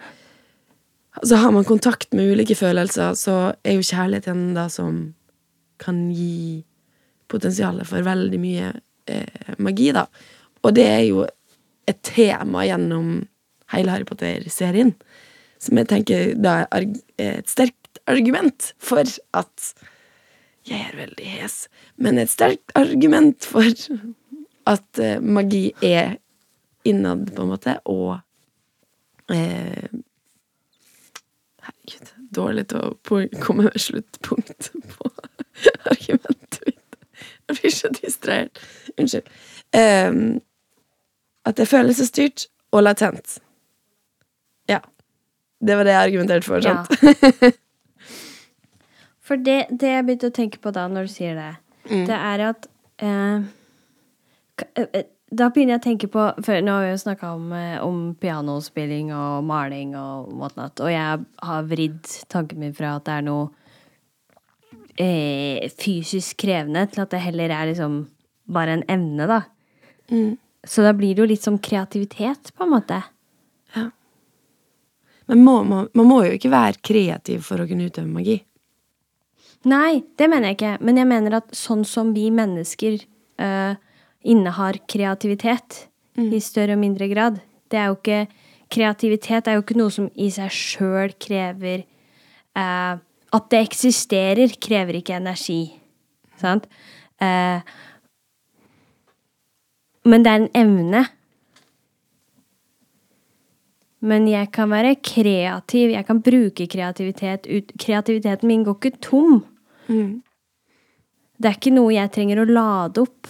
Altså 1.17 1.39
Har 1.41 1.53
man 1.53 1.65
kontakt 1.65 2.13
med 2.13 2.29
ulike 2.29 2.53
følelser, 2.53 3.15
så 3.17 3.35
er 3.65 3.73
jo 3.73 3.85
kjærligheten 3.85 4.51
da 4.53 4.67
som 4.69 4.99
kan 5.81 6.03
gi 6.13 6.63
potensialet 7.25 7.89
for 7.89 8.05
veldig 8.05 8.37
mye 8.41 8.67
eh, 9.09 9.55
magi, 9.57 9.87
da. 9.97 10.03
Og 10.61 10.75
det 10.77 10.85
er 10.85 11.01
jo 11.07 11.23
et 11.89 12.01
tema 12.05 12.67
gjennom 12.67 13.23
hele 13.73 13.95
Harry 13.95 14.05
Potter-serien, 14.05 14.93
som 15.57 15.81
jeg 15.81 15.89
tenker 15.89 16.35
da 16.37 16.59
er 16.69 16.85
et 17.17 17.49
sterkt 17.49 17.97
argument 18.05 18.75
for 18.77 19.01
at 19.33 19.71
jeg 20.67 20.89
er 20.91 20.97
veldig 20.97 21.27
hes, 21.31 21.57
men 21.97 22.19
et 22.21 22.31
sterkt 22.31 22.73
argument 22.75 23.45
for 23.45 23.67
at 24.67 25.01
eh, 25.01 25.19
magi 25.23 25.71
er 25.85 26.17
innad, 26.87 27.31
på 27.35 27.43
en 27.45 27.51
måte, 27.51 27.77
og 27.85 28.19
eh, 29.33 29.87
Herregud, 31.67 32.11
dårlig 32.35 32.67
til 32.71 32.79
å 32.79 33.21
komme 33.43 33.67
med 33.67 33.81
sluttpunkt 33.81 34.69
på 34.93 35.09
argumentet 35.91 36.61
mitt. 36.63 36.99
Jeg 37.47 37.57
blir 37.59 37.73
så 37.75 37.91
distrahert. 37.95 38.61
Unnskyld. 38.99 39.27
Ehm, 39.75 40.39
at 41.47 41.57
det 41.57 41.65
er 41.65 41.71
følelsesstyrt 41.71 42.47
og 42.71 42.83
latent. 42.83 43.37
Ja. 44.69 44.79
Det 45.59 45.77
var 45.77 45.87
det 45.87 45.95
jeg 45.95 46.07
argumenterte 46.07 46.47
for, 46.47 46.63
Ja. 46.63 47.51
For 49.27 49.39
det, 49.43 49.57
det 49.75 49.91
jeg 49.91 50.07
begynte 50.07 50.31
å 50.31 50.35
tenke 50.35 50.61
på 50.63 50.71
da 50.75 50.85
når 50.87 51.09
du 51.09 51.11
sier 51.11 51.37
det, 51.37 51.51
det 52.07 52.15
er 52.15 52.43
at 52.47 52.67
eh, 53.03 53.45
eh, 54.63 54.87
eh, 54.87 55.05
Da 55.27 55.49
begynner 55.51 55.75
jeg 55.75 55.81
å 55.81 55.83
tenke 55.83 56.07
på 56.11 56.23
For 56.43 56.63
nå 56.63 56.77
har 56.77 56.85
vi 56.85 56.93
jo 56.93 57.01
snakka 57.01 57.33
om, 57.35 57.49
eh, 57.55 57.77
om 57.83 58.15
pianospilling 58.19 59.11
og 59.15 59.43
maling 59.47 59.95
og 59.99 60.31
whatnot, 60.39 60.79
og 60.79 60.91
jeg 60.93 61.25
har 61.49 61.67
vridd 61.67 62.07
tanken 62.31 62.63
min 62.63 62.75
fra 62.75 62.95
at 62.97 63.07
det 63.07 63.17
er 63.17 63.27
noe 63.27 63.49
eh, 64.95 65.67
fysisk 65.75 66.39
krevende, 66.45 66.87
til 66.91 67.03
at 67.03 67.11
det 67.11 67.23
heller 67.27 67.51
er 67.53 67.69
liksom 67.73 67.99
bare 68.47 68.79
en 68.79 68.87
evne, 68.87 69.27
da. 69.27 69.41
Så 70.67 70.83
da 70.83 70.95
blir 70.95 71.15
det 71.15 71.21
jo 71.21 71.29
litt 71.29 71.43
som 71.43 71.59
kreativitet, 71.59 72.53
på 72.55 72.63
en 72.63 72.71
måte. 72.71 73.01
Men 75.27 75.43
må, 75.43 75.57
man, 75.67 75.89
man 75.93 76.07
må 76.07 76.21
jo 76.23 76.35
ikke 76.37 76.51
være 76.51 76.79
kreativ 76.87 77.43
for 77.47 77.59
å 77.59 77.67
kunne 77.67 77.89
utøve 77.91 78.07
magi. 78.07 78.37
Nei, 79.65 80.03
det 80.19 80.29
mener 80.29 80.51
jeg 80.51 80.59
ikke. 80.59 80.73
Men 80.85 80.99
jeg 81.01 81.09
mener 81.09 81.39
at 81.39 81.55
sånn 81.57 81.83
som 81.87 82.13
vi 82.15 82.27
mennesker 82.33 82.99
uh, 83.41 83.73
innehar 84.27 84.79
kreativitet 84.89 85.87
i 86.17 86.39
større 86.41 86.73
og 86.73 86.81
mindre 86.81 87.05
grad 87.11 87.35
Det 87.69 87.77
er 87.77 87.91
jo 87.91 87.97
ikke 87.99 88.21
Kreativitet 88.73 89.47
er 89.47 89.55
jo 89.55 89.61
ikke 89.61 89.77
noe 89.77 89.93
som 89.93 90.07
i 90.19 90.27
seg 90.33 90.51
sjøl 90.51 91.13
krever 91.21 91.85
uh, 92.57 92.97
At 92.97 93.45
det 93.53 93.61
eksisterer, 93.69 94.55
krever 94.59 94.97
ikke 94.99 95.15
energi. 95.19 95.61
Sant? 96.41 96.67
Uh, 97.21 97.61
men 100.07 100.23
det 100.23 100.31
er 100.31 100.41
en 100.41 100.51
evne. 100.55 101.03
Men 104.07 104.27
jeg 104.29 104.51
kan 104.55 104.71
være 104.71 104.95
kreativ, 105.03 105.91
jeg 105.91 106.07
kan 106.07 106.21
bruke 106.23 106.67
kreativitet 106.71 107.47
Kreativiteten 107.81 108.47
min 108.47 108.63
går 108.67 108.77
ikke 108.79 109.01
tom. 109.03 109.41
Det 111.37 111.49
er 111.49 111.59
ikke 111.59 111.75
noe 111.75 111.93
jeg 111.93 112.13
trenger 112.15 112.41
å 112.41 112.47
lade 112.49 113.03
opp. 113.03 113.29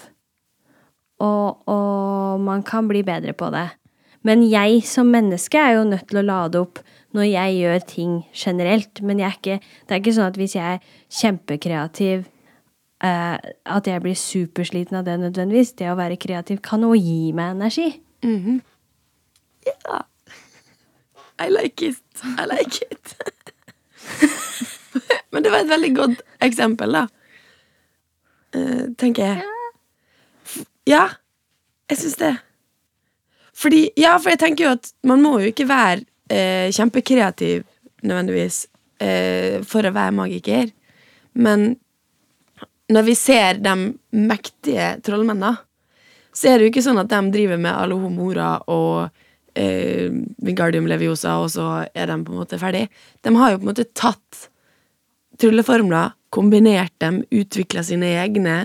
Og, 1.24 1.64
og 1.66 2.44
man 2.46 2.62
kan 2.66 2.88
bli 2.90 3.02
bedre 3.06 3.34
på 3.34 3.50
det. 3.54 3.68
Men 4.28 4.44
jeg 4.46 4.82
som 4.86 5.10
menneske 5.12 5.60
er 5.60 5.78
jo 5.78 5.88
nødt 5.88 6.08
til 6.10 6.22
å 6.22 6.26
lade 6.26 6.62
opp 6.62 6.82
når 7.16 7.30
jeg 7.30 7.60
gjør 7.62 7.86
ting 7.90 8.16
generelt. 8.36 9.02
Men 9.02 9.22
jeg 9.22 9.28
er 9.28 9.38
ikke, 9.38 9.60
det 9.88 9.96
er 9.96 10.02
ikke 10.04 10.16
sånn 10.18 10.32
at 10.32 10.40
hvis 10.40 10.56
jeg 10.58 10.78
er 10.78 10.98
kjempekreativ 11.20 12.26
eh, 13.04 13.38
At 13.78 13.88
jeg 13.88 14.04
blir 14.04 14.18
supersliten 14.20 15.00
av 15.00 15.08
det 15.08 15.18
nødvendigvis. 15.22 15.74
Det 15.80 15.90
å 15.92 15.98
være 16.00 16.20
kreativ 16.22 16.62
kan 16.66 16.86
også 16.86 17.02
gi 17.02 17.34
meg 17.38 17.56
energi. 17.58 17.90
Ja. 19.68 20.04
I 21.40 21.50
like 21.50 21.86
it. 21.86 22.02
I 22.24 22.46
like 22.46 22.82
it. 22.92 23.16
Men 25.32 25.44
det 25.44 25.52
var 25.54 25.60
et 25.60 25.70
veldig 25.70 25.94
godt 25.96 26.22
eksempel, 26.42 26.98
da. 26.98 27.06
Uh, 28.56 28.90
tenker 28.98 29.28
jeg. 29.28 30.66
Ja, 30.88 31.04
jeg 31.92 32.00
syns 32.02 32.18
det. 32.22 32.34
Fordi, 33.58 33.90
ja, 33.98 34.16
for 34.22 34.34
jeg 34.34 34.42
tenker 34.42 34.68
jo 34.68 34.74
at 34.78 34.92
man 35.08 35.22
må 35.22 35.38
jo 35.42 35.52
ikke 35.52 35.68
være 35.70 36.06
uh, 36.32 36.70
kjempekreativ 36.74 37.66
nødvendigvis 38.06 38.64
uh, 39.04 39.60
for 39.68 39.86
å 39.86 39.94
være 39.94 40.16
magiker. 40.16 40.72
Men 41.38 41.76
når 42.90 43.08
vi 43.10 43.16
ser 43.20 43.62
de 43.62 43.76
mektige 44.16 44.96
trollmennene, 45.06 45.58
så 46.38 46.52
er 46.52 46.58
det 46.58 46.68
jo 46.68 46.72
ikke 46.72 46.86
sånn 46.86 47.02
at 47.02 47.10
de 47.12 47.20
driver 47.34 47.60
med 47.60 47.74
Alohomora 47.74 48.52
og 48.72 49.24
eh, 49.58 50.14
Wingardium 50.46 50.88
Leviosa, 50.90 51.38
og 51.42 51.52
så 51.54 51.68
er 51.90 52.10
de 52.10 52.20
på 52.24 52.34
en 52.34 52.42
måte 52.44 52.60
ferdig. 52.62 52.88
De 53.26 53.34
har 53.36 53.54
jo 53.54 53.60
på 53.60 53.68
en 53.68 53.72
måte 53.74 53.88
tatt 53.98 54.48
trylleformler, 55.42 56.16
kombinert 56.34 56.94
dem, 57.02 57.22
utvikla 57.32 57.84
sine 57.86 58.10
egne. 58.22 58.58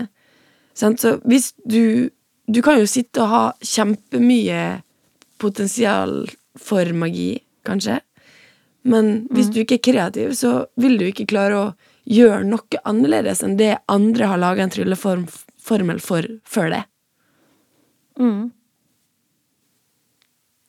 Sant? 0.77 1.01
Så 1.01 1.19
hvis 1.25 1.53
du 1.65 2.09
Du 2.43 2.59
kan 2.59 2.75
jo 2.75 2.83
sitte 2.83 3.21
og 3.23 3.29
ha 3.31 3.43
kjempemye 3.63 4.81
potensial 5.39 6.25
for 6.59 6.89
magi, 6.91 7.39
kanskje. 7.63 8.01
Men 8.83 9.29
hvis 9.31 9.47
du 9.47 9.61
ikke 9.61 9.77
er 9.77 9.85
kreativ, 9.87 10.33
så 10.35 10.65
vil 10.75 10.97
du 10.99 11.05
ikke 11.07 11.29
klare 11.31 11.55
å 11.55 11.69
gjøre 12.03 12.43
noe 12.43 12.81
annerledes 12.83 13.45
enn 13.47 13.55
det 13.55 13.77
andre 13.87 14.27
har 14.27 14.41
laga 14.43 14.65
en 14.65 14.73
trylleformel 14.75 16.03
for 16.03 16.27
før 16.43 16.73
det. 16.75 16.83
Mm. 18.19 18.51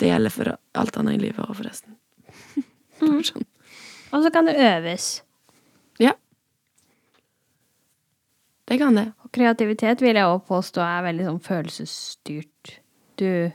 Det 0.01 0.11
gjelder 0.11 0.33
for 0.35 0.55
alt 0.81 0.97
annet 1.01 1.19
i 1.19 1.23
livet 1.29 1.43
òg, 1.45 1.55
forresten. 1.59 1.97
Sånn. 2.99 3.47
Og 4.15 4.23
så 4.23 4.31
kan 4.35 4.47
det 4.47 4.55
øves. 4.63 5.09
Ja. 6.03 6.15
Det 8.65 8.79
kan 8.79 8.97
det. 8.97 9.09
Og 9.25 9.33
kreativitet 9.35 10.03
vil 10.05 10.17
jeg 10.17 10.31
òg 10.31 10.47
påstå 10.49 10.83
er 10.85 11.05
veldig 11.09 11.29
sånn 11.29 11.45
følelsesstyrt. 11.45 12.79
Du 13.19 13.53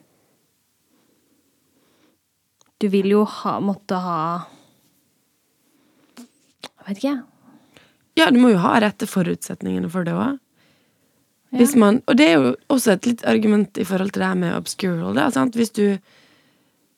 Du 2.80 2.88
vil 2.88 3.10
jo 3.12 3.26
ha, 3.28 3.58
måtte 3.60 3.98
ha 4.00 4.20
Jeg 6.16 6.86
vet 6.88 6.98
ikke, 6.98 7.10
jeg. 7.10 7.24
Ja, 8.20 8.30
du 8.32 8.40
må 8.40 8.52
jo 8.54 8.62
ha 8.64 8.78
rette 8.80 9.08
forutsetningene 9.08 9.90
for 9.92 10.08
det 10.08 10.16
òg. 10.16 10.40
Man, 11.76 12.02
og 12.06 12.18
det 12.18 12.28
er 12.30 12.36
jo 12.38 12.50
også 12.70 12.94
et 12.94 13.08
litt 13.10 13.22
argument 13.26 13.78
i 13.82 13.86
forhold 13.88 14.12
til 14.14 14.22
det 14.22 14.28
her 14.28 14.38
med 14.38 14.56
obscural. 14.56 15.16
Da, 15.18 15.30
sant? 15.34 15.56
Hvis 15.58 15.72
du 15.74 15.98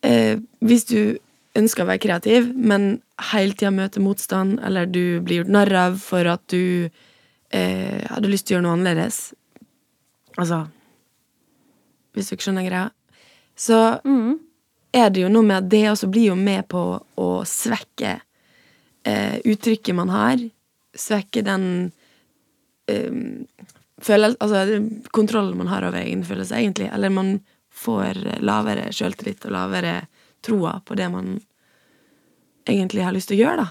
eh, 0.05 0.39
Hvis 0.59 0.85
du 0.89 1.17
ønsker 1.57 1.83
å 1.83 1.89
være 1.89 2.03
kreativ, 2.03 2.51
men 2.55 3.01
hele 3.31 3.55
tida 3.57 3.71
møter 3.75 4.03
motstand, 4.03 4.59
eller 4.63 4.87
du 4.87 5.19
blir 5.19 5.41
gjort 5.41 5.51
narr 5.51 5.73
av 5.75 5.97
for 5.99 6.27
at 6.31 6.43
du 6.51 6.87
eh, 7.51 8.01
hadde 8.07 8.31
lyst 8.31 8.47
til 8.47 8.55
å 8.55 8.57
gjøre 8.57 8.67
noe 8.69 8.77
annerledes 8.79 9.21
Altså 10.39 10.63
Hvis 12.15 12.29
du 12.29 12.35
ikke 12.37 12.45
skjønner 12.47 12.67
greia. 12.67 12.87
Så 13.59 13.77
er 14.95 15.11
det 15.11 15.23
jo 15.23 15.31
noe 15.31 15.47
med 15.47 15.57
at 15.59 15.69
det 15.71 15.85
også 15.91 16.09
blir 16.11 16.31
jo 16.31 16.37
med 16.39 16.65
på 16.71 16.81
å 16.99 17.29
svekke 17.47 18.17
eh, 19.07 19.37
uttrykket 19.47 19.95
man 19.95 20.11
har. 20.11 20.41
Svekke 20.97 21.43
den 21.45 21.65
eh, 22.91 23.11
følel, 24.01 24.35
altså, 24.43 24.81
kontrollen 25.15 25.59
man 25.59 25.71
har 25.71 25.87
over 25.87 26.01
egen 26.01 26.25
følelse, 26.27 26.57
egentlig. 26.57 26.89
Eller 26.91 27.13
man 27.13 27.37
får 27.81 28.19
lavere 28.45 28.89
sjøltillit 28.93 29.45
og 29.49 29.55
lavere 29.55 29.95
troa 30.45 30.77
på 30.85 30.97
det 30.97 31.09
man 31.13 31.39
egentlig 32.69 33.05
har 33.05 33.15
lyst 33.15 33.31
til 33.31 33.39
å 33.39 33.43
gjøre, 33.45 33.65
da. 33.65 33.67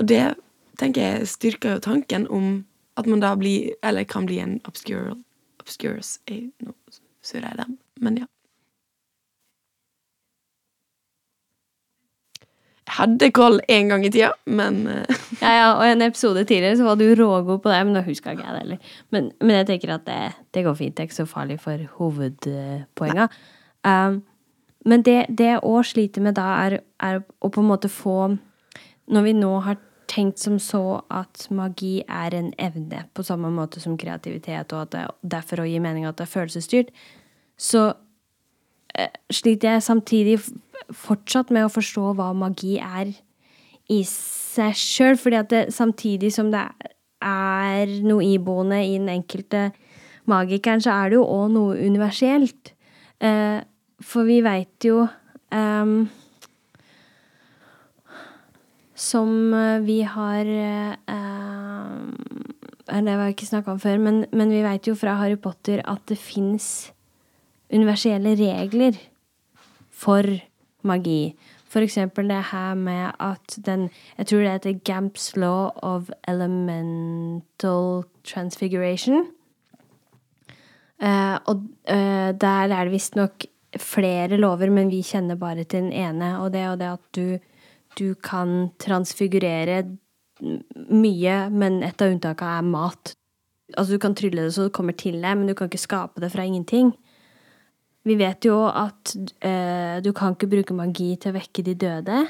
Og 0.00 0.08
det 0.08 0.24
tenker 0.80 1.04
jeg 1.04 1.30
styrker 1.30 1.76
jo 1.76 1.84
tanken 1.84 2.26
om 2.32 2.64
at 3.00 3.08
man 3.08 3.22
da 3.24 3.32
blir, 3.40 3.72
eller 3.84 4.04
kan 4.08 4.28
bli 4.28 4.40
en 4.42 4.58
obscure 4.68 5.16
Obscures 5.62 6.16
jeg, 6.26 6.50
Nå 6.58 6.72
surrer 7.22 7.52
jeg 7.52 7.58
dem, 7.60 7.76
men 8.02 8.16
ja. 8.24 8.26
Hadde 12.96 13.30
koll 13.34 13.60
en 13.72 13.92
gang 13.92 14.04
i 14.06 14.10
tida, 14.12 14.32
men 14.44 14.82
eh, 14.90 15.22
Ja, 15.42 15.52
ja, 15.56 15.68
og 15.74 15.84
en 15.86 16.04
episode 16.04 16.44
tidligere 16.44 16.78
så 16.78 16.86
var 16.86 16.98
du 17.00 17.06
rågod 17.18 17.62
på 17.62 17.70
det, 17.72 17.80
men 17.86 17.96
nå 17.96 18.04
huska 18.06 18.34
ikke 18.34 18.44
jeg 18.46 18.54
det 18.54 18.62
heller. 18.62 18.90
Men, 19.14 19.30
men 19.40 19.56
jeg 19.60 19.70
tenker 19.72 19.94
at 19.96 20.04
det, 20.06 20.20
det 20.54 20.66
går 20.66 20.76
fint. 20.78 20.96
Det 20.96 21.04
er 21.04 21.10
ikke 21.10 21.20
så 21.22 21.28
farlig 21.30 21.58
for 21.62 21.86
hovedpoenga. 21.98 23.28
Um, 23.82 24.20
men 24.86 25.02
det, 25.06 25.16
jeg 25.38 25.62
òg 25.62 25.86
sliter 25.86 26.22
med 26.22 26.36
da, 26.38 26.48
er, 26.66 26.78
er 27.02 27.22
å 27.42 27.50
på 27.50 27.62
en 27.62 27.70
måte 27.70 27.90
få 27.90 28.36
Når 29.10 29.24
vi 29.26 29.32
nå 29.34 29.50
har 29.66 29.80
tenkt 30.10 30.38
som 30.42 30.58
så 30.60 31.00
at 31.10 31.46
magi 31.54 32.02
er 32.04 32.34
en 32.36 32.52
evne, 32.60 33.06
på 33.14 33.24
samme 33.24 33.50
måte 33.50 33.80
som 33.80 33.96
kreativitet, 33.98 34.72
og 34.72 34.86
at 34.86 34.92
det 34.92 35.04
derfor 35.34 35.62
å 35.62 35.68
gi 35.68 35.80
mening 35.82 36.04
at 36.06 36.18
det 36.18 36.26
er 36.26 36.34
følelsesstyrt, 36.34 36.90
så 37.56 37.92
sliter 39.32 39.74
jeg 39.76 39.84
samtidig 39.86 40.38
fortsatt 40.92 41.52
med 41.54 41.66
å 41.66 41.72
forstå 41.72 42.12
hva 42.18 42.32
magi 42.36 42.76
er 42.82 43.12
i 43.92 44.02
seg 44.08 44.76
sjøl, 44.78 45.16
fordi 45.20 45.38
at 45.40 45.54
samtidig 45.72 46.32
som 46.34 46.50
det 46.52 46.64
er 47.22 47.92
noe 48.04 48.24
iboende 48.26 48.80
i 48.84 48.96
den 48.98 49.10
enkelte 49.12 49.70
magikeren, 50.28 50.82
så 50.82 50.94
er 50.94 51.12
det 51.12 51.18
jo 51.18 51.26
òg 51.26 51.52
noe 51.54 51.78
universelt. 51.80 52.74
Eh, 53.22 53.60
for 54.02 54.26
vi 54.26 54.40
veit 54.42 54.82
jo 54.86 55.04
ehm, 55.54 56.08
Som 58.98 59.54
eh, 59.54 59.78
vi 59.86 60.00
har 60.02 60.46
eh, 60.46 60.96
eh, 61.14 62.00
Det 62.88 63.12
har 63.12 63.20
vi 63.20 63.28
ikke 63.30 63.46
snakka 63.46 63.76
om 63.76 63.80
før, 63.82 64.00
men, 64.02 64.24
men 64.32 64.50
vi 64.50 64.64
veit 64.64 64.88
jo 64.90 64.96
fra 64.98 65.14
Harry 65.20 65.38
Potter 65.38 65.84
at 65.86 66.02
det 66.10 66.18
fins 66.18 66.90
universelle 67.72 68.36
regler 68.38 68.98
for 69.90 70.26
magi. 70.82 71.34
For 71.72 71.80
eksempel 71.80 72.28
det 72.28 72.42
her 72.50 72.74
med 72.74 73.12
at 73.20 73.58
den 73.64 73.90
Jeg 74.18 74.26
tror 74.26 74.38
det 74.38 74.52
heter 74.52 74.80
Gamps 74.84 75.36
law 75.36 75.70
of 75.82 76.10
elemental 76.28 78.04
transfiguration. 78.24 79.26
Uh, 81.02 81.36
og 81.46 81.56
uh, 81.90 82.30
der 82.40 82.68
er 82.70 82.84
det 82.84 82.92
visstnok 82.92 83.44
flere 83.76 84.36
lover, 84.36 84.70
men 84.70 84.90
vi 84.90 85.02
kjenner 85.02 85.34
bare 85.34 85.64
til 85.64 85.82
den 85.82 85.92
ene. 85.92 86.38
Og 86.38 86.52
det 86.52 86.60
er 86.60 86.76
det 86.76 86.92
at 86.92 87.16
du, 87.16 87.38
du 87.98 88.14
kan 88.14 88.70
transfigurere 88.78 89.82
mye, 90.90 91.36
men 91.50 91.82
et 91.82 92.02
av 92.02 92.12
unntakene 92.12 92.58
er 92.58 92.68
mat. 92.68 93.14
Altså, 93.76 93.94
du 93.94 93.98
kan 93.98 94.14
trylle 94.14 94.44
det 94.44 94.54
så 94.54 94.68
det 94.68 94.76
kommer 94.76 94.92
til 94.92 95.20
deg, 95.22 95.38
men 95.38 95.48
du 95.48 95.54
kan 95.54 95.70
ikke 95.70 95.80
skape 95.80 96.20
det 96.20 96.32
fra 96.32 96.44
ingenting. 96.44 96.92
Vi 98.02 98.16
vet 98.18 98.44
jo 98.44 98.56
at 98.66 99.14
eh, 99.46 100.00
du 100.02 100.10
kan 100.12 100.34
ikke 100.34 100.50
bruke 100.50 100.74
magi 100.74 101.12
til 101.22 101.30
å 101.30 101.36
vekke 101.36 101.62
de 101.66 101.74
døde. 101.78 102.22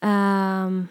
Um, 0.00 0.86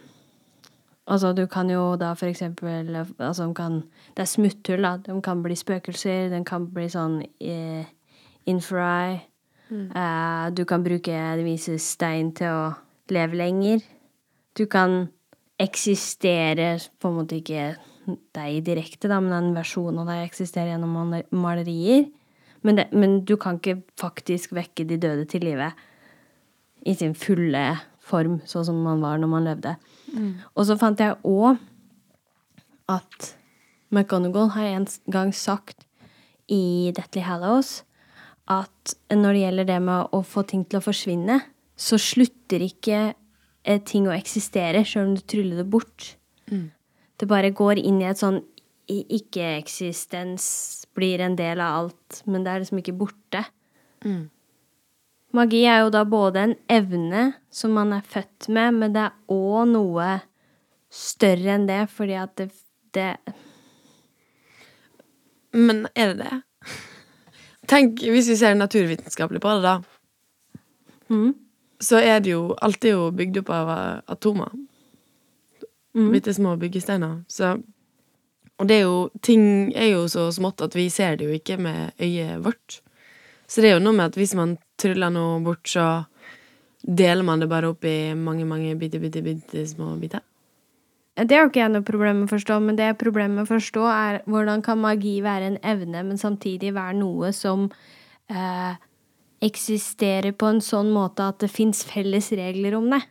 altså, 1.10 1.32
du 1.34 1.48
kan 1.50 1.72
jo 1.74 1.96
da 1.98 2.12
for 2.14 2.30
eksempel 2.30 2.94
altså, 2.94 3.48
de 3.48 3.56
kan, 3.58 3.80
Det 4.14 4.22
er 4.22 4.30
smutthull, 4.30 4.86
da. 4.86 4.98
De 5.02 5.22
kan 5.26 5.42
bli 5.42 5.58
spøkelser, 5.58 6.30
de 6.30 6.44
kan 6.46 6.68
bli 6.70 6.86
sånn 6.94 7.24
eh, 7.42 7.90
Mm. 9.70 9.90
Eh, 9.94 10.46
du 10.54 10.66
kan 10.66 10.84
bruke 10.84 11.14
det 11.38 11.46
vises 11.46 11.86
stein 11.96 12.32
til 12.34 12.50
å 12.50 12.70
leve 13.14 13.38
lenger. 13.38 13.84
Du 14.58 14.66
kan 14.66 15.10
eksistere 15.60 16.80
på 17.00 17.10
en 17.10 17.20
måte 17.20 17.38
ikke 17.38 17.76
deg 18.34 18.64
direkte, 18.66 19.10
da, 19.12 19.20
men 19.22 19.36
en 19.36 19.52
versjon 19.54 20.00
av 20.02 20.10
deg 20.10 20.24
eksisterer 20.26 20.74
gjennom 20.74 20.96
mal- 20.96 21.28
malerier. 21.30 22.08
Men, 22.62 22.76
det, 22.76 22.90
men 22.92 23.22
du 23.26 23.36
kan 23.40 23.60
ikke 23.60 23.82
faktisk 24.00 24.54
vekke 24.58 24.86
de 24.90 24.98
døde 25.00 25.26
til 25.30 25.46
live 25.48 25.72
i 26.88 26.96
sin 26.96 27.16
fulle 27.16 27.64
form, 28.04 28.40
sånn 28.48 28.66
som 28.68 28.80
man 28.84 29.04
var 29.04 29.20
når 29.22 29.32
man 29.32 29.48
levde. 29.48 29.76
Og 30.56 30.66
så 30.68 30.78
fant 30.80 31.00
jeg 31.00 31.18
òg 31.28 31.60
at 32.90 33.30
McGonagall 33.94 34.52
har 34.56 34.74
en 34.74 34.88
gang 35.12 35.32
sagt 35.36 35.86
i 36.50 36.92
Deathly 36.96 37.22
Hallows 37.22 37.84
at 38.50 38.96
når 39.14 39.36
det 39.36 39.42
gjelder 39.44 39.68
det 39.70 39.80
med 39.86 40.16
å 40.16 40.24
få 40.26 40.44
ting 40.50 40.64
til 40.66 40.80
å 40.80 40.86
forsvinne, 40.86 41.38
så 41.78 42.00
slutter 42.02 42.64
ikke 42.66 43.02
eh, 43.64 43.82
ting 43.86 44.08
å 44.10 44.16
eksistere 44.16 44.82
sjøl 44.88 45.12
om 45.12 45.18
du 45.20 45.22
tryller 45.22 45.62
det 45.62 45.68
bort. 45.70 46.16
Det 47.20 47.28
bare 47.30 47.54
går 47.54 47.82
inn 47.84 48.02
i 48.02 48.08
et 48.10 48.18
sånn 48.18 48.42
ikke-eksistens, 48.90 50.46
blir 50.98 51.22
en 51.22 51.38
del 51.40 51.62
av 51.62 51.78
alt, 51.84 52.22
men 52.26 52.44
det 52.44 52.52
er 52.52 52.64
liksom 52.64 52.82
ikke 52.82 52.98
borte. 52.98 53.44
Magi 55.36 55.62
er 55.70 55.84
jo 55.84 55.92
da 55.94 56.02
både 56.10 56.46
en 56.48 56.56
evne 56.72 57.26
som 57.54 57.76
man 57.78 57.94
er 57.94 58.06
født 58.06 58.50
med, 58.50 58.80
men 58.82 58.96
det 58.96 59.06
er 59.06 59.36
òg 59.36 59.70
noe 59.70 60.10
større 60.90 61.54
enn 61.54 61.68
det, 61.70 61.84
fordi 61.94 62.18
at 62.18 62.34
det, 62.40 62.50
det 62.98 63.12
Men 65.54 65.88
er 65.96 66.14
det 66.14 66.26
det? 66.26 66.42
Tenk, 67.70 68.02
hvis 68.02 68.30
vi 68.30 68.38
ser 68.38 68.58
naturvitenskapelig 68.58 69.42
på 69.42 69.54
det, 69.54 69.62
da. 69.62 69.76
Mm. 71.10 71.36
Så 71.82 72.02
er 72.02 72.20
det 72.20 72.32
jo 72.34 72.56
Alt 72.62 72.86
er 72.86 72.96
jo 72.98 73.12
bygd 73.14 73.44
opp 73.44 73.50
av 73.54 73.70
atomer. 74.10 74.50
Bitte 75.94 76.34
små 76.34 76.56
byggesteiner. 76.58 77.24
Så 77.28 77.58
Og 78.60 78.68
det 78.68 78.80
er 78.80 78.86
jo, 78.86 79.10
ting 79.24 79.72
er 79.72 79.94
jo 79.94 80.06
så 80.12 80.28
smått 80.36 80.62
at 80.66 80.76
vi 80.76 80.90
ser 80.92 81.16
det 81.20 81.30
jo 81.30 81.36
ikke 81.36 81.56
med 81.62 81.94
øyet 82.02 82.44
vårt. 82.44 82.82
Så 83.50 83.64
det 83.64 83.72
er 83.72 83.78
jo 83.78 83.84
noe 83.84 83.96
med 83.96 84.12
at 84.12 84.18
hvis 84.20 84.36
man 84.38 84.58
tryller 84.80 85.14
noe 85.14 85.40
bort, 85.44 85.64
så 85.68 86.04
deler 86.84 87.26
man 87.26 87.42
det 87.42 87.50
bare 87.52 87.72
opp 87.72 87.88
i 87.88 88.14
mange, 88.16 88.46
mange 88.48 88.76
bitte, 88.80 89.00
bitte, 89.02 89.24
bitte 89.24 89.64
små 89.68 89.96
biter. 90.00 90.24
Det 91.20 91.36
har 91.36 91.50
ikke 91.50 91.60
jeg 91.60 91.72
noe 91.74 91.84
problem 91.84 92.22
med 92.22 92.30
å 92.30 92.36
forstå, 92.36 92.60
men 92.64 92.78
det 92.80 92.94
problemet 93.00 93.36
med 93.36 93.48
å 93.48 93.50
forstå 93.50 93.88
er 93.92 94.20
hvordan 94.30 94.62
kan 94.64 94.80
magi 94.80 95.18
være 95.24 95.50
en 95.50 95.58
evne, 95.68 96.04
men 96.08 96.20
samtidig 96.20 96.72
være 96.76 96.96
noe 97.02 97.34
som 97.36 97.66
eh, 98.32 98.78
eksisterer 99.44 100.32
på 100.32 100.52
en 100.54 100.62
sånn 100.64 100.94
måte 100.96 101.28
at 101.28 101.42
det 101.44 101.52
fins 101.52 101.84
felles 101.88 102.32
regler 102.40 102.78
om 102.80 102.88
det? 102.94 103.02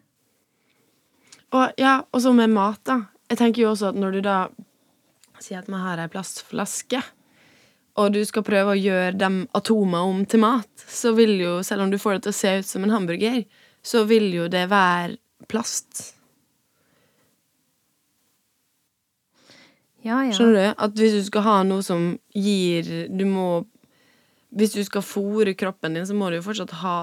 Og 1.57 1.81
ja, 1.81 1.99
og 2.13 2.25
så 2.25 2.33
med 2.37 2.53
mat, 2.53 2.81
da. 2.89 3.03
Jeg 3.29 3.43
tenker 3.43 3.65
jo 3.65 3.75
også 3.75 3.91
at 3.93 4.01
når 4.01 4.17
du 4.17 4.23
da 4.25 4.39
sier 5.45 5.63
at 5.63 5.71
vi 5.71 5.81
har 5.81 6.03
ei 6.03 6.11
plastflaske, 6.13 7.01
og 7.99 8.13
du 8.15 8.21
skal 8.27 8.45
prøve 8.47 8.75
å 8.75 8.79
gjøre 8.79 9.17
de 9.19 9.31
atomene 9.59 10.05
om 10.07 10.21
til 10.29 10.43
mat, 10.45 10.71
så 10.87 11.15
vil 11.17 11.35
jo, 11.43 11.57
selv 11.67 11.87
om 11.87 11.91
du 11.91 11.99
får 11.99 12.19
det 12.19 12.29
til 12.29 12.35
å 12.35 12.39
se 12.39 12.53
ut 12.61 12.69
som 12.69 12.87
en 12.87 12.95
hamburger, 12.95 13.43
så 13.83 14.05
vil 14.07 14.31
jo 14.35 14.47
det 14.53 14.69
være 14.71 15.19
plast. 15.51 16.13
Ja, 20.05 20.23
ja. 20.25 20.35
Skjønner 20.35 20.55
du? 20.55 20.77
At 20.79 20.95
hvis 20.99 21.17
du 21.17 21.25
skal 21.27 21.45
ha 21.47 21.57
noe 21.67 21.83
som 21.83 22.13
gir 22.31 22.87
Du 23.11 23.25
må 23.27 23.65
Hvis 24.55 24.77
du 24.77 24.81
skal 24.87 25.03
fòre 25.03 25.57
kroppen 25.59 25.99
din, 25.99 26.07
så 26.07 26.15
må 26.15 26.31
du 26.31 26.39
jo 26.39 26.45
fortsatt 26.47 26.77
ha 26.85 26.99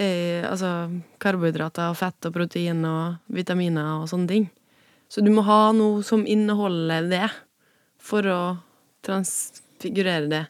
eh, 0.00 0.40
Altså 0.48 0.88
karbohydrater 1.22 1.92
og 1.92 1.98
fett 2.00 2.30
og 2.30 2.34
protein 2.34 2.80
og 2.88 3.20
vitaminer 3.28 4.00
og 4.00 4.08
sånne 4.10 4.30
ting. 4.30 4.48
Så 5.08 5.22
du 5.22 5.30
må 5.34 5.44
ha 5.46 5.72
noe 5.76 6.02
som 6.06 6.24
inneholder 6.26 7.08
det, 7.10 7.28
for 8.02 8.26
å 8.28 8.40
transfigurere 9.04 10.28
det. 10.30 10.42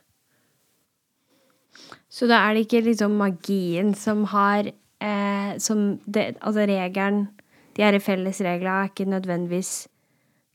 Så 2.15 2.29
da 2.31 2.45
er 2.47 2.55
det 2.55 2.67
ikke 2.67 2.85
liksom 2.87 3.17
magien 3.19 3.93
som 3.99 4.23
har 4.31 4.69
eh, 4.71 5.55
som 5.59 5.99
det, 6.07 6.37
Altså 6.41 6.67
regelen 6.71 7.27
De 7.75 7.83
her 7.83 7.99
felles 7.99 8.39
reglene 8.45 8.85
er 8.85 8.93
ikke 8.93 9.11
nødvendigvis 9.11 9.73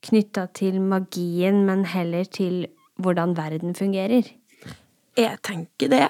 knytta 0.07 0.45
til 0.55 0.79
magien, 0.79 1.65
men 1.67 1.83
heller 1.83 2.23
til 2.23 2.69
hvordan 2.95 3.35
verden 3.35 3.75
fungerer. 3.75 4.23
Jeg 5.19 5.37
tenker 5.43 5.91
det, 5.91 6.07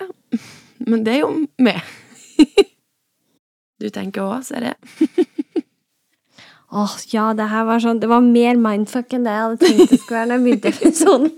men 0.85 1.01
det 1.05 1.15
er 1.15 1.23
jo 1.23 1.31
meg. 1.57 1.81
Du 3.79 3.87
tenker 3.95 4.27
òg, 4.27 4.43
ser 4.43 4.65
jeg. 4.69 5.29
Åh, 6.69 6.95
ja, 7.09 7.31
det 7.33 7.47
her 7.49 7.65
var 7.65 7.81
sånn 7.81 7.97
Det 8.01 8.09
var 8.11 8.21
mer 8.21 8.57
mindfuck 8.61 9.15
enn 9.17 9.23
det 9.25 9.33
jeg 9.33 9.45
hadde 9.45 9.61
tenkt 9.63 9.93
det 9.93 10.01
skulle 10.01 10.19
være 10.19 10.29
når 10.29 10.35
jeg 10.35 10.45
begynte 10.45 10.73
episoden. 10.75 11.31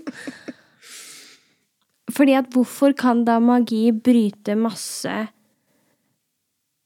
Fordi 2.12 2.34
at 2.36 2.50
hvorfor 2.52 2.92
kan 2.98 3.22
da 3.24 3.38
magi 3.40 3.86
bryte 3.96 4.56
masse 4.60 5.14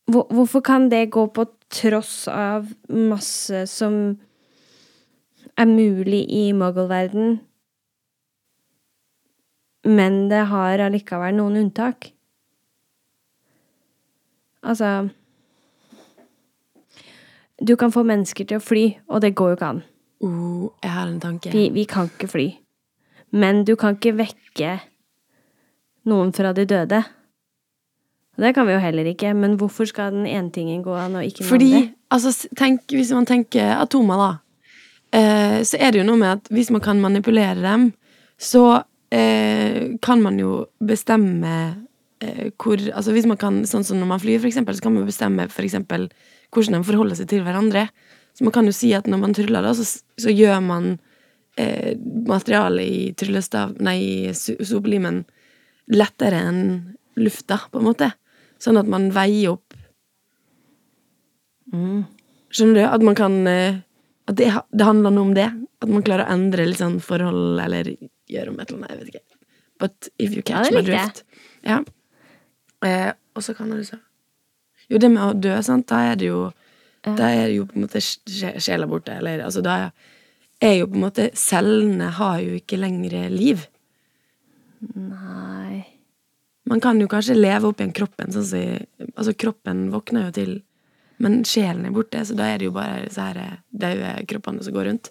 Hvorfor 0.07 0.63
kan 0.63 0.87
det 0.93 1.09
gå 1.11 1.27
på 1.35 1.49
tross 1.75 2.29
av 2.31 2.69
masse 2.87 3.65
som 3.67 3.97
er 5.59 5.67
mulig 5.67 6.21
i 6.31 6.53
muggle-verden, 6.55 7.41
men 9.89 10.19
det 10.31 10.45
har 10.53 10.83
allikevel 10.85 11.35
noen 11.35 11.59
unntak? 11.65 12.13
Altså 14.63 15.09
Du 17.63 17.77
kan 17.81 17.93
få 17.93 18.05
mennesker 18.05 18.45
til 18.49 18.61
å 18.61 18.65
fly, 18.65 18.87
og 19.09 19.23
det 19.25 19.35
går 19.39 19.53
jo 19.53 19.57
ikke 19.57 19.73
an. 19.75 19.83
Uh, 20.25 20.69
jeg 20.85 20.93
har 20.93 21.09
en 21.09 21.21
tanke. 21.21 21.53
Vi, 21.53 21.69
vi 21.73 21.85
kan 21.89 22.11
ikke 22.11 22.29
fly. 22.29 22.47
Men 23.37 23.65
du 23.69 23.75
kan 23.81 23.97
ikke 23.97 24.17
vekke 24.19 24.79
noen 26.07 26.33
fra 26.37 26.53
de 26.57 26.67
døde. 26.69 27.03
Det 28.37 28.53
kan 28.53 28.67
vi 28.69 28.75
jo 28.75 28.81
heller 28.83 29.09
ikke, 29.09 29.33
men 29.35 29.57
hvorfor 29.57 29.89
skal 29.89 30.13
den 30.13 30.27
ene 30.29 30.53
tingen 30.53 30.83
gå 30.85 30.93
an, 30.93 31.17
og 31.17 31.25
ikke 31.25 31.41
den 31.41 31.49
Fordi, 31.49 31.71
andre? 31.73 31.95
altså, 32.13 32.49
tenk, 32.57 32.85
hvis 32.93 33.13
man 33.17 33.29
tenker 33.29 33.73
atomer, 33.81 34.21
da, 34.21 34.29
eh, 35.17 35.57
så 35.65 35.81
er 35.81 35.95
det 35.95 36.03
jo 36.03 36.09
noe 36.11 36.21
med 36.21 36.35
at 36.35 36.53
hvis 36.53 36.71
man 36.75 36.85
kan 36.85 37.01
manipulere 37.01 37.63
dem, 37.65 37.89
så 38.37 38.83
eh, 39.09 39.97
kan 40.05 40.21
man 40.23 40.37
jo 40.39 40.67
bestemme 40.85 41.55
eh, 42.21 42.53
hvor 42.61 42.77
Altså 42.93 43.17
hvis 43.17 43.29
man 43.29 43.41
kan, 43.41 43.63
sånn 43.65 43.85
som 43.89 43.97
når 44.01 44.13
man 44.13 44.21
flyr, 44.21 44.43
for 44.43 44.51
eksempel, 44.53 44.77
så 44.77 44.85
kan 44.85 44.99
man 44.99 45.09
bestemme 45.09 45.49
for 45.49 45.65
eksempel 45.65 46.11
hvordan 46.55 46.79
de 46.79 46.89
forholder 46.89 47.19
seg 47.19 47.31
til 47.31 47.45
hverandre. 47.47 47.87
Så 48.37 48.45
man 48.45 48.55
kan 48.55 48.69
jo 48.69 48.75
si 48.77 48.93
at 48.97 49.09
når 49.09 49.23
man 49.23 49.35
tryller, 49.37 49.65
da, 49.65 49.73
så, 49.77 49.87
så 50.21 50.33
gjør 50.33 50.61
man 50.65 50.91
eh, 51.61 51.97
materialet 52.29 52.85
i 52.87 53.01
tryllestav 53.17 53.77
Nei, 53.85 53.97
i 54.29 54.35
sopelimen 54.37 55.23
lettere 55.93 56.43
enn 56.51 56.63
lufta, 57.17 57.63
på 57.71 57.81
en 57.81 57.89
måte. 57.89 58.11
Sånn 58.61 58.79
at 58.81 58.89
man 58.91 59.11
veier 59.15 59.57
opp 59.57 59.77
Skjønner 62.57 62.79
du? 62.79 62.83
At 62.87 63.03
man 63.05 63.17
kan 63.19 63.35
eh, 63.51 63.81
At 64.31 64.39
det, 64.39 64.47
det 64.73 64.87
handler 64.87 65.13
noe 65.13 65.29
om 65.29 65.35
det. 65.37 65.49
At 65.83 65.91
man 65.91 66.05
klarer 66.07 66.27
å 66.27 66.35
endre 66.35 66.67
litt 66.69 66.81
sånn 66.81 67.01
forhold, 67.05 67.59
eller 67.63 67.91
gjøre 68.31 68.53
om 68.53 68.61
et 68.63 68.71
eller 68.71 68.79
annet. 68.79 68.93
Jeg 68.93 68.99
vet 69.01 69.11
ikke. 69.13 69.41
But 69.83 70.09
if 70.17 70.33
you 70.35 70.43
catch 70.47 70.71
ja, 70.71 70.79
my 70.79 70.85
drift. 70.87 71.23
Ja. 71.67 71.83
Eh, 72.87 73.11
og 73.37 73.45
så 73.45 73.55
kan 73.55 73.71
du 73.71 73.83
si 73.85 73.99
Jo, 74.91 75.01
det 75.03 75.11
med 75.11 75.23
å 75.25 75.33
dø, 75.35 75.57
sant, 75.67 75.89
da 75.91 76.05
er 76.13 76.21
det 76.21 76.31
jo 76.31 76.51
Da 77.07 77.29
er 77.31 77.47
det 77.47 77.57
jo 77.57 77.67
på 77.71 77.77
en 77.79 77.85
måte 77.85 78.01
sjela 78.03 78.87
borte, 78.91 79.15
eller 79.15 79.45
altså 79.47 79.63
da 79.63 79.77
er 80.63 80.79
jo 80.81 80.89
på 80.91 80.99
en 80.99 81.05
måte 81.05 81.29
Cellene 81.39 82.09
har 82.17 82.41
jo 82.43 82.57
ikke 82.59 82.81
lenger 82.81 83.29
liv. 83.31 83.67
Nei 84.95 85.85
Man 86.67 86.83
kan 86.83 86.99
jo 87.01 87.07
kanskje 87.11 87.37
leve 87.39 87.71
opp 87.71 87.81
igjen 87.81 87.95
kroppen, 87.95 88.33
sånn 88.35 88.49
som 88.49 89.13
Altså, 89.17 89.37
kroppen 89.39 89.87
våkner 89.93 90.27
jo 90.27 90.33
til, 90.37 90.51
men 91.23 91.39
sjelen 91.49 91.87
er 91.89 91.95
borte, 91.95 92.21
så 92.27 92.35
da 92.37 92.51
er 92.51 92.59
det 92.61 92.67
jo 92.67 92.75
bare 92.75 93.07
disse 93.07 93.23
eh, 93.23 93.55
daue 93.71 94.11
kroppene 94.29 94.65
som 94.67 94.75
går 94.75 94.91
rundt. 94.91 95.09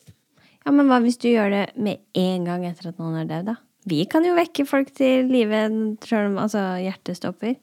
Ja, 0.66 0.74
men 0.76 0.90
hva 0.90 1.00
hvis 1.02 1.18
du 1.22 1.30
gjør 1.32 1.50
det 1.54 1.64
med 1.74 2.04
en 2.20 2.46
gang 2.46 2.68
etter 2.68 2.92
at 2.92 3.00
noen 3.02 3.18
er 3.24 3.30
død, 3.30 3.50
da? 3.50 3.56
Vi 3.90 4.04
kan 4.10 4.26
jo 4.26 4.36
vekke 4.38 4.66
folk 4.70 4.92
til 4.98 5.30
live 5.30 5.64
sjøl 6.06 6.32
om 6.32 6.40
altså, 6.42 6.62
hjertet 6.82 7.18
stopper. 7.18 7.56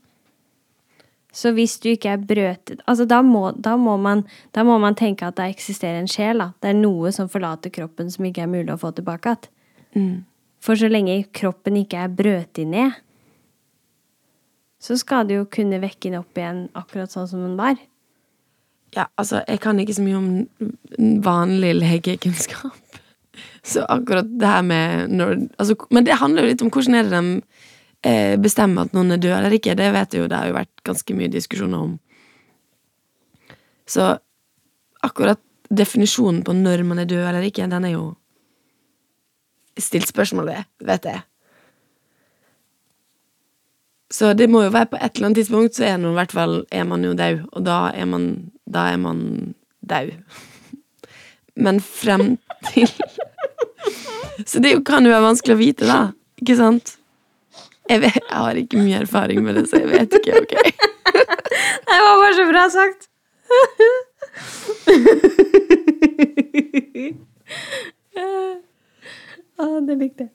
Så 1.32 1.54
hvis 1.56 1.78
du 1.80 1.88
ikke 1.94 2.10
er 2.12 2.24
brøtet 2.28 2.82
Altså, 2.84 3.06
da 3.08 3.22
må, 3.24 3.46
da, 3.56 3.78
må 3.80 3.96
man, 3.96 4.26
da 4.52 4.66
må 4.68 4.76
man 4.82 4.96
tenke 4.98 5.24
at 5.24 5.38
det 5.38 5.48
eksisterer 5.54 6.02
en 6.02 6.10
sjel, 6.10 6.42
da. 6.44 6.50
Det 6.60 6.72
er 6.72 6.76
noe 6.76 7.12
som 7.14 7.30
forlater 7.32 7.72
kroppen 7.72 8.12
som 8.12 8.28
ikke 8.28 8.44
er 8.44 8.52
mulig 8.52 8.74
å 8.74 8.80
få 8.80 8.92
tilbake 8.96 9.32
igjen. 9.32 10.12
For 10.62 10.78
så 10.78 10.88
lenge 10.92 11.24
kroppen 11.34 11.80
ikke 11.80 12.04
er 12.04 12.12
brøtet 12.12 12.68
ned, 12.70 13.00
så 14.82 14.96
skal 14.98 15.26
du 15.28 15.36
jo 15.36 15.48
kunne 15.50 15.80
vekke 15.82 16.08
den 16.08 16.18
opp 16.18 16.38
igjen 16.38 16.64
akkurat 16.78 17.12
sånn 17.12 17.28
som 17.30 17.42
den 17.44 17.58
var. 17.58 17.78
Ja, 18.92 19.06
altså, 19.16 19.40
jeg 19.48 19.60
kan 19.62 19.78
ikke 19.80 19.96
så 19.96 20.04
mye 20.04 20.18
om 20.18 21.20
vanlig 21.24 21.76
legekunnskap. 21.80 22.78
Så 23.64 23.84
akkurat 23.88 24.26
det 24.26 24.48
her 24.48 24.64
med 24.66 25.12
når 25.14 25.36
altså, 25.62 25.76
Men 25.94 26.04
det 26.04 26.18
handler 26.18 26.42
jo 26.42 26.48
litt 26.50 26.62
om 26.64 26.70
hvordan 26.74 26.96
er 26.98 27.06
det 27.06 27.12
de 27.14 27.61
eh, 28.06 28.34
bestemmer 28.40 28.86
at 28.86 28.96
noen 28.96 29.14
er 29.14 29.22
død 29.22 29.36
eller 29.38 29.56
ikke. 29.56 29.76
Det 29.78 29.90
vet 29.94 30.14
jeg 30.14 30.24
jo, 30.24 30.28
det 30.30 30.38
har 30.38 30.50
jo 30.50 30.58
vært 30.58 30.84
ganske 30.86 31.16
mye 31.16 31.32
diskusjoner 31.32 31.86
om. 31.88 31.96
Så 33.88 34.14
akkurat 35.02 35.40
definisjonen 35.72 36.42
på 36.46 36.54
når 36.56 36.84
man 36.86 37.02
er 37.02 37.10
død 37.10 37.24
eller 37.26 37.48
ikke, 37.48 37.68
den 37.70 37.88
er 37.88 37.96
jo 37.96 38.06
stilt 39.80 40.08
spørsmål 40.10 40.50
ved, 40.50 40.64
vet 40.84 41.08
jeg. 41.08 41.22
Så 44.12 44.34
det 44.36 44.50
må 44.52 44.60
jo 44.66 44.72
være 44.74 44.90
på 44.92 44.98
et 45.00 45.16
eller 45.16 45.30
annet 45.30 45.40
tidspunkt, 45.40 45.76
så 45.76 45.86
er, 45.88 46.00
noe, 46.00 46.26
fall, 46.28 46.66
er 46.70 46.84
man 46.84 47.04
jo 47.04 47.14
død. 47.16 47.46
Og 47.56 47.64
da 47.64 47.86
er 47.96 48.04
man, 48.04 48.26
da 48.68 48.90
er 48.92 48.98
man 49.00 49.54
død. 49.80 50.12
Men 51.64 51.80
frem 51.80 52.36
til 52.72 52.90
Så 54.48 54.60
det 54.60 54.74
kan 54.88 55.04
jo 55.04 55.12
være 55.12 55.24
vanskelig 55.24 55.56
å 55.56 55.60
vite, 55.60 55.88
da. 55.88 56.00
Ikke 56.40 56.56
sant? 56.58 56.96
Jeg, 57.90 57.98
vet, 58.02 58.14
jeg 58.14 58.38
har 58.38 58.54
ikke 58.60 58.78
mye 58.78 58.98
erfaring 59.02 59.40
med 59.44 59.52
det, 59.58 59.64
så 59.70 59.76
jeg 59.82 59.88
vet 59.90 60.12
ikke. 60.18 60.32
ok? 60.42 60.54
Det 61.92 62.00
var 62.00 62.16
bare 62.22 62.36
så 62.36 62.44
bra 62.48 62.64
sagt! 62.72 63.02
ah, 69.60 69.78
det 69.86 69.96
likte 70.00 70.22
jeg. 70.24 70.32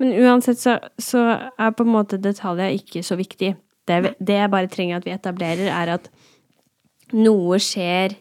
Men 0.00 0.08
uansett 0.22 0.58
så, 0.60 0.78
så 0.96 1.18
er 1.58 1.70
på 1.76 1.82
en 1.84 1.92
måte 1.92 2.16
detaljer 2.22 2.70
ikke 2.78 3.02
så 3.04 3.16
viktig. 3.20 3.50
Det, 3.88 3.96
det 4.16 4.36
jeg 4.38 4.52
bare 4.52 4.70
trenger 4.72 4.96
at 5.00 5.06
vi 5.08 5.12
etablerer, 5.12 5.68
er 5.74 5.88
at 5.98 6.04
noe 7.12 7.58
skjer 7.60 8.14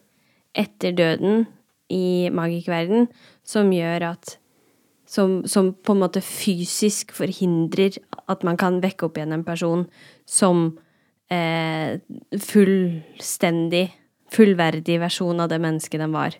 etter 0.58 0.92
døden 0.98 1.46
i 1.94 2.30
magikerverdenen 2.34 3.08
som 3.48 3.72
gjør 3.74 4.10
at 4.12 4.38
som, 5.10 5.40
som 5.50 5.72
på 5.74 5.96
en 5.96 6.04
måte 6.04 6.22
fysisk 6.22 7.16
forhindrer 7.18 7.98
at 8.30 8.46
man 8.46 8.60
kan 8.62 8.78
vekke 8.84 9.08
opp 9.08 9.18
igjen 9.18 9.34
en 9.34 9.46
person 9.48 9.88
som 10.30 10.68
eh, 11.34 11.98
fullstendig, 12.46 13.88
fullverdig 14.30 15.00
versjon 15.02 15.42
av 15.42 15.50
det 15.50 15.60
mennesket 15.64 16.04
den 16.04 16.14
var. 16.14 16.38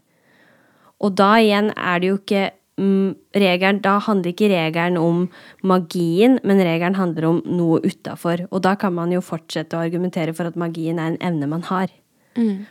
Og 1.02 1.16
da 1.18 1.32
igjen 1.42 1.72
er 1.74 2.02
det 2.02 2.12
jo 2.12 2.20
ikke 2.20 2.44
mm, 2.78 3.10
regelen 3.42 3.80
Da 3.82 3.96
handler 4.04 4.34
ikke 4.34 4.52
regelen 4.52 5.00
om 5.02 5.24
magien, 5.64 6.38
men 6.44 6.62
regelen 6.62 7.00
handler 7.00 7.30
om 7.30 7.42
noe 7.48 7.80
utafor. 7.82 8.46
Og 8.52 8.62
da 8.68 8.76
kan 8.78 8.94
man 8.94 9.16
jo 9.16 9.24
fortsette 9.26 9.78
å 9.78 9.86
argumentere 9.88 10.36
for 10.38 10.52
at 10.52 10.60
magien 10.60 11.00
er 11.00 11.14
en 11.16 11.22
evne 11.32 11.50
man 11.50 11.66
har. 11.72 11.90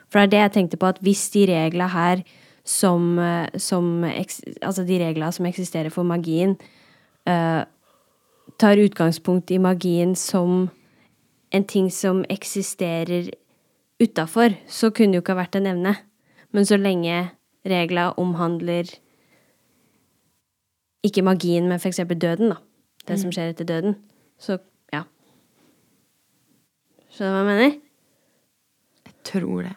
For 0.08 0.20
det 0.20 0.28
er 0.28 0.34
det 0.34 0.44
jeg 0.44 0.54
tenkte 0.54 0.78
på, 0.80 0.92
at 0.92 1.00
hvis 1.02 1.26
de 1.34 1.48
reglene 1.50 1.90
her 1.90 2.22
som, 2.68 3.18
eh, 3.18 3.48
som 3.56 4.04
Altså 4.04 4.84
de 4.84 4.98
reglene 5.00 5.32
som 5.32 5.46
eksisterer 5.46 5.90
for 5.90 6.04
magien, 6.04 6.56
uh, 7.28 7.64
tar 8.58 8.76
utgangspunkt 8.76 9.50
i 9.50 9.58
magien 9.58 10.14
som 10.16 10.70
en 11.50 11.64
ting 11.64 11.90
som 11.90 12.24
eksisterer 12.28 13.30
utafor, 14.00 14.56
så 14.66 14.90
kunne 14.90 15.12
det 15.12 15.20
jo 15.20 15.22
ikke 15.22 15.36
ha 15.36 15.42
vært 15.44 15.56
en 15.56 15.66
evne. 15.66 15.96
Men 16.52 16.66
så 16.66 16.76
lenge 16.76 17.30
regla 17.64 18.12
omhandler 18.18 18.90
ikke 21.04 21.24
magien, 21.24 21.68
men 21.68 21.80
eksempel 21.80 22.18
døden, 22.18 22.52
da. 22.52 22.56
Det 23.08 23.20
som 23.20 23.32
skjer 23.32 23.54
etter 23.54 23.64
døden. 23.64 23.96
Så 24.38 24.58
ja. 24.92 25.04
Skjønner 27.14 27.32
du 27.32 27.36
hva 27.38 27.44
jeg 27.44 27.48
mener? 27.48 27.80
Jeg 29.08 29.14
tror 29.24 29.62
det. 29.62 29.76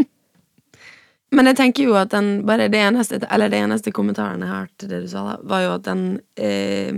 Men 1.32 1.48
jeg 1.48 1.58
tenker 1.62 1.88
jo 1.88 1.96
at 1.96 2.12
den 2.12 2.42
bare 2.48 2.68
det 2.72 2.80
eneste, 2.84 3.22
eller 3.32 3.52
det 3.52 3.62
eneste 3.64 3.94
kommentaren 3.96 4.44
jeg 4.44 4.52
har 4.52 4.68
til 4.80 4.92
det 4.92 5.04
du 5.06 5.08
sa, 5.12 5.24
da, 5.30 5.36
var 5.48 5.64
jo 5.64 5.76
at 5.78 5.86
den 5.86 6.04
eh, 6.36 6.98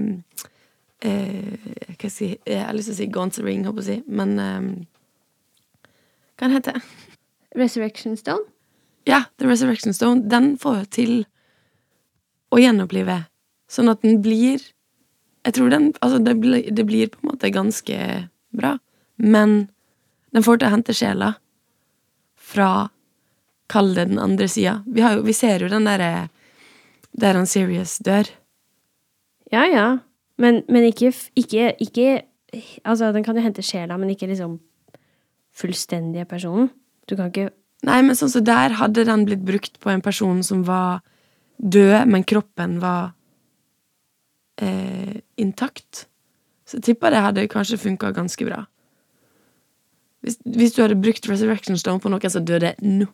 eh, 1.06 1.68
Hva 1.94 1.94
skal 1.94 2.08
jeg 2.08 2.16
si 2.16 2.30
Jeg 2.50 2.64
har 2.66 2.74
lyst 2.74 2.90
til 2.90 2.96
å 2.96 3.02
si 3.02 3.10
Gaunt's 3.14 3.44
Ring, 3.46 3.68
håper 3.68 3.84
jeg 3.84 3.86
å 3.86 3.90
si, 3.92 4.16
men 4.22 4.34
eh, 4.42 5.86
Hva 6.34 6.48
den 6.48 6.56
heter 6.58 6.82
Resurrection 7.54 8.18
Stone? 8.18 8.50
Ja, 9.06 9.26
The 9.38 9.46
Resurrection 9.46 9.94
Stone. 9.94 10.24
Den 10.32 10.56
får 10.58 10.78
jo 10.80 10.86
til 10.96 11.14
å 12.54 12.58
gjenopplive, 12.58 13.26
sånn 13.70 13.92
at 13.92 14.02
den 14.02 14.24
blir 14.26 14.64
Jeg 15.44 15.58
tror 15.60 15.70
den 15.70 15.92
Altså, 16.00 16.18
det 16.24 16.34
blir, 16.42 16.66
det 16.72 16.88
blir 16.90 17.14
på 17.14 17.22
en 17.22 17.34
måte 17.36 17.54
ganske 17.54 18.00
bra, 18.54 18.78
men 19.18 19.68
den 20.34 20.46
får 20.46 20.58
til 20.58 20.70
å 20.72 20.74
hente 20.74 20.98
sjela 20.98 21.36
fra 22.34 22.90
Kall 23.74 23.94
det 23.98 24.08
den 24.12 24.22
andre 24.22 24.48
sida. 24.52 24.80
Vi, 24.86 25.04
vi 25.26 25.36
ser 25.36 25.66
jo 25.66 25.72
den 25.72 25.88
derre 25.90 26.30
Der 27.14 27.38
han 27.38 27.50
Serious 27.50 27.98
dør. 28.06 28.30
Ja, 29.54 29.66
ja. 29.70 29.88
Men, 30.38 30.64
men 30.70 30.86
ikke, 30.90 31.14
ikke, 31.38 31.74
ikke 31.80 32.22
Altså, 32.86 33.12
den 33.14 33.24
kan 33.26 33.38
jo 33.38 33.42
hente 33.42 33.64
sjela, 33.66 33.98
men 33.98 34.12
ikke 34.14 34.28
liksom 34.30 34.60
fullstendige 35.54 36.26
personen. 36.30 36.70
Du 37.10 37.16
kan 37.18 37.32
ikke 37.34 37.50
Nei, 37.84 37.98
men 38.00 38.16
sånn 38.16 38.32
som 38.32 38.46
der 38.48 38.78
hadde 38.80 39.04
den 39.04 39.26
blitt 39.28 39.42
brukt 39.44 39.74
på 39.84 39.90
en 39.92 40.02
person 40.02 40.38
som 40.46 40.62
var 40.64 41.02
død, 41.60 42.06
men 42.08 42.24
kroppen 42.24 42.78
var 42.80 43.12
eh, 44.64 45.20
intakt. 45.36 46.06
Så 46.64 46.78
jeg 46.78 46.86
tipper 46.88 47.12
det 47.12 47.24
hadde 47.26 47.50
kanskje 47.52 47.82
funka 47.82 48.14
ganske 48.16 48.48
bra. 48.48 48.62
Hvis, 50.24 50.40
hvis 50.48 50.78
du 50.78 50.80
hadde 50.86 50.96
brukt 51.04 51.28
Resurrection 51.28 51.76
Stone 51.76 52.00
på 52.00 52.12
noen 52.14 52.32
som 52.32 52.46
døde 52.48 52.72
nå. 52.80 53.10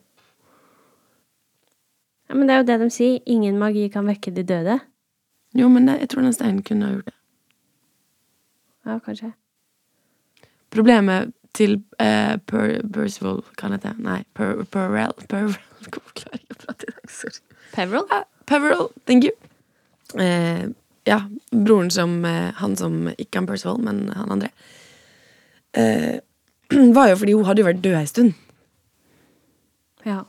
Ja, 2.30 2.34
Men 2.34 2.48
det 2.48 2.54
er 2.54 2.58
jo 2.62 2.66
det 2.66 2.78
de 2.80 2.90
sier. 2.94 3.18
Ingen 3.26 3.58
magi 3.58 3.88
kan 3.90 4.06
vekke 4.06 4.30
de 4.30 4.42
døde. 4.46 4.78
Jo, 5.58 5.68
men 5.68 5.88
det, 5.88 5.98
jeg 6.00 6.08
tror 6.08 6.22
den 6.22 6.32
steinen 6.32 6.62
kunne 6.62 6.86
ha 6.86 6.92
gjort 6.92 7.10
det. 7.10 7.16
Ja, 8.86 8.98
kanskje. 8.98 9.32
Problemet 10.70 11.32
til 11.54 11.82
eh, 11.98 12.36
per, 12.46 12.76
Percival 12.92 13.42
heter 13.58 13.78
det? 13.82 13.94
Nei, 13.98 14.22
per, 14.34 14.62
Perrell 14.70 15.12
Perrell 15.28 15.56
Hvorfor 15.90 16.14
klarer 16.14 16.38
jeg 16.38 16.44
ikke 16.46 16.54
å 16.54 16.62
prate 16.62 16.86
i 16.86 16.94
dag? 16.94 17.10
Sorry. 17.10 17.42
Peveril? 17.74 18.06
Ja, 18.12 18.22
Peveril, 18.46 18.86
thank 19.06 19.26
you. 19.26 19.34
Eh, 20.14 20.68
ja, 21.08 21.20
broren 21.50 21.90
som 21.90 22.24
eh, 22.24 22.52
Han 22.54 22.76
som 22.76 23.08
ikke 23.16 23.40
han 23.40 23.50
Percival, 23.50 23.82
men 23.82 24.08
han 24.14 24.30
andre. 24.36 24.52
Eh, 25.74 26.20
var 26.96 27.10
jo 27.10 27.18
fordi 27.24 27.34
hun 27.34 27.48
hadde 27.48 27.64
jo 27.64 27.70
vært 27.72 27.82
død 27.82 27.98
ei 27.98 28.06
stund. 28.06 28.34
Ja. 30.06 30.22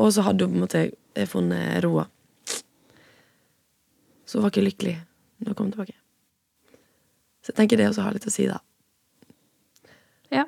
Og 0.00 0.12
så 0.14 0.24
hadde 0.26 0.46
hun 0.46 0.54
på 0.54 0.58
en 0.58 0.64
måte 0.66 0.84
eh, 1.14 1.28
funnet 1.28 1.82
roa. 1.84 2.06
Så 4.24 4.38
hun 4.38 4.46
var 4.46 4.54
ikke 4.54 4.66
lykkelig 4.66 4.96
når 5.38 5.52
hun 5.52 5.58
kom 5.58 5.70
tilbake. 5.72 5.96
Så 7.44 7.52
jeg 7.52 7.60
tenker 7.60 7.78
det 7.78 7.90
også 7.90 8.06
har 8.06 8.16
litt 8.16 8.26
å 8.26 8.32
si, 8.32 8.46
da. 8.48 8.58
Ja. 10.32 10.46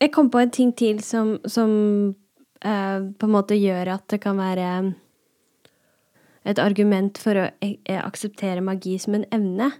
Jeg 0.00 0.12
kom 0.14 0.30
på 0.32 0.40
en 0.40 0.52
ting 0.54 0.70
til 0.78 1.02
som, 1.04 1.34
som 1.44 1.70
eh, 2.62 2.98
på 3.10 3.28
en 3.28 3.34
måte 3.34 3.58
gjør 3.58 3.96
at 3.96 4.06
det 4.12 4.20
kan 4.22 4.38
være 4.38 4.70
et 6.48 6.62
argument 6.62 7.18
for 7.20 7.36
å 7.36 7.48
eh, 7.60 8.00
akseptere 8.00 8.64
magi 8.64 8.96
som 9.02 9.18
en 9.18 9.26
evne, 9.34 9.72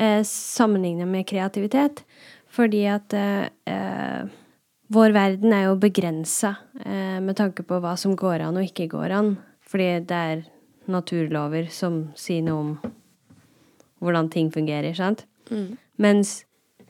eh, 0.00 0.22
sammenlignet 0.26 1.08
med 1.12 1.28
kreativitet. 1.28 2.02
Fordi 2.50 2.82
at 2.90 3.14
eh, 3.14 3.46
eh, 3.70 4.26
vår 4.90 5.14
verden 5.14 5.54
er 5.54 5.68
jo 5.68 5.78
begrensa 5.80 6.56
eh, 6.84 7.18
med 7.22 7.36
tanke 7.38 7.62
på 7.66 7.78
hva 7.82 7.94
som 8.00 8.16
går 8.18 8.42
an 8.46 8.58
og 8.58 8.66
ikke 8.66 8.90
går 8.90 9.14
an. 9.14 9.34
Fordi 9.70 9.90
det 10.02 10.20
er 10.32 10.44
naturlover 10.90 11.68
som 11.70 12.08
sier 12.18 12.42
noe 12.42 12.64
om 12.64 12.70
hvordan 14.00 14.30
ting 14.32 14.48
fungerer, 14.50 14.94
sant? 14.96 15.26
Mens 16.00 16.40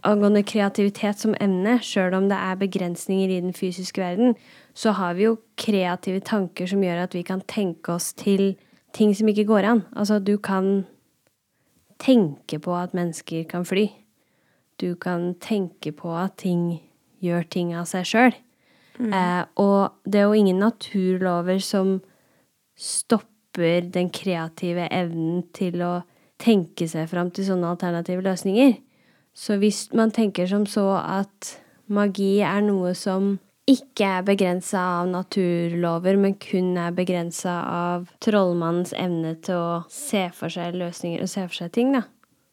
angående 0.06 0.42
kreativitet 0.46 1.20
som 1.20 1.34
emne, 1.42 1.76
sjøl 1.84 2.14
om 2.16 2.28
det 2.30 2.38
er 2.38 2.60
begrensninger 2.60 3.34
i 3.34 3.40
den 3.42 3.52
fysiske 3.56 4.00
verden, 4.00 4.36
så 4.72 4.94
har 4.96 5.18
vi 5.18 5.26
jo 5.26 5.36
kreative 5.60 6.22
tanker 6.24 6.70
som 6.70 6.84
gjør 6.84 7.04
at 7.04 7.16
vi 7.16 7.24
kan 7.26 7.42
tenke 7.50 7.92
oss 7.92 8.12
til 8.16 8.54
ting 8.96 9.12
som 9.16 9.28
ikke 9.28 9.48
går 9.50 9.66
an. 9.66 9.82
Altså, 9.92 10.18
du 10.18 10.38
kan 10.38 10.86
tenke 12.00 12.58
på 12.62 12.76
at 12.78 12.94
mennesker 12.96 13.44
kan 13.50 13.66
fly. 13.68 13.90
Du 14.80 14.94
kan 14.94 15.34
tenke 15.42 15.92
på 15.92 16.14
at 16.16 16.38
ting 16.40 16.80
gjør 17.24 17.46
ting 17.52 17.74
av 17.76 17.88
seg 17.90 18.06
sjøl. 18.08 18.38
Eh, 19.00 19.44
og 19.56 19.94
det 20.04 20.20
er 20.20 20.28
jo 20.28 20.36
ingen 20.36 20.60
naturlover 20.60 21.60
som 21.64 21.98
stopper 22.76 23.88
den 23.92 24.10
kreative 24.12 24.88
evnen 24.92 25.44
til 25.56 25.80
å 25.84 25.94
tenke 26.40 26.88
seg 26.88 27.08
fram 27.10 27.30
til 27.32 27.48
sånne 27.48 27.74
alternative 27.74 28.24
løsninger. 28.24 28.76
Så 29.36 29.56
hvis 29.60 29.86
man 29.96 30.12
tenker 30.12 30.48
som 30.50 30.66
så 30.68 30.86
at 31.00 31.54
magi 31.90 32.40
er 32.44 32.60
noe 32.64 32.92
som 32.98 33.38
ikke 33.70 34.06
er 34.18 34.24
begrensa 34.26 34.80
av 35.00 35.10
naturlover, 35.10 36.16
men 36.18 36.34
kun 36.42 36.74
er 36.80 36.94
begrensa 36.96 37.60
av 37.70 38.08
trollmannens 38.24 38.94
evne 38.98 39.36
til 39.44 39.60
å 39.60 39.82
se 39.92 40.26
for 40.34 40.52
seg 40.52 40.78
løsninger 40.80 41.22
og 41.22 41.30
se 41.30 41.44
for 41.46 41.60
seg 41.62 41.74
ting, 41.76 41.92
da. 41.94 42.06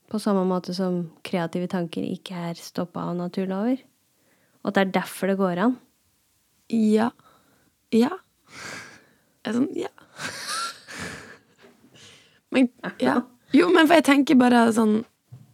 På 0.07 0.21
samme 0.23 0.45
måte 0.47 0.75
som 0.75 1.01
kreative 1.27 1.67
tanker 1.71 2.05
ikke 2.05 2.51
er 2.51 2.59
stoppa 2.61 3.09
av 3.09 3.17
naturlover. 3.17 3.81
Og 4.63 4.71
at 4.71 4.77
det 4.77 4.83
er 4.85 4.95
derfor 4.99 5.31
det 5.31 5.37
går 5.39 5.63
an. 5.65 5.77
Ja. 6.73 7.11
Ja. 7.95 8.11
Jeg 9.43 9.53
er 9.53 9.55
sånn, 9.55 9.69
ja. 9.77 9.91
Men, 12.51 12.69
ja. 13.03 13.21
Jo, 13.55 13.69
men 13.71 13.87
for 13.87 13.99
jeg 13.99 14.05
tenker 14.07 14.37
bare 14.39 14.69
sånn 14.75 15.01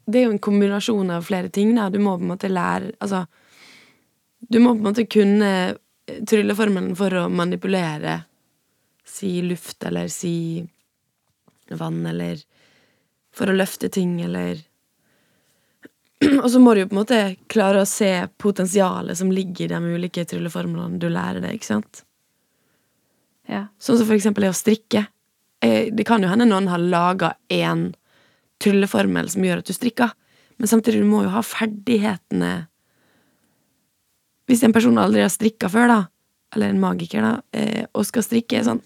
Det 0.06 0.20
er 0.20 0.28
jo 0.28 0.34
en 0.36 0.42
kombinasjon 0.42 1.10
av 1.14 1.26
flere 1.26 1.50
ting, 1.54 1.72
da. 1.78 1.88
Du 1.90 1.98
må 2.02 2.16
på 2.18 2.26
en 2.26 2.32
måte 2.36 2.52
lære 2.52 2.92
Altså 3.02 3.24
Du 4.40 4.60
må 4.62 4.76
på 4.76 4.82
en 4.82 4.88
måte 4.92 5.08
kunne 5.10 5.50
trylleformelen 6.04 6.94
for 7.00 7.16
å 7.16 7.30
manipulere 7.32 8.18
si 9.08 9.38
luft, 9.42 9.84
eller 9.88 10.10
si 10.12 10.64
vann, 11.70 12.02
eller 12.06 12.42
for 13.32 13.48
å 13.48 13.56
løfte 13.56 13.88
ting, 13.94 14.18
eller 14.26 14.60
Og 16.44 16.50
så 16.52 16.60
må 16.62 16.74
du 16.74 16.84
jo 16.84 16.90
på 16.92 16.96
en 16.96 17.02
måte 17.02 17.22
klare 17.52 17.84
å 17.84 17.90
se 17.90 18.12
potensialet 18.42 19.18
som 19.18 19.32
ligger 19.34 19.66
i 19.68 19.74
de 19.74 19.96
ulike 19.98 20.26
trylleformlene 20.30 21.00
du 21.02 21.10
lærer 21.12 21.44
deg, 21.44 21.58
ikke 21.58 21.72
sant? 21.72 22.04
Ja. 23.50 23.68
Sånn 23.82 24.00
som 24.00 24.08
for 24.08 24.16
eksempel 24.16 24.46
det 24.46 24.54
å 24.54 24.58
strikke. 24.58 25.08
Eh, 25.64 25.92
Det 25.92 26.06
kan 26.08 26.24
jo 26.24 26.30
hende 26.32 26.48
noen 26.48 26.70
har 26.72 26.80
laga 26.80 27.34
en 27.52 27.94
trylleformel 28.64 29.30
som 29.30 29.44
gjør 29.44 29.64
at 29.64 29.68
du 29.68 29.76
strikker, 29.76 30.14
men 30.58 30.70
samtidig 30.70 31.02
du 31.02 31.10
må 31.10 31.24
jo 31.26 31.34
ha 31.34 31.42
ferdighetene 31.42 32.68
Hvis 34.48 34.64
en 34.64 34.74
person 34.76 35.00
aldri 35.00 35.22
har 35.24 35.32
strikka 35.32 35.70
før, 35.72 35.88
da, 35.88 36.00
eller 36.54 36.70
en 36.70 36.82
magiker, 36.82 37.24
da, 37.24 37.42
eh, 37.56 37.86
og 37.96 38.06
skal 38.06 38.24
strikke 38.24 38.60
sånn 38.64 38.82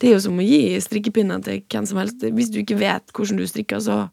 Det 0.00 0.08
er 0.08 0.14
jo 0.16 0.24
som 0.24 0.40
å 0.40 0.44
gi 0.44 0.80
strikkepinner 0.80 1.42
til 1.44 1.60
hvem 1.70 1.86
som 1.86 1.98
helst. 2.00 2.20
Hvis 2.20 2.50
du 2.50 2.58
ikke 2.60 2.76
vet 2.80 3.12
hvordan 3.14 3.38
du 3.38 3.46
strikker, 3.46 3.78
så 3.80 4.10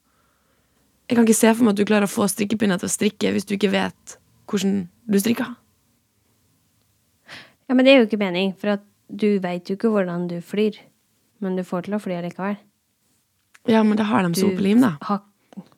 Jeg 1.12 1.18
kan 1.20 1.26
ikke 1.28 1.36
se 1.36 1.50
for 1.52 1.68
meg 1.68 1.74
at 1.76 1.80
du 1.82 1.88
klarer 1.90 2.08
å 2.08 2.12
få 2.12 2.24
strikkepinner 2.32 2.80
til 2.80 2.88
å 2.88 2.94
strikke 2.94 3.32
hvis 3.36 3.44
du 3.50 3.58
ikke 3.58 3.72
vet 3.74 4.14
hvordan 4.48 4.86
du 5.12 5.18
strikker. 5.20 5.50
ja, 7.68 7.76
men 7.76 7.86
det 7.86 7.94
er 7.94 8.00
jo 8.02 8.08
ikke 8.08 8.20
mening, 8.22 8.54
for 8.60 8.74
at 8.78 8.84
du 9.12 9.40
veit 9.44 9.68
jo 9.70 9.76
ikke 9.76 9.92
hvordan 9.92 10.28
du 10.32 10.38
flyr. 10.44 10.78
Men 11.44 11.56
du 11.58 11.64
får 11.68 11.88
til 11.88 11.96
å 11.98 12.00
fly 12.02 12.16
allikevel. 12.20 12.58
Ja, 13.70 13.82
men 13.84 13.98
da 14.00 14.06
har 14.08 14.24
de 14.28 14.40
sopelim, 14.40 14.82
da. 14.82 14.96
har- 15.02 15.24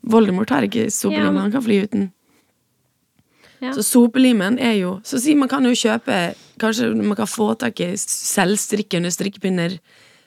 Voldemort 0.05 0.49
har 0.49 0.61
ikke 0.67 0.85
sopelim, 0.91 1.17
Ja, 1.25 1.31
men- 1.31 1.41
han 1.41 1.51
kan 1.51 1.61
fly 1.63 1.81
uten. 1.83 2.11
Ja. 3.61 3.71
Så 3.71 3.81
sopelimen 3.83 4.59
er 4.59 4.73
jo 4.73 4.99
Så 5.03 5.19
si 5.21 5.33
man 5.35 5.47
kan 5.47 5.63
jo 5.63 5.71
kjøpe 5.71 6.35
kanskje 6.59 6.93
man 7.01 7.15
kan 7.15 7.25
få 7.25 7.57
tak 7.57 7.79
i 7.79 7.93
selvstrikkende 7.95 9.09
strikkepinner 9.09 9.79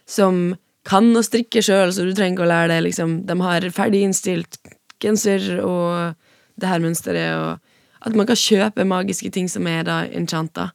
som 0.06 0.56
kan 0.84 1.04
å 1.14 1.22
strikke 1.22 1.60
sjøl, 1.62 1.92
så 1.92 2.02
du 2.06 2.14
trenger 2.14 2.38
ikke 2.38 2.46
å 2.46 2.48
lære 2.48 2.68
det. 2.68 2.84
Liksom. 2.84 3.26
De 3.26 3.34
har 3.40 3.60
ferdig 3.60 4.02
innstilt 4.04 4.56
genser 5.02 5.60
og 5.62 6.16
det 6.56 6.70
her 6.70 6.82
mønsteret, 6.82 7.36
og 7.36 8.06
at 8.06 8.16
man 8.16 8.28
kan 8.28 8.38
kjøpe 8.38 8.86
magiske 8.88 9.30
ting 9.34 9.48
som 9.50 9.66
er 9.68 9.84
da 9.86 10.02
enchanta. 10.06 10.70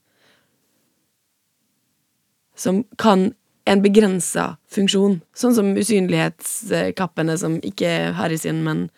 Som 2.56 2.84
kan 3.02 3.32
en 3.70 3.82
begrensa 3.82 4.56
funksjon. 4.74 5.20
Sånn 5.38 5.56
som 5.56 5.72
usynlighetskappene 5.78 7.38
som 7.40 7.60
ikke 7.66 7.90
er 7.90 8.18
Harry 8.20 8.40
sin, 8.42 8.64
men 8.66 8.90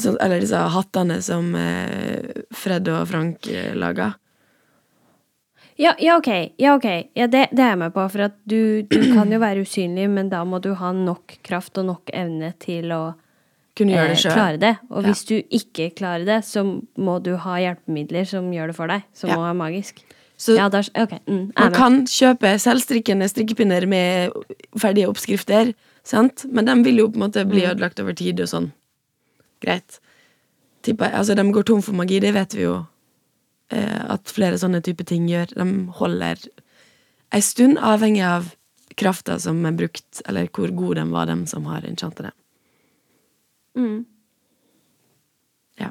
så, 0.00 0.14
Eller 0.22 0.40
disse 0.40 0.56
hattene 0.56 1.18
som 1.20 1.50
eh, 1.58 2.44
Fred 2.56 2.88
og 2.88 3.02
Frank 3.10 3.44
eh, 3.50 3.74
laga. 3.76 4.14
Ja, 5.76 5.94
ja, 5.98 6.14
ok. 6.16 6.28
Ja, 6.56 6.74
okay. 6.76 7.10
Ja, 7.14 7.26
det, 7.26 7.50
det 7.52 7.64
er 7.64 7.74
jeg 7.74 7.80
med 7.82 7.92
på, 7.92 8.06
for 8.12 8.24
at 8.30 8.38
du, 8.48 8.80
du 8.88 8.98
kan 9.12 9.32
jo 9.32 9.40
være 9.42 9.66
usynlig, 9.66 10.06
men 10.12 10.30
da 10.32 10.40
må 10.44 10.60
du 10.62 10.70
ha 10.78 10.92
nok 10.96 11.36
kraft 11.44 11.76
og 11.80 11.90
nok 11.90 12.12
evne 12.16 12.52
til 12.62 12.92
å 12.96 13.02
Kunne 13.80 13.94
gjøre 13.96 14.10
eh, 14.10 14.14
det 14.14 14.20
selv. 14.22 14.36
klare 14.36 14.60
det. 14.60 14.72
Og 14.92 15.06
hvis 15.08 15.24
du 15.30 15.34
ikke 15.40 15.90
klarer 15.96 16.26
det, 16.28 16.38
så 16.44 16.64
må 17.00 17.16
du 17.24 17.32
ha 17.40 17.56
hjelpemidler 17.64 18.28
som 18.28 18.50
gjør 18.52 18.72
det 18.74 18.76
for 18.76 18.92
deg, 18.92 19.06
som 19.16 19.32
må 19.32 19.40
være 19.46 19.56
magisk. 19.64 20.02
Så 20.40 20.54
Ja, 20.56 20.68
der, 20.72 20.86
ok. 20.96 21.14
Mm, 21.28 21.40
man 21.58 21.72
kan 21.76 21.96
kjøpe 22.08 22.54
selvstrikkende 22.60 23.26
strikkepinner 23.28 23.84
med 23.88 24.30
ferdige 24.80 25.08
oppskrifter, 25.10 25.74
sant? 26.04 26.46
men 26.48 26.64
de 26.68 26.76
vil 26.86 27.02
jo 27.02 27.08
på 27.12 27.20
en 27.20 27.26
måte 27.26 27.44
bli 27.48 27.60
Mm. 27.66 27.70
ødelagt 27.74 28.00
over 28.00 28.16
tid 28.16 28.40
og 28.40 28.48
sånn. 28.48 28.70
Greit. 29.60 29.98
Tipper. 30.82 31.10
Altså, 31.12 31.34
de 31.36 31.44
går 31.52 31.62
tom 31.68 31.82
for 31.82 31.92
magi, 31.92 32.20
det 32.20 32.32
vet 32.32 32.54
vi 32.56 32.62
jo 32.62 32.86
eh, 33.70 34.04
at 34.14 34.24
flere 34.32 34.56
sånne 34.56 34.80
type 34.82 35.04
ting 35.04 35.28
gjør. 35.28 35.52
De 35.54 35.92
holder 36.00 36.38
ei 37.32 37.40
stund, 37.44 37.76
avhengig 37.78 38.24
av 38.24 38.54
krafta 38.96 39.36
som 39.38 39.60
er 39.66 39.72
brukt, 39.76 40.22
eller 40.26 40.48
hvor 40.48 40.72
god 40.74 40.96
de 40.96 41.04
var, 41.12 41.26
dem 41.26 41.44
som 41.46 41.64
har 41.68 41.84
enchanta 41.86 42.22
det. 42.30 42.32
Mm. 43.76 44.04
Ja. 45.80 45.90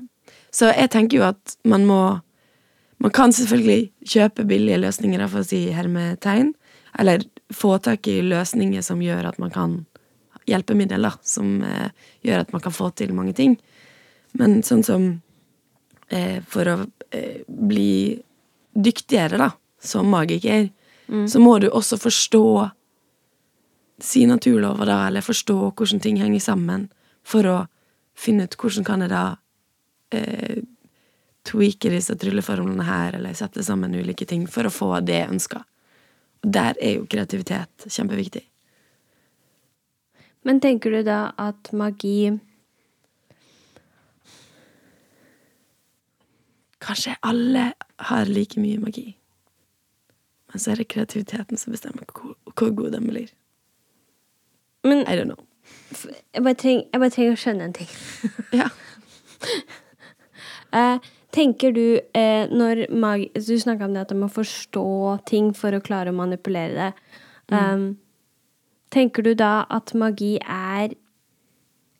Så 0.51 0.71
jeg 0.73 0.91
tenker 0.91 1.19
jo 1.21 1.29
at 1.29 1.59
man 1.63 1.87
må 1.89 2.01
Man 2.99 3.13
kan 3.15 3.31
selvfølgelig 3.31 3.93
kjøpe 4.03 4.43
billige 4.43 4.75
løsninger, 4.75 5.21
for 5.31 5.39
å 5.39 5.47
si 5.47 5.69
hermetegn, 5.71 6.49
eller 6.99 7.21
få 7.55 7.77
tak 7.79 8.09
i 8.11 8.17
løsninger 8.19 8.83
som 8.83 8.99
gjør 8.99 9.29
at 9.29 9.37
man 9.39 9.53
kan 9.53 9.77
Hjelpemidler, 10.49 11.13
som 11.23 11.61
eh, 11.63 11.93
gjør 12.27 12.43
at 12.43 12.51
man 12.51 12.61
kan 12.65 12.75
få 12.75 12.89
til 12.91 13.13
mange 13.15 13.31
ting. 13.37 13.55
Men 14.35 14.59
sånn 14.67 14.83
som 14.83 15.05
eh, 16.09 16.43
For 16.43 16.67
å 16.67 16.75
eh, 17.15 17.45
bli 17.47 18.19
dyktigere, 18.75 19.39
da, 19.39 19.51
som 19.79 20.11
magiker, 20.11 20.67
så 21.07 21.39
må 21.41 21.55
du 21.57 21.69
også 21.71 21.97
forstå 21.97 22.43
si 24.03 24.25
naturlover, 24.29 24.85
da, 24.85 25.07
eller 25.07 25.25
forstå 25.25 25.57
hvordan 25.71 26.01
ting 26.03 26.19
henger 26.21 26.43
sammen, 26.43 26.87
for 27.29 27.45
å 27.45 27.57
finne 28.17 28.47
ut 28.47 28.57
hvordan 28.59 28.87
kan 28.87 29.05
jeg 29.05 29.11
da 29.13 29.23
eh, 30.15 30.61
tweake 31.49 31.91
disse 31.93 32.15
trylleformlene 32.19 32.85
her, 32.85 33.17
eller 33.19 33.37
sette 33.37 33.63
sammen 33.65 33.95
ulike 33.95 34.27
ting 34.29 34.45
for 34.49 34.67
å 34.67 34.73
få 34.73 34.91
det 35.05 35.21
jeg 35.21 35.33
ønsker. 35.35 35.65
Og 36.43 36.53
der 36.55 36.77
er 36.81 36.97
jo 36.97 37.07
kreativitet 37.09 37.87
kjempeviktig. 37.87 38.45
Men 40.47 40.61
tenker 40.63 40.93
du 40.93 41.01
da 41.03 41.31
at 41.37 41.73
magi 41.75 42.39
Kanskje 46.79 47.17
alle 47.27 47.73
har 48.07 48.29
like 48.31 48.55
mye 48.57 48.79
magi. 48.79 49.03
Men 50.49 50.61
så 50.63 50.71
er 50.71 50.79
det 50.79 50.87
kreativiteten 50.93 51.59
som 51.59 51.75
bestemmer 51.75 52.07
hvor, 52.07 52.37
hvor 52.55 52.71
god 52.71 52.95
den 52.95 53.09
blir. 53.11 53.27
Men 54.87 55.03
I 55.03 55.19
don't 55.19 55.27
know. 55.27 55.48
Jeg 56.33 56.43
bare, 56.43 56.57
treng, 56.57 56.83
jeg 56.85 57.01
bare 57.01 57.13
trenger 57.13 57.37
å 57.37 57.43
skjønne 57.43 57.69
en 57.69 57.77
ting. 57.81 57.93
Ja. 58.61 58.71
Eh, 60.69 60.99
tenker 61.33 61.71
du 61.73 61.97
eh, 62.13 62.43
når 62.53 62.83
magi 62.93 63.31
Du 63.33 63.55
snakka 63.57 63.87
om 63.87 63.95
det 63.95 64.03
at 64.03 64.11
man 64.13 64.27
må 64.27 64.27
forstå 64.29 64.83
ting 65.25 65.47
for 65.57 65.73
å 65.73 65.81
klare 65.81 66.13
å 66.13 66.13
manipulere 66.13 66.75
det. 66.75 66.89
Um, 67.49 67.97
tenker 68.93 69.25
du 69.25 69.31
da 69.33 69.63
at 69.73 69.95
magi 69.97 70.35
er 70.45 70.93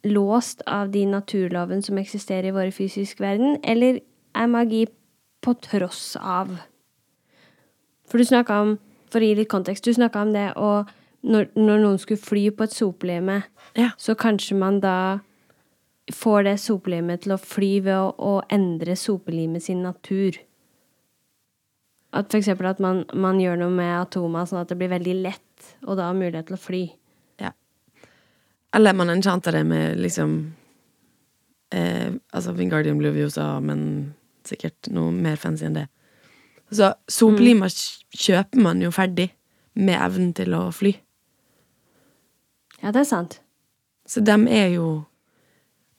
låst 0.05 0.61
av 0.67 0.91
de 0.93 1.01
naturloven 1.09 1.81
som 1.81 1.97
eksisterer 1.97 2.51
i 2.51 2.53
vår 2.53 2.69
fysiske 2.75 3.23
verden, 3.23 3.57
eller 3.63 4.03
er 4.37 4.53
magi 4.53 4.85
på 5.41 5.55
tross 5.65 6.13
av? 6.21 6.53
For 8.05 8.21
du 8.21 8.29
snakka 8.29 8.61
om, 8.61 8.77
for 9.09 9.21
å 9.21 9.31
gi 9.31 9.41
litt 9.41 9.49
kontekst, 9.49 9.85
du 9.85 9.97
snakka 9.97 10.21
om 10.27 10.33
det 10.37 10.51
og 10.57 10.93
når, 11.23 11.49
når 11.55 11.81
noen 11.83 11.97
skulle 11.99 12.21
fly 12.21 12.45
på 12.55 12.63
et 12.67 12.75
sopelime, 12.75 13.41
Ja. 13.77 13.89
så 13.97 14.15
kanskje 14.15 14.55
man 14.57 14.79
da 14.79 15.19
får 16.13 16.43
det 16.47 16.55
sopelimet 16.59 17.21
til 17.21 17.33
å 17.35 17.37
fly 17.37 17.79
ved 17.85 17.93
å, 17.95 18.13
å 18.17 18.41
endre 18.49 18.95
sopelimet 18.97 19.61
sin 19.63 19.83
natur. 19.85 20.37
At 22.13 22.31
for 22.31 22.39
eksempel 22.39 22.65
at 22.71 22.79
man, 22.81 23.03
man 23.13 23.37
gjør 23.41 23.59
noe 23.61 23.69
med 23.75 23.91
atoma 23.99 24.45
sånn 24.49 24.63
at 24.63 24.71
det 24.71 24.77
blir 24.79 24.89
veldig 24.89 25.13
lett, 25.21 25.67
og 25.85 25.99
da 25.99 26.07
har 26.09 26.17
mulighet 26.17 26.47
til 26.49 26.57
å 26.57 26.61
fly. 26.63 26.83
ja. 27.43 27.51
Eller 28.73 28.93
man 28.93 29.09
enchanter 29.09 29.51
det 29.51 29.63
med 29.65 29.97
liksom 29.97 30.33
eh, 31.73 32.11
Altså 32.33 32.51
Vingardium 32.53 32.97
Bluviosa, 33.01 33.59
men 33.61 34.15
sikkert 34.45 34.89
noe 34.93 35.11
mer 35.13 35.35
fancy 35.41 35.65
enn 35.65 35.73
det. 35.77 35.87
Så 36.71 36.91
soplima 37.09 37.65
kjøper 38.13 38.61
man 38.61 38.81
jo 38.81 38.91
ferdig 38.93 39.29
med 39.75 39.97
evnen 40.01 40.33
til 40.37 40.53
å 40.53 40.67
fly. 40.73 40.95
Ja, 42.83 42.91
det 42.95 43.03
er 43.03 43.09
sant. 43.09 43.39
Så 44.07 44.23
dem 44.25 44.47
er 44.47 44.73
jo 44.73 45.03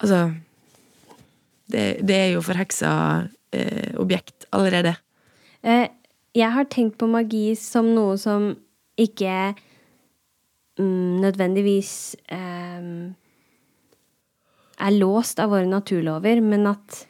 Altså 0.01 0.33
Det, 1.71 2.01
det 2.09 2.17
er 2.17 2.31
jo 2.33 2.41
forheksa 2.43 3.29
eh, 3.53 3.93
objekt 4.01 4.47
allerede. 4.51 4.97
Eh, 5.63 5.87
jeg 6.35 6.51
har 6.51 6.67
tenkt 6.67 6.97
på 6.99 7.07
magi 7.07 7.55
som 7.55 7.93
noe 7.95 8.17
som 8.19 8.49
ikke 8.99 9.53
mm, 10.81 11.21
nødvendigvis 11.23 12.17
eh, 12.33 12.89
er 14.81 14.99
låst 14.99 15.39
av 15.39 15.53
våre 15.55 15.69
naturlover, 15.71 16.43
men 16.43 16.67
at 16.73 17.05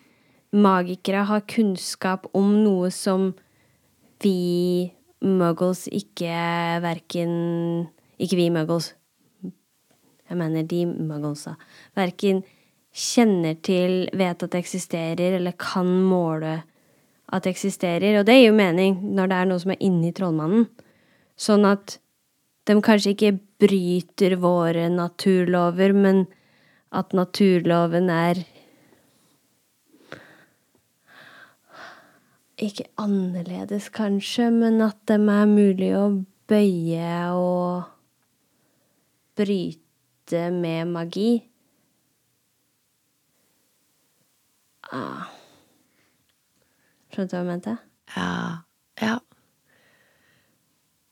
magikere 0.52 1.24
har 1.30 1.46
kunnskap 1.48 2.28
om 2.36 2.52
noe 2.64 2.90
som 2.92 3.30
vi 4.20 4.90
muggles 5.24 5.86
ikke 5.88 6.36
verken 6.84 7.32
Ikke 8.20 8.36
vi 8.36 8.50
muggles. 8.52 8.92
Jeg 10.30 10.38
mener 10.38 10.62
de 10.62 10.84
magonsa, 10.86 11.56
Verken 11.98 12.44
kjenner 12.94 13.56
til, 13.62 14.04
vet 14.14 14.42
at 14.42 14.52
det 14.52 14.60
eksisterer, 14.62 15.36
eller 15.38 15.56
kan 15.58 15.88
måle 16.06 16.60
at 17.30 17.44
det 17.44 17.54
eksisterer. 17.54 18.20
Og 18.20 18.26
det 18.26 18.36
gir 18.38 18.48
jo 18.50 18.56
mening 18.58 19.00
når 19.14 19.30
det 19.30 19.38
er 19.38 19.50
noe 19.50 19.62
som 19.62 19.74
er 19.74 19.82
inni 19.86 20.12
trollmannen. 20.14 20.68
Sånn 21.40 21.66
at 21.66 21.98
de 22.68 22.76
kanskje 22.84 23.14
ikke 23.14 23.36
bryter 23.62 24.36
våre 24.38 24.88
naturlover, 24.92 25.94
men 25.96 26.24
at 26.94 27.14
naturloven 27.16 28.10
er 28.14 28.46
Ikke 32.60 32.84
annerledes, 33.00 33.86
kanskje, 33.88 34.50
men 34.52 34.82
at 34.84 34.98
dem 35.08 35.30
er 35.32 35.46
mulig 35.48 35.94
å 35.96 36.02
bøye 36.50 37.14
og 37.32 37.86
bryte 39.40 39.89
med 40.54 40.86
magi. 40.88 41.30
Ah. 44.92 45.26
Skjønte 47.10 47.30
du 47.30 47.36
hva 47.36 47.42
jeg 47.42 47.48
mente? 47.50 47.76
Ja. 48.16 48.30
Ja. 49.00 49.14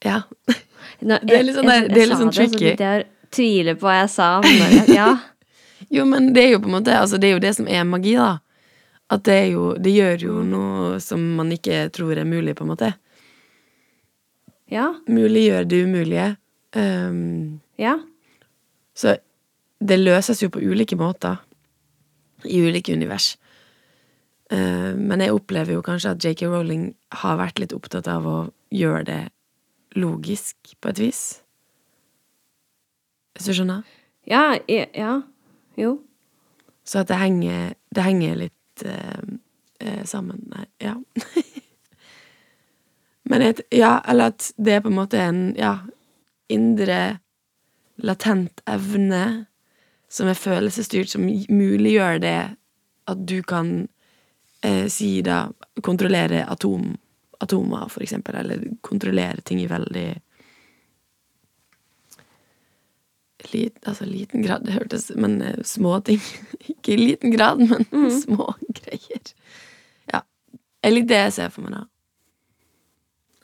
Ja. 0.04 0.18
Nå, 1.08 1.18
Det 1.22 1.36
er 1.38 1.44
litt 1.46 1.56
sånn 1.58 1.66
der- 1.70 1.82
jeg, 1.84 1.92
det 1.94 2.02
er 2.02 2.10
litt 2.10 2.16
sa 2.18 2.22
sånn 2.24 2.32
det, 2.32 2.34
så 2.34 2.58
tricky. 2.58 2.64
jeg 2.66 2.78
tviler 2.78 3.06
tvile 3.34 3.74
på 3.78 3.86
hva 3.86 3.96
jeg 4.00 4.10
sa. 4.14 4.28
Men 4.42 4.74
jeg, 4.78 4.94
ja. 5.00 5.08
Jo, 5.94 6.04
men 6.10 6.32
det 6.34 6.42
er 6.44 6.50
jo 6.56 6.60
på 6.64 6.68
en 6.70 6.74
måte 6.80 6.94
Altså, 6.98 7.18
det 7.22 7.28
er 7.30 7.36
jo 7.36 7.42
det 7.44 7.54
som 7.56 7.68
er 7.70 7.84
magi, 7.86 8.14
da. 8.18 8.38
At 9.14 9.22
det 9.24 9.38
jo 9.54 9.70
Det 9.80 9.92
gjør 9.94 10.24
jo 10.26 10.40
noe 10.44 10.98
som 11.00 11.22
man 11.38 11.52
ikke 11.54 11.86
tror 11.94 12.18
er 12.18 12.26
mulig, 12.28 12.56
på 12.58 12.66
en 12.66 12.72
måte. 12.74 12.92
ja. 14.68 14.90
Muliggjør 15.08 15.64
det 15.70 15.84
umulige. 15.86 16.26
Um, 16.76 17.60
Ja. 17.80 17.94
Så 18.98 19.14
det 19.78 20.00
løses 20.00 20.42
jo 20.42 20.50
på 20.50 20.62
ulike 20.62 20.98
måter. 20.98 21.38
I 22.46 22.60
ulike 22.62 22.94
univers. 22.94 23.36
Eh, 24.50 24.94
men 24.94 25.22
jeg 25.22 25.34
opplever 25.34 25.76
jo 25.76 25.84
kanskje 25.86 26.14
at 26.14 26.24
JK 26.24 26.46
Rowling 26.48 26.92
har 27.22 27.38
vært 27.40 27.58
litt 27.62 27.74
opptatt 27.76 28.08
av 28.10 28.26
å 28.26 28.38
gjøre 28.74 29.04
det 29.08 29.22
logisk, 29.98 30.56
på 30.80 30.92
et 30.92 31.02
vis. 31.02 31.22
Hvis 33.34 33.50
du 33.50 33.56
skjønner? 33.58 33.86
Ja, 34.28 34.58
ja. 34.68 35.20
Jo. 35.78 35.98
Så 36.86 37.02
at 37.02 37.10
det 37.10 37.18
henger, 37.20 37.74
det 37.94 38.04
henger 38.04 38.38
litt 38.38 38.84
eh, 38.86 39.22
eh, 39.80 40.02
sammen. 40.06 40.42
Nei, 40.52 40.66
ja. 40.82 40.98
men 40.98 41.46
Men 43.28 43.42
et, 43.44 43.60
ja, 43.76 43.98
eller 44.08 44.32
at 44.32 44.46
det 44.56 44.72
er 44.72 44.80
på 44.80 44.88
en 44.88 44.96
måte 44.96 45.18
en 45.20 45.40
ja, 45.58 45.74
indre 46.48 47.18
latent 47.98 48.62
evne 48.66 49.46
som 50.08 50.28
er 50.30 50.38
følelsesstyrt, 50.38 51.10
som 51.12 51.26
muliggjør 51.26 52.22
det 52.22 52.38
at 53.08 53.26
du 53.28 53.42
kan 53.42 53.88
eh, 54.64 54.86
si 54.92 55.18
da 55.24 55.48
kontrollere 55.84 56.44
atom, 56.48 56.94
atomer, 57.44 57.88
for 57.92 58.04
eksempel, 58.04 58.38
eller 58.40 58.64
kontrollere 58.84 59.44
ting 59.44 59.60
i 59.62 59.68
veldig 59.70 60.08
lit, 63.52 63.78
altså 63.86 64.04
liten 64.04 64.42
grad, 64.42 64.64
det 64.66 64.74
hørtes 64.74 65.10
Men 65.14 65.40
eh, 65.42 65.62
små 65.64 66.00
ting. 66.00 66.20
Ikke 66.72 66.92
i 66.92 66.96
liten 66.96 67.32
grad, 67.32 67.60
men 67.62 68.10
små 68.24 68.54
greier. 68.80 69.32
Ja. 70.12 70.24
Det 70.80 70.90
er 70.90 70.96
litt 70.96 71.08
det 71.10 71.22
jeg 71.26 71.36
ser 71.38 71.54
for 71.54 71.66
meg, 71.66 71.78
da. 71.78 71.84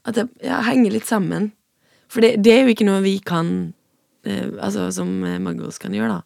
At 0.04 0.18
det 0.18 0.26
ja, 0.44 0.60
henger 0.66 0.92
litt 0.92 1.08
sammen. 1.08 1.52
For 2.12 2.24
det, 2.24 2.36
det 2.44 2.52
er 2.52 2.64
jo 2.64 2.74
ikke 2.74 2.88
noe 2.88 3.04
vi 3.04 3.16
kan 3.24 3.72
Altså 4.26 4.88
som 4.94 5.10
eh, 5.26 5.38
Muggles 5.42 5.78
kan 5.82 5.94
gjøre, 5.94 6.18
da. 6.18 6.22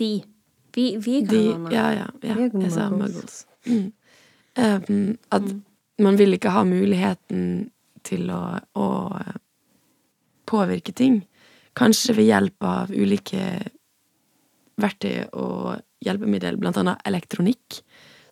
De. 0.00 0.12
Vi, 0.74 0.84
vi 1.02 1.20
kan 1.26 1.34
De, 1.34 1.42
noe. 1.58 1.72
ja, 1.74 1.88
ja, 1.94 2.06
ja. 2.24 2.36
Jeg 2.46 2.72
sa 2.72 2.86
muggles. 2.92 3.42
Mm. 3.66 3.90
Um, 4.60 5.18
at 5.34 5.50
man 6.00 6.18
vil 6.18 6.34
ikke 6.34 6.52
ha 6.54 6.62
muligheten 6.66 7.70
til 8.06 8.30
å, 8.32 8.40
å 8.78 8.86
eh, 9.18 9.36
påvirke 10.50 10.94
ting. 10.96 11.20
Kanskje 11.78 12.16
ved 12.18 12.30
hjelp 12.30 12.66
av 12.66 12.90
ulike 12.94 13.44
verktøy 14.80 15.28
og 15.36 15.82
hjelpemiddel, 16.04 16.56
blant 16.60 16.78
annet 16.80 17.02
elektronikk, 17.08 17.82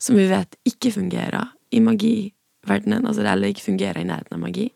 som 0.00 0.16
vi 0.16 0.26
vet 0.30 0.56
ikke 0.68 0.94
fungerer 0.94 1.52
i 1.74 1.82
magiverdenen, 1.84 3.04
altså 3.04 3.22
det 3.22 3.32
heller 3.34 3.52
ikke 3.52 3.66
fungerer 3.66 4.00
i 4.00 4.08
nærheten 4.08 4.38
av 4.38 4.42
magi. 4.46 4.70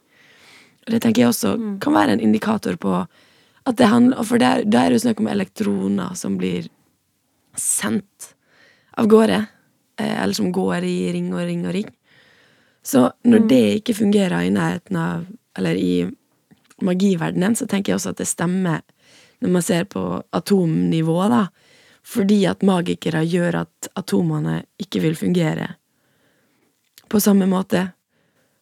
Det 0.87 0.99
tenker 1.03 1.23
jeg 1.23 1.31
også 1.31 1.55
kan 1.83 1.95
være 1.95 2.17
en 2.17 2.25
indikator 2.25 2.77
på 2.81 2.95
at 3.63 3.77
det 3.79 3.87
handler 3.87 4.25
For 4.27 4.43
der 4.43 4.65
er 4.65 4.91
det 4.91 4.97
jo 4.99 5.03
snakk 5.05 5.21
om 5.23 5.31
elektroner 5.31 6.17
som 6.19 6.39
blir 6.39 6.67
sendt 7.55 8.33
av 8.99 9.07
gårde, 9.07 9.47
eh, 10.01 10.23
eller 10.23 10.35
som 10.35 10.51
går 10.53 10.85
i 10.85 11.13
ring 11.13 11.31
og 11.35 11.45
ring 11.47 11.67
og 11.67 11.75
ring. 11.77 11.91
Så 12.83 13.11
når 13.25 13.47
det 13.49 13.63
ikke 13.79 13.95
fungerer 13.95 14.43
i 14.43 14.51
nærheten 14.51 14.97
av 14.97 15.27
Eller 15.53 15.77
i 15.77 16.09
magiverdenen, 16.81 17.53
så 17.53 17.67
tenker 17.69 17.93
jeg 17.93 17.99
også 17.99 18.15
at 18.15 18.21
det 18.23 18.27
stemmer 18.27 18.81
når 19.43 19.51
man 19.53 19.63
ser 19.63 19.85
på 19.85 20.23
atomnivå, 20.33 21.17
da. 21.29 21.49
Fordi 22.03 22.47
at 22.49 22.65
magikere 22.65 23.21
gjør 23.29 23.59
at 23.67 23.89
atomene 24.01 24.63
ikke 24.81 25.03
vil 25.05 25.19
fungere 25.19 25.75
på 27.13 27.21
samme 27.21 27.45
måte. 27.51 27.91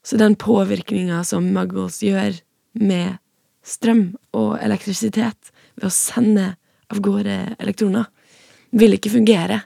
Så 0.05 0.17
den 0.17 0.37
påvirkninga 0.41 1.23
som 1.29 1.51
muggles 1.55 2.01
gjør 2.03 2.39
med 2.81 3.19
strøm 3.67 4.15
og 4.37 4.57
elektrisitet 4.63 5.53
ved 5.77 5.89
å 5.89 5.93
sende 5.93 6.47
av 6.91 7.01
gårde 7.05 7.37
elektroner, 7.61 8.09
vil 8.71 8.97
ikke 8.97 9.13
fungere 9.13 9.61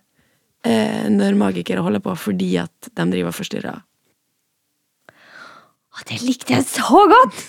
eh, 0.64 1.06
når 1.12 1.38
magikere 1.38 1.84
holder 1.84 2.02
på 2.04 2.14
fordi 2.18 2.54
at 2.60 2.90
de 2.90 3.06
driver 3.12 3.30
og 3.30 3.38
forstyrrer. 3.38 3.82
Å, 5.94 6.04
det 6.08 6.20
likte 6.24 6.56
jeg 6.56 6.66
så 6.66 7.04
godt! 7.10 7.44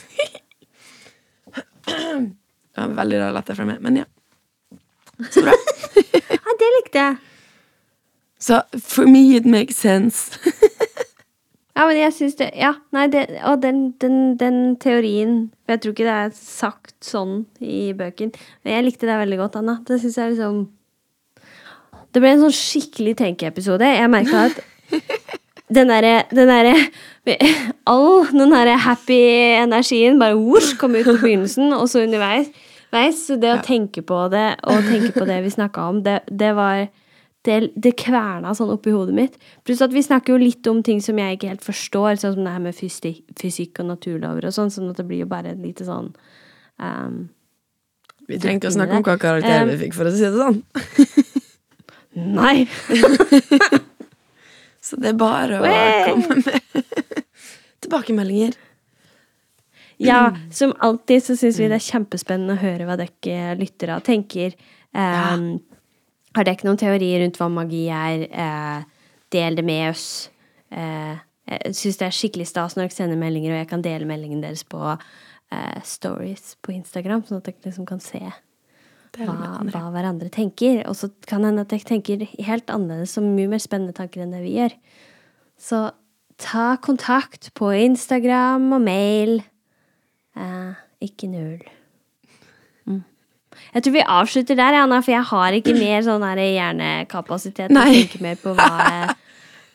Det 1.85 2.83
var 2.83 2.97
veldig 2.97 3.21
rar 3.21 3.33
latter 3.35 3.57
fra 3.57 3.65
meg, 3.67 3.79
men 3.81 4.01
ja. 4.03 4.09
Så 5.31 5.45
bra. 5.45 5.55
Ja, 6.35 6.53
det 6.59 6.67
likte 6.75 7.01
jeg. 7.01 7.15
Så 8.41 8.59
for 8.83 9.07
me 9.09 9.35
it 9.37 9.45
makes 9.45 9.77
sense. 9.77 10.37
Ja, 11.75 11.83
men 11.83 11.97
jeg 11.99 12.13
syns 12.15 12.37
det 12.39 12.49
Ja, 12.55 12.71
nei, 12.95 13.07
det, 13.11 13.25
og 13.43 13.59
den, 13.63 13.89
den, 13.99 14.35
den 14.39 14.59
teorien 14.79 15.49
For 15.65 15.75
jeg 15.75 15.83
tror 15.83 15.95
ikke 15.95 16.07
det 16.07 16.15
er 16.15 16.35
sagt 16.37 16.95
sånn 17.03 17.41
i 17.59 17.89
bøken. 17.97 18.31
Men 18.63 18.77
jeg 18.77 18.85
likte 18.87 19.09
det 19.09 19.17
veldig 19.19 19.39
godt, 19.41 19.59
Anna. 19.59 19.79
Det 19.87 19.99
syns 20.01 20.19
jeg 20.21 20.35
liksom 20.35 20.61
Det 22.15 22.23
ble 22.23 22.31
en 22.31 22.45
sånn 22.45 22.55
skikkelig 22.55 23.17
tenkeepisode. 23.19 23.89
Jeg 23.97 24.11
merka 24.11 24.47
at 24.47 24.61
den 25.75 25.89
derre 25.89 26.21
den 26.31 26.47
derre 26.47 26.75
All 27.89 28.27
den 28.31 28.53
derre 28.53 28.77
happy 28.85 29.19
energien 29.57 30.21
bare 30.21 30.37
whoosh, 30.37 30.77
kom 30.79 30.95
ut 30.95 31.07
på 31.07 31.17
begynnelsen, 31.19 31.73
og 31.73 31.89
så 31.91 32.05
underveis. 32.05 32.53
Så 33.17 33.35
det 33.41 33.49
å 33.51 33.63
tenke 33.65 34.05
på 34.05 34.19
det, 34.31 34.53
og 34.63 34.85
tenke 34.87 35.11
på 35.11 35.25
det 35.27 35.41
vi 35.43 35.51
snakka 35.51 35.89
om, 35.89 35.97
det, 36.05 36.21
det 36.31 36.53
var 36.55 36.85
det, 37.45 37.57
det 37.77 37.93
kverna 38.01 38.53
sånn 38.57 38.73
oppi 38.73 38.93
hodet 38.93 39.15
mitt. 39.17 39.37
Pluss 39.67 39.83
at 39.85 39.93
vi 39.93 40.03
snakker 40.05 40.35
jo 40.35 40.41
litt 40.41 40.67
om 40.71 40.81
ting 40.85 41.01
som 41.03 41.19
jeg 41.21 41.37
ikke 41.37 41.51
helt 41.53 41.65
forstår, 41.65 42.19
sånn 42.21 42.35
som 42.37 42.47
det 42.47 42.55
her 42.55 42.63
med 42.65 42.77
fysikk, 42.77 43.23
fysikk 43.39 43.81
og 43.83 43.91
naturlover 43.93 44.49
og 44.49 44.55
sånn, 44.55 44.73
sånn 44.73 44.91
at 44.91 45.01
det 45.01 45.07
blir 45.09 45.23
jo 45.23 45.29
bare 45.31 45.53
et 45.53 45.61
lite 45.61 45.87
sånn 45.87 46.11
um, 46.81 47.17
Vi 48.29 48.39
trengte 48.41 48.71
å 48.71 48.75
snakke 48.75 48.99
om 48.99 49.05
hva 49.05 49.17
karakter 49.21 49.69
vi 49.69 49.79
fikk, 49.85 49.97
for 49.97 50.09
å 50.09 50.13
si 50.15 50.25
det 50.25 50.33
sånn. 50.35 50.61
Nei! 52.39 52.65
Så 54.85 54.99
det 55.01 55.11
er 55.13 55.17
bare 55.17 55.59
å 55.59 55.65
Wey! 55.65 56.11
komme 56.11 56.41
med 56.45 57.21
tilbakemeldinger. 57.85 58.57
Ja, 59.97 60.35
som 60.51 60.73
alltid 60.83 61.23
så 61.23 61.35
syns 61.39 61.57
vi 61.57 61.69
det 61.71 61.77
er 61.79 61.85
kjempespennende 61.85 62.57
å 62.57 62.61
høre 62.61 62.85
hva 62.85 62.97
dere 62.99 63.55
lyttere 63.57 63.95
tenker. 64.05 64.53
Um, 64.91 65.55
Har 66.35 66.47
dere 66.47 66.67
noen 66.67 66.79
teorier 66.79 67.23
rundt 67.23 67.39
hva 67.39 67.47
magi 67.51 67.85
er? 67.93 68.25
Eh, 68.27 68.95
del 69.33 69.55
det 69.57 69.65
med 69.65 69.89
oss. 69.91 70.29
Eh, 70.71 71.21
jeg 71.45 71.77
syns 71.77 71.99
det 71.99 72.07
er 72.07 72.17
skikkelig 72.17 72.47
stas 72.49 72.75
når 72.75 72.87
dere 72.87 72.97
sender 72.97 73.19
meldinger, 73.21 73.53
og 73.53 73.61
jeg 73.61 73.69
kan 73.69 73.85
dele 73.85 74.09
meldingen 74.09 74.41
deres 74.43 74.65
på 74.67 74.81
eh, 74.91 75.77
stories 75.85 76.55
på 76.65 76.73
Instagram, 76.75 77.23
sånn 77.25 77.41
at 77.41 77.49
dere 77.49 77.69
liksom 77.69 77.87
kan 77.89 78.01
se 78.03 78.23
hva, 78.23 79.35
hva 79.69 79.83
hverandre 79.93 80.31
tenker. 80.33 80.81
Og 80.89 80.97
så 80.99 81.11
kan 81.29 81.45
hende 81.47 81.65
at 81.65 81.73
dere 81.73 81.87
tenker 81.87 82.25
helt 82.25 82.71
annerledes 82.73 83.17
og 83.21 83.29
mye 83.29 83.51
mer 83.53 83.63
spennende 83.63 83.95
tanker 83.95 84.25
enn 84.25 84.33
det 84.35 84.43
vi 84.45 84.57
gjør. 84.57 84.75
Så 85.61 85.85
ta 86.41 86.75
kontakt 86.83 87.53
på 87.55 87.71
Instagram 87.85 88.67
og 88.75 88.83
mail. 88.83 89.37
Eh, 90.35 90.83
ikke 91.05 91.29
null. 91.31 91.63
Jeg 93.73 93.83
tror 93.85 93.93
vi 93.95 94.03
avslutter 94.15 94.57
der, 94.59 94.77
Anna, 94.83 95.01
for 95.05 95.11
jeg 95.15 95.25
har 95.31 95.55
ikke 95.57 95.73
mer 95.77 96.01
sånn 96.05 96.23
her 96.25 96.41
hjernekapasitet 96.41 97.71
Nei. 97.73 97.81
å 97.81 97.91
Nei. 97.91 98.01
tenke 98.03 98.21
mer 98.23 98.39
på 98.41 98.53
hva 98.57 98.69
eh, 98.87 99.13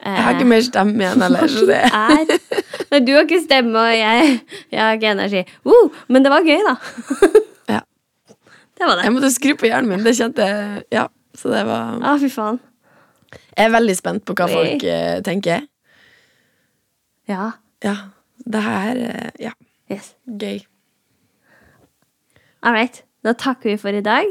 Jeg 0.01 0.24
har 0.24 0.33
ikke 0.39 0.49
mer 0.49 0.62
stemme 0.64 0.97
igjen 1.05 1.20
heller, 1.26 1.51
så 1.53 1.66
det. 1.68 1.81
Nei, 1.93 3.01
du 3.05 3.11
har 3.12 3.26
ikke 3.26 3.41
stemme, 3.45 3.76
og 3.76 3.93
jeg, 3.93 4.31
jeg 4.72 4.81
har 4.81 4.95
ikke 4.97 5.11
energi. 5.12 5.43
Uh, 5.68 5.91
men 6.09 6.24
det 6.24 6.33
var 6.33 6.47
gøy, 6.47 6.57
da. 6.64 6.72
Ja. 7.74 7.81
Det 8.81 8.87
var 8.89 8.97
det. 8.97 9.05
Jeg 9.05 9.12
måtte 9.18 9.31
skru 9.35 9.53
på 9.61 9.68
hjernen 9.68 9.93
min. 9.93 10.07
Det 10.07 10.14
kjente 10.16 10.47
jeg 10.49 10.87
Ja, 10.97 11.05
så 11.37 11.53
det 11.53 11.66
var 11.68 12.01
Å, 12.01 12.14
fy 12.22 12.31
faen. 12.33 12.57
Jeg 13.53 13.66
er 13.66 13.74
veldig 13.76 13.97
spent 13.99 14.24
på 14.24 14.33
hva 14.41 14.47
Oi. 14.49 14.55
folk 14.57 14.87
eh, 14.89 15.18
tenker. 15.26 15.68
Ja. 17.28 17.51
Ja. 17.85 17.95
Det 18.41 18.64
her 18.64 19.05
eh, 19.05 19.31
Ja, 19.51 19.53
Yes. 19.93 20.14
gøy. 20.24 20.62
All 22.62 22.72
right. 22.72 23.03
Da 23.25 23.35
takker 23.37 23.73
vi 23.73 23.77
for 23.81 23.97
i 23.97 24.05
dag. 24.05 24.29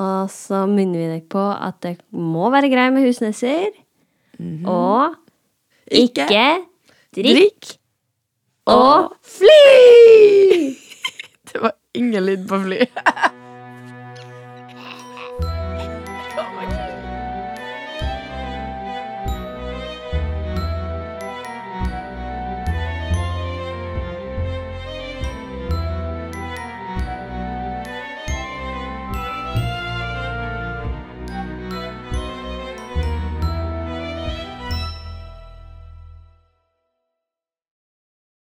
Og 0.00 0.30
så 0.32 0.62
minner 0.70 1.02
vi 1.02 1.08
deg 1.16 1.26
på 1.32 1.42
at 1.52 1.80
det 1.84 1.96
må 2.16 2.48
være 2.52 2.70
grei 2.72 2.88
med 2.94 3.04
husnesser. 3.04 3.68
Og 4.64 5.16
ikke, 5.90 6.24
drikk 7.16 7.74
og 8.70 9.12
fly! 9.26 10.70
Det 11.50 11.58
var 11.60 11.74
ingen 11.98 12.22
lyd 12.22 12.46
på 12.48 12.60
fly. 12.62 12.84